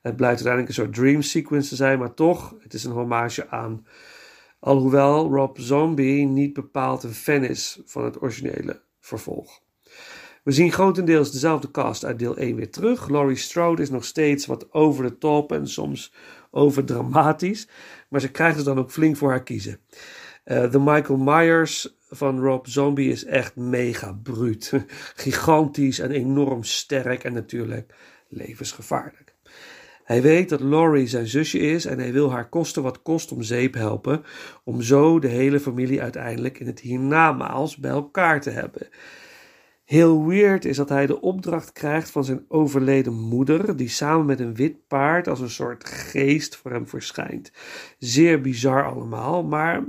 Het 0.02 0.16
blijkt 0.16 0.44
uiteindelijk 0.44 0.68
een 0.68 0.84
soort 0.84 0.94
dream 0.94 1.22
sequence 1.22 1.68
te 1.68 1.76
zijn, 1.76 1.98
maar 1.98 2.14
toch, 2.14 2.54
het 2.60 2.74
is 2.74 2.84
een 2.84 2.92
hommage 2.92 3.48
aan 3.48 3.86
Alhoewel 4.66 5.28
Rob 5.28 5.58
Zombie 5.58 6.26
niet 6.26 6.52
bepaald 6.52 7.02
een 7.02 7.14
fan 7.14 7.44
is 7.44 7.80
van 7.84 8.04
het 8.04 8.22
originele 8.22 8.82
vervolg. 9.00 9.60
We 10.42 10.52
zien 10.52 10.72
grotendeels 10.72 11.32
dezelfde 11.32 11.70
cast 11.70 12.04
uit 12.04 12.18
deel 12.18 12.36
1 12.36 12.56
weer 12.56 12.70
terug. 12.70 13.08
Laurie 13.08 13.36
Strode 13.36 13.82
is 13.82 13.90
nog 13.90 14.04
steeds 14.04 14.46
wat 14.46 14.72
over 14.72 15.04
de 15.04 15.18
top 15.18 15.52
en 15.52 15.68
soms 15.68 16.12
overdramatisch. 16.50 17.68
Maar 18.08 18.20
ze 18.20 18.30
krijgen 18.30 18.58
ze 18.58 18.64
dan 18.64 18.78
ook 18.78 18.90
flink 18.90 19.16
voor 19.16 19.30
haar 19.30 19.42
kiezen. 19.42 19.80
Uh, 20.44 20.70
de 20.70 20.78
Michael 20.78 21.18
Myers 21.18 21.96
van 22.08 22.40
Rob 22.40 22.66
Zombie 22.66 23.10
is 23.10 23.24
echt 23.24 23.56
mega 23.56 24.18
bruut. 24.22 24.72
Gigantisch 25.24 25.98
en 25.98 26.10
enorm 26.10 26.64
sterk 26.64 27.24
en 27.24 27.32
natuurlijk 27.32 27.94
levensgevaarlijk. 28.28 29.25
Hij 30.06 30.22
weet 30.22 30.48
dat 30.48 30.60
Laurie 30.60 31.06
zijn 31.06 31.26
zusje 31.26 31.58
is 31.58 31.84
en 31.84 31.98
hij 31.98 32.12
wil 32.12 32.30
haar 32.30 32.48
kosten 32.48 32.82
wat 32.82 33.02
kost 33.02 33.32
om 33.32 33.42
zeep 33.42 33.74
helpen, 33.74 34.24
om 34.64 34.82
zo 34.82 35.18
de 35.18 35.28
hele 35.28 35.60
familie 35.60 36.02
uiteindelijk 36.02 36.60
in 36.60 36.66
het 36.66 36.80
hiernamaals 36.80 37.76
bij 37.76 37.90
elkaar 37.90 38.40
te 38.40 38.50
hebben. 38.50 38.88
Heel 39.84 40.26
weird 40.26 40.64
is 40.64 40.76
dat 40.76 40.88
hij 40.88 41.06
de 41.06 41.20
opdracht 41.20 41.72
krijgt 41.72 42.10
van 42.10 42.24
zijn 42.24 42.44
overleden 42.48 43.12
moeder, 43.12 43.76
die 43.76 43.88
samen 43.88 44.26
met 44.26 44.40
een 44.40 44.54
wit 44.54 44.86
paard 44.86 45.28
als 45.28 45.40
een 45.40 45.50
soort 45.50 45.84
geest 45.84 46.56
voor 46.56 46.70
hem 46.70 46.88
verschijnt. 46.88 47.52
Zeer 47.98 48.40
bizar 48.40 48.84
allemaal, 48.84 49.44
maar 49.44 49.84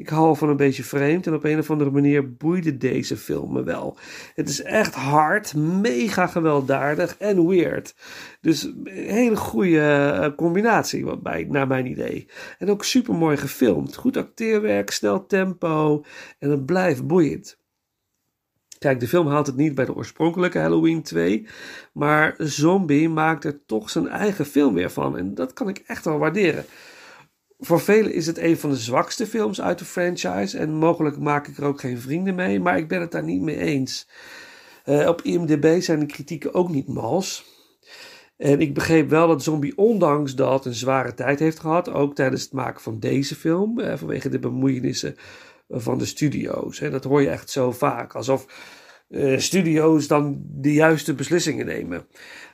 ik 0.00 0.08
hou 0.08 0.36
van 0.36 0.48
een 0.48 0.56
beetje 0.56 0.84
vreemd 0.84 1.26
en 1.26 1.34
op 1.34 1.44
een 1.44 1.58
of 1.58 1.70
andere 1.70 1.90
manier 1.90 2.36
boeide 2.36 2.76
deze 2.76 3.16
film 3.16 3.52
me 3.52 3.62
wel. 3.62 3.96
Het 4.34 4.48
is 4.48 4.62
echt 4.62 4.94
hard, 4.94 5.54
mega 5.54 6.26
gewelddadig 6.26 7.16
en 7.16 7.46
weird. 7.46 7.94
Dus 8.40 8.62
een 8.62 8.86
hele 8.92 9.36
goede 9.36 9.80
eh, 9.80 10.36
combinatie, 10.36 11.18
bij, 11.18 11.46
naar 11.48 11.66
mijn 11.66 11.86
idee. 11.86 12.28
En 12.58 12.70
ook 12.70 12.84
super 12.84 13.14
mooi 13.14 13.36
gefilmd. 13.36 13.96
Goed 13.96 14.16
acteerwerk, 14.16 14.90
snel 14.90 15.26
tempo 15.26 16.04
en 16.38 16.50
het 16.50 16.66
blijft 16.66 17.06
boeiend. 17.06 17.58
Kijk, 18.78 19.00
de 19.00 19.08
film 19.08 19.26
haalt 19.26 19.46
het 19.46 19.56
niet 19.56 19.74
bij 19.74 19.84
de 19.84 19.94
oorspronkelijke 19.94 20.58
Halloween 20.58 21.02
2, 21.02 21.46
maar 21.92 22.34
Zombie 22.38 23.08
maakt 23.08 23.44
er 23.44 23.64
toch 23.66 23.90
zijn 23.90 24.08
eigen 24.08 24.46
film 24.46 24.74
weer 24.74 24.90
van. 24.90 25.18
En 25.18 25.34
dat 25.34 25.52
kan 25.52 25.68
ik 25.68 25.82
echt 25.86 26.04
wel 26.04 26.18
waarderen. 26.18 26.64
Voor 27.60 27.80
velen 27.80 28.12
is 28.12 28.26
het 28.26 28.38
een 28.38 28.58
van 28.58 28.70
de 28.70 28.76
zwakste 28.76 29.26
films 29.26 29.60
uit 29.60 29.78
de 29.78 29.84
franchise 29.84 30.58
en 30.58 30.74
mogelijk 30.74 31.18
maak 31.18 31.46
ik 31.46 31.56
er 31.56 31.64
ook 31.64 31.80
geen 31.80 32.00
vrienden 32.00 32.34
mee, 32.34 32.60
maar 32.60 32.78
ik 32.78 32.88
ben 32.88 33.00
het 33.00 33.10
daar 33.10 33.24
niet 33.24 33.40
mee 33.40 33.56
eens. 33.56 34.08
Uh, 34.84 35.08
op 35.08 35.22
IMDb 35.22 35.80
zijn 35.80 35.98
de 35.98 36.06
kritieken 36.06 36.54
ook 36.54 36.68
niet 36.68 36.88
mals. 36.88 37.44
En 38.36 38.60
ik 38.60 38.74
begreep 38.74 39.08
wel 39.08 39.28
dat 39.28 39.42
Zombie, 39.42 39.76
ondanks 39.76 40.34
dat, 40.34 40.66
een 40.66 40.74
zware 40.74 41.14
tijd 41.14 41.38
heeft 41.38 41.60
gehad, 41.60 41.88
ook 41.88 42.14
tijdens 42.14 42.42
het 42.42 42.52
maken 42.52 42.80
van 42.80 43.00
deze 43.00 43.34
film, 43.34 43.78
uh, 43.78 43.96
vanwege 43.96 44.28
de 44.28 44.38
bemoeienissen 44.38 45.16
van 45.68 45.98
de 45.98 46.04
studio's. 46.06 46.78
Hè. 46.78 46.90
Dat 46.90 47.04
hoor 47.04 47.22
je 47.22 47.30
echt 47.30 47.50
zo 47.50 47.72
vaak, 47.72 48.14
alsof 48.14 48.46
uh, 49.08 49.38
studio's 49.38 50.06
dan 50.06 50.42
de 50.44 50.72
juiste 50.72 51.14
beslissingen 51.14 51.66
nemen. 51.66 52.06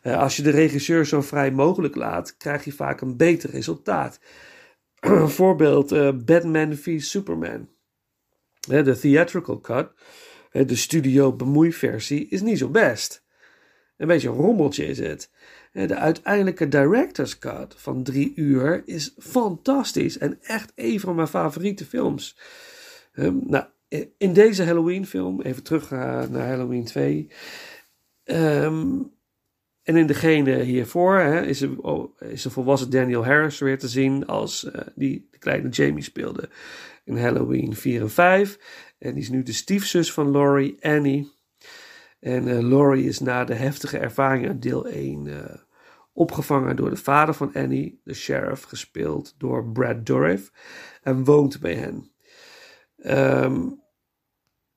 als 0.02 0.36
je 0.36 0.42
de 0.42 0.50
regisseur 0.50 1.06
zo 1.06 1.20
vrij 1.20 1.50
mogelijk 1.50 1.94
laat, 1.94 2.36
krijg 2.36 2.64
je 2.64 2.72
vaak 2.72 3.00
een 3.00 3.16
beter 3.16 3.50
resultaat. 3.50 4.18
voorbeeld 5.38 5.92
uh, 5.92 6.12
Batman 6.24 6.74
v 6.74 7.00
Superman. 7.00 7.68
de 8.60 8.98
theatrical 8.98 9.60
cut, 9.60 9.90
de 10.50 10.76
studio 10.76 11.32
bemoeiversie, 11.32 12.28
is 12.28 12.40
niet 12.40 12.58
zo 12.58 12.68
best. 12.68 13.24
Een 13.96 14.06
beetje 14.06 14.28
een 14.28 14.34
rommeltje 14.34 14.86
is 14.86 14.98
het. 14.98 15.30
De 15.72 15.94
uiteindelijke 15.94 16.68
director's 16.68 17.38
cut 17.38 17.74
van 17.76 18.02
drie 18.02 18.32
uur 18.34 18.82
is 18.84 19.14
fantastisch 19.18 20.18
en 20.18 20.38
echt 20.42 20.72
een 20.74 21.00
van 21.00 21.14
mijn 21.14 21.28
favoriete 21.28 21.84
films. 21.84 22.38
Um, 23.12 23.40
nou, 23.46 23.64
in 24.18 24.32
deze 24.32 24.64
Halloween 24.64 25.06
film, 25.06 25.40
even 25.40 25.62
terug 25.62 25.90
naar 25.90 26.48
Halloween 26.48 26.84
2. 26.84 27.30
Um, 28.24 29.15
en 29.86 29.96
in 29.96 30.06
degene 30.06 30.62
hiervoor 30.62 31.18
hè, 31.18 31.42
is, 31.42 31.60
er, 31.60 31.78
oh, 31.80 32.20
is 32.20 32.46
volwassen 32.48 32.90
Daniel 32.90 33.24
Harris 33.24 33.58
weer 33.58 33.78
te 33.78 33.88
zien 33.88 34.26
als 34.26 34.64
uh, 34.64 34.72
die 34.94 35.28
de 35.30 35.38
kleine 35.38 35.68
Jamie 35.68 36.02
speelde 36.02 36.48
in 37.04 37.16
Halloween 37.16 37.76
4 37.76 38.00
en 38.00 38.10
5. 38.10 38.58
En 38.98 39.12
die 39.12 39.22
is 39.22 39.28
nu 39.28 39.42
de 39.42 39.52
stiefzus 39.52 40.12
van 40.12 40.30
Laurie, 40.30 40.84
Annie. 40.84 41.32
En 42.20 42.46
uh, 42.46 42.58
Laurie 42.58 43.04
is 43.04 43.20
na 43.20 43.44
de 43.44 43.54
heftige 43.54 43.98
ervaring 43.98 44.46
uit 44.46 44.62
deel 44.62 44.86
1 44.86 45.24
uh, 45.24 45.38
eh, 45.38 45.54
opgevangen 46.12 46.76
door 46.76 46.90
de 46.90 46.96
vader 46.96 47.34
van 47.34 47.52
Annie, 47.54 48.00
de 48.04 48.14
sheriff, 48.14 48.62
gespeeld 48.62 49.34
door 49.38 49.70
Brad 49.70 50.06
Dourif, 50.06 50.52
en 51.02 51.24
woont 51.24 51.60
bij 51.60 51.74
hen. 51.74 52.10
Um, 53.44 53.84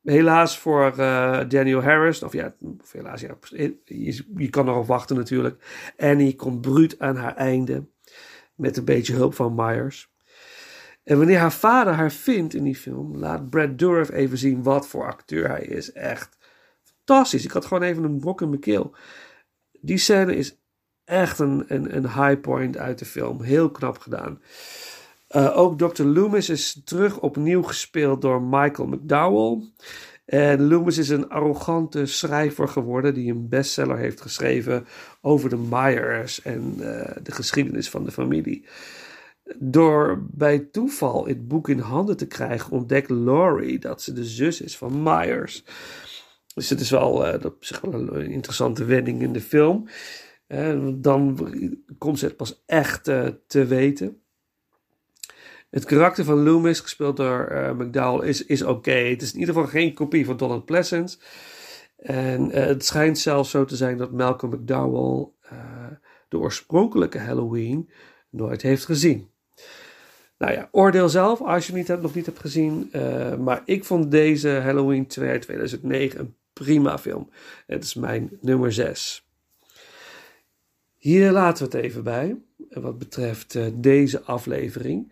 Helaas 0.10 0.60
voor 0.60 0.94
uh, 0.98 1.40
Daniel 1.48 1.84
Harris, 1.84 2.24
of 2.24 2.34
ja, 2.34 2.54
helaas, 2.92 3.22
ja, 3.22 3.38
je, 3.86 4.26
je 4.36 4.50
kan 4.50 4.68
erop 4.68 4.88
wachten 4.88 5.16
natuurlijk. 5.16 5.64
Annie 5.98 6.36
komt 6.36 6.62
bruut 6.62 7.00
aan 7.00 7.16
haar 7.16 7.36
einde, 7.36 7.86
met 8.56 8.78
een 8.78 8.86
beetje 8.86 9.14
hulp 9.14 9.34
van 9.34 9.56
Myers. 9.56 10.12
En 11.04 11.18
wanneer 11.18 11.40
haar 11.40 11.52
vader 11.52 11.94
haar 11.94 12.12
vindt 12.12 12.54
in 12.54 12.64
die 12.64 12.76
film, 12.76 13.18
laat 13.18 13.50
Brad 13.50 13.80
Dourif 13.80 14.12
even 14.12 14.38
zien 14.38 14.64
wat 14.64 14.88
voor 14.88 15.06
acteur 15.06 15.48
hij 15.50 15.62
is. 15.62 15.92
Echt 15.92 16.38
fantastisch. 16.84 17.44
Ik 17.44 17.52
had 17.52 17.66
gewoon 17.66 17.84
even 17.84 18.04
een 18.04 18.20
brok 18.20 18.42
in 18.42 18.50
mijn 18.50 18.62
keel. 18.62 18.96
Die 19.82 19.98
scène 19.98 20.36
is 20.36 20.60
echt 21.06 21.40
een, 21.40 21.64
een, 21.68 21.96
een 21.96 22.08
high 22.08 22.42
point 22.42 22.78
uit 22.78 23.00
de 23.00 23.06
film. 23.06 23.42
Heel 23.42 23.72
knap 23.72 23.98
gedaan. 23.98 24.42
Uh, 25.36 25.58
ook 25.58 25.78
Dr. 25.78 26.04
Loomis 26.04 26.50
is 26.50 26.82
terug 26.84 27.20
opnieuw 27.20 27.62
gespeeld 27.62 28.22
door 28.22 28.42
Michael 28.42 28.88
McDowell. 28.88 29.72
En 30.26 30.68
Loomis 30.68 30.98
is 30.98 31.10
een 31.10 31.30
arrogante 31.30 32.06
schrijver 32.06 32.68
geworden 32.68 33.14
die 33.14 33.32
een 33.32 33.50
bestseller 33.50 33.98
heeft 33.98 34.22
geschreven 34.22 34.86
over 35.22 35.50
de 35.50 35.58
Myers 35.70 36.42
en 36.42 36.74
uh, 36.78 37.06
de 37.24 37.32
geschiedenis 37.32 37.90
van 37.90 38.04
de 38.04 38.12
familie. 38.12 38.66
Door 39.58 40.26
bij 40.32 40.60
toeval 40.60 41.28
het 41.28 41.48
boek 41.48 41.70
in 41.70 41.80
handen 41.80 42.18
te 42.18 42.28
krijgen, 42.28 42.72
ontdekt 42.72 43.10
Laurie 43.10 43.80
dat 43.80 44.02
ze 44.02 44.14
de 44.14 44.26
zus 44.26 44.62
is 44.62 44.78
van 44.78 45.04
Myers. 45.04 45.64
Dus 46.54 46.70
het 46.70 46.80
is 46.80 46.90
wel, 46.90 47.34
uh, 47.34 47.42
dat 47.42 47.56
is 47.60 47.80
wel 47.82 47.94
een 47.94 48.32
interessante 48.32 48.86
wending 48.86 49.22
in 49.22 49.34
de 49.34 49.42
film. 49.42 49.88
Dan 50.96 51.50
komt 51.98 52.20
ze 52.20 52.26
het 52.26 52.38
pas 52.38 52.64
echt 52.66 53.04
te 53.48 53.66
weten. 53.66 54.22
Het 55.70 55.86
karakter 55.86 56.24
van 56.24 56.44
Loomis, 56.44 56.80
gespeeld 56.80 57.18
door 57.18 57.50
uh, 57.52 57.72
McDowell, 57.72 58.28
is, 58.28 58.46
is 58.46 58.64
oké. 58.64 58.92
Het 58.92 59.22
is 59.22 59.34
in 59.34 59.40
ieder 59.40 59.54
geval 59.54 59.70
geen 59.70 59.94
kopie 59.94 60.26
van 60.26 60.38
Donald 60.38 60.66
Pleasence. 60.66 61.18
En 61.98 62.48
uh, 62.48 62.54
het 62.54 62.86
schijnt 62.86 63.20
zelfs 63.20 63.50
zo 63.50 63.66
te 63.66 63.76
zijn 63.76 63.98
dat 63.98 64.12
Malcolm 64.12 64.54
McDowell 64.54 65.28
uh, 65.54 65.60
de 66.30 66.38
oorspronkelijke 66.38 67.20
Halloween 67.20 67.90
nooit 68.30 68.62
heeft 68.62 68.86
gezien. 68.86 69.30
Nou 70.38 70.54
ja, 70.54 70.70
oordeel 70.72 71.10
zelf 71.10 71.42
als 71.42 71.68
je 71.68 71.78
het 71.78 72.02
nog 72.02 72.16
niet 72.16 72.26
hebt 72.26 72.40
gezien. 72.40 72.92
maar 73.40 73.62
ik 73.66 73.84
vond 73.84 74.12
deze 74.12 74.50
Halloween 74.50 75.08
2 75.08 75.30
uit 75.30 75.42
2009 75.42 76.20
een 76.20 76.36
prima 76.54 76.98
film. 76.98 77.30
Het 77.68 77.84
is 77.84 77.94
mijn 77.94 78.38
nummer 78.42 78.74
6. 78.74 79.28
Hier 80.98 81.32
laten 81.32 81.70
we 81.70 81.78
het 81.78 81.86
even 81.86 82.04
bij. 82.04 82.38
Wat 82.70 82.98
betreft 82.98 83.60
deze 83.74 84.22
aflevering. 84.22 85.12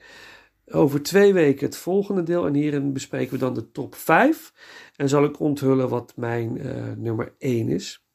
Over 0.71 1.03
twee 1.03 1.33
weken 1.33 1.65
het 1.65 1.77
volgende 1.77 2.23
deel 2.23 2.47
en 2.47 2.53
hierin 2.53 2.93
bespreken 2.93 3.33
we 3.33 3.39
dan 3.39 3.53
de 3.53 3.71
top 3.71 3.95
5 3.95 4.53
en 4.95 5.09
zal 5.09 5.23
ik 5.23 5.39
onthullen 5.39 5.89
wat 5.89 6.13
mijn 6.15 6.57
uh, 6.57 6.91
nummer 6.95 7.35
1 7.37 7.69
is. 7.69 8.05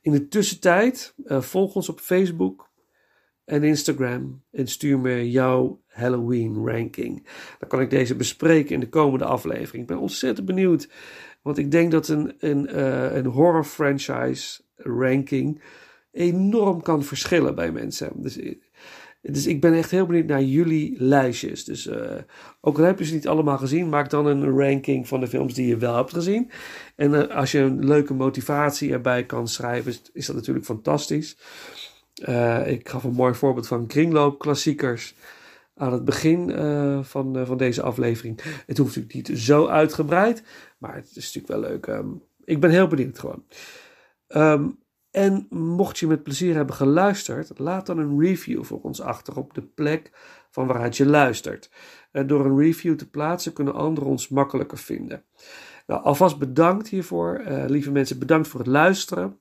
In 0.00 0.12
de 0.12 0.28
tussentijd 0.28 1.14
uh, 1.24 1.40
volg 1.40 1.74
ons 1.74 1.88
op 1.88 2.00
Facebook 2.00 2.70
en 3.44 3.62
Instagram 3.62 4.42
en 4.50 4.66
stuur 4.66 4.98
me 4.98 5.30
jouw 5.30 5.80
Halloween 5.86 6.66
ranking. 6.66 7.26
Dan 7.58 7.68
kan 7.68 7.80
ik 7.80 7.90
deze 7.90 8.16
bespreken 8.16 8.74
in 8.74 8.80
de 8.80 8.88
komende 8.88 9.24
aflevering. 9.24 9.82
Ik 9.82 9.88
ben 9.88 9.98
ontzettend 9.98 10.46
benieuwd, 10.46 10.88
want 11.42 11.58
ik 11.58 11.70
denk 11.70 11.90
dat 11.90 12.08
een, 12.08 12.34
een, 12.38 12.76
uh, 12.76 13.16
een 13.16 13.26
horror 13.26 13.64
franchise 13.64 14.60
ranking 14.76 15.62
enorm 16.12 16.82
kan 16.82 17.04
verschillen 17.04 17.54
bij 17.54 17.72
mensen. 17.72 18.12
Dus 18.14 18.38
dus 19.30 19.46
ik 19.46 19.60
ben 19.60 19.74
echt 19.74 19.90
heel 19.90 20.06
benieuwd 20.06 20.26
naar 20.26 20.42
jullie 20.42 20.94
lijstjes. 20.98 21.64
Dus 21.64 21.86
uh, 21.86 22.14
ook 22.60 22.78
al 22.78 22.84
heb 22.84 22.98
je 22.98 23.04
ze 23.04 23.14
niet 23.14 23.28
allemaal 23.28 23.58
gezien, 23.58 23.88
maak 23.88 24.10
dan 24.10 24.26
een 24.26 24.58
ranking 24.58 25.08
van 25.08 25.20
de 25.20 25.26
films 25.26 25.54
die 25.54 25.66
je 25.66 25.76
wel 25.76 25.96
hebt 25.96 26.12
gezien. 26.12 26.50
En 26.96 27.10
uh, 27.12 27.26
als 27.26 27.52
je 27.52 27.58
een 27.58 27.86
leuke 27.86 28.14
motivatie 28.14 28.92
erbij 28.92 29.24
kan 29.24 29.48
schrijven, 29.48 29.94
is, 30.12 30.26
dat 30.26 30.36
natuurlijk 30.36 30.64
fantastisch. 30.64 31.36
Uh, 32.28 32.70
ik 32.70 32.88
gaf 32.88 33.04
een 33.04 33.12
mooi 33.12 33.34
voorbeeld 33.34 33.66
van 33.66 33.86
kringloopklassiekers 33.86 35.14
aan 35.74 35.92
het 35.92 36.04
begin 36.04 36.50
van, 37.04 37.46
van 37.46 37.56
deze 37.56 37.82
aflevering. 37.82 38.40
Het 38.66 38.78
hoeft 38.78 38.96
natuurlijk 38.96 39.28
niet 39.28 39.38
zo 39.38 39.66
uitgebreid, 39.66 40.42
maar 40.78 40.94
het 40.94 41.10
is 41.14 41.34
natuurlijk 41.34 41.48
wel 41.48 41.70
leuk. 41.70 41.86
Um, 41.86 42.22
ik 42.44 42.60
ben 42.60 42.70
heel 42.70 42.86
benieuwd 42.86 43.18
gewoon. 43.18 43.44
Um, 44.28 44.78
en 45.16 45.46
mocht 45.50 45.98
je 45.98 46.06
met 46.06 46.22
plezier 46.22 46.54
hebben 46.54 46.74
geluisterd, 46.74 47.58
laat 47.58 47.86
dan 47.86 47.98
een 47.98 48.20
review 48.20 48.64
voor 48.64 48.80
ons 48.80 49.00
achter 49.00 49.36
op 49.36 49.54
de 49.54 49.62
plek 49.62 50.10
van 50.50 50.66
waaruit 50.66 50.96
je 50.96 51.06
luistert. 51.06 51.70
Eh, 52.12 52.26
door 52.26 52.44
een 52.44 52.58
review 52.58 52.96
te 52.96 53.10
plaatsen 53.10 53.52
kunnen 53.52 53.74
anderen 53.74 54.08
ons 54.08 54.28
makkelijker 54.28 54.78
vinden. 54.78 55.24
Nou, 55.86 56.02
alvast 56.02 56.38
bedankt 56.38 56.88
hiervoor. 56.88 57.40
Uh, 57.40 57.64
lieve 57.66 57.90
mensen, 57.90 58.18
bedankt 58.18 58.48
voor 58.48 58.60
het 58.60 58.68
luisteren. 58.68 59.40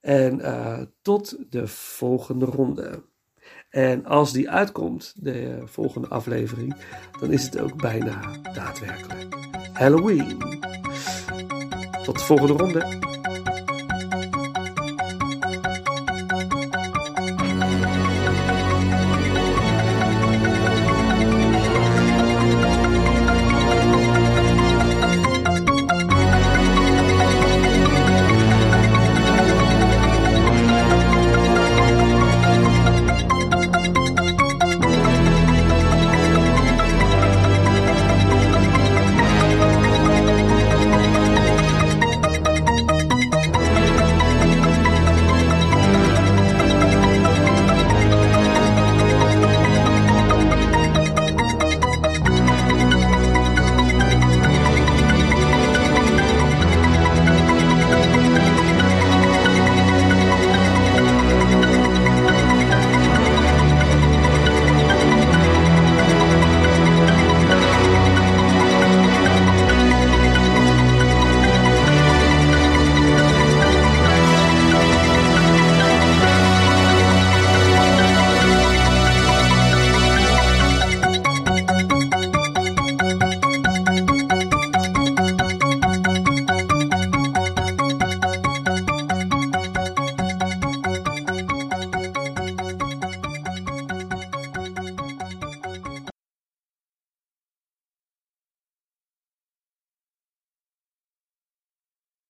En 0.00 0.38
uh, 0.38 0.78
tot 1.02 1.36
de 1.48 1.66
volgende 1.66 2.44
ronde. 2.44 3.02
En 3.70 4.06
als 4.06 4.32
die 4.32 4.50
uitkomt, 4.50 5.14
de 5.16 5.62
volgende 5.64 6.08
aflevering, 6.08 6.76
dan 7.20 7.32
is 7.32 7.44
het 7.44 7.60
ook 7.60 7.76
bijna 7.76 8.20
daadwerkelijk 8.52 9.26
Halloween. 9.72 10.38
Tot 12.04 12.18
de 12.18 12.24
volgende 12.24 12.52
ronde. 12.52 13.19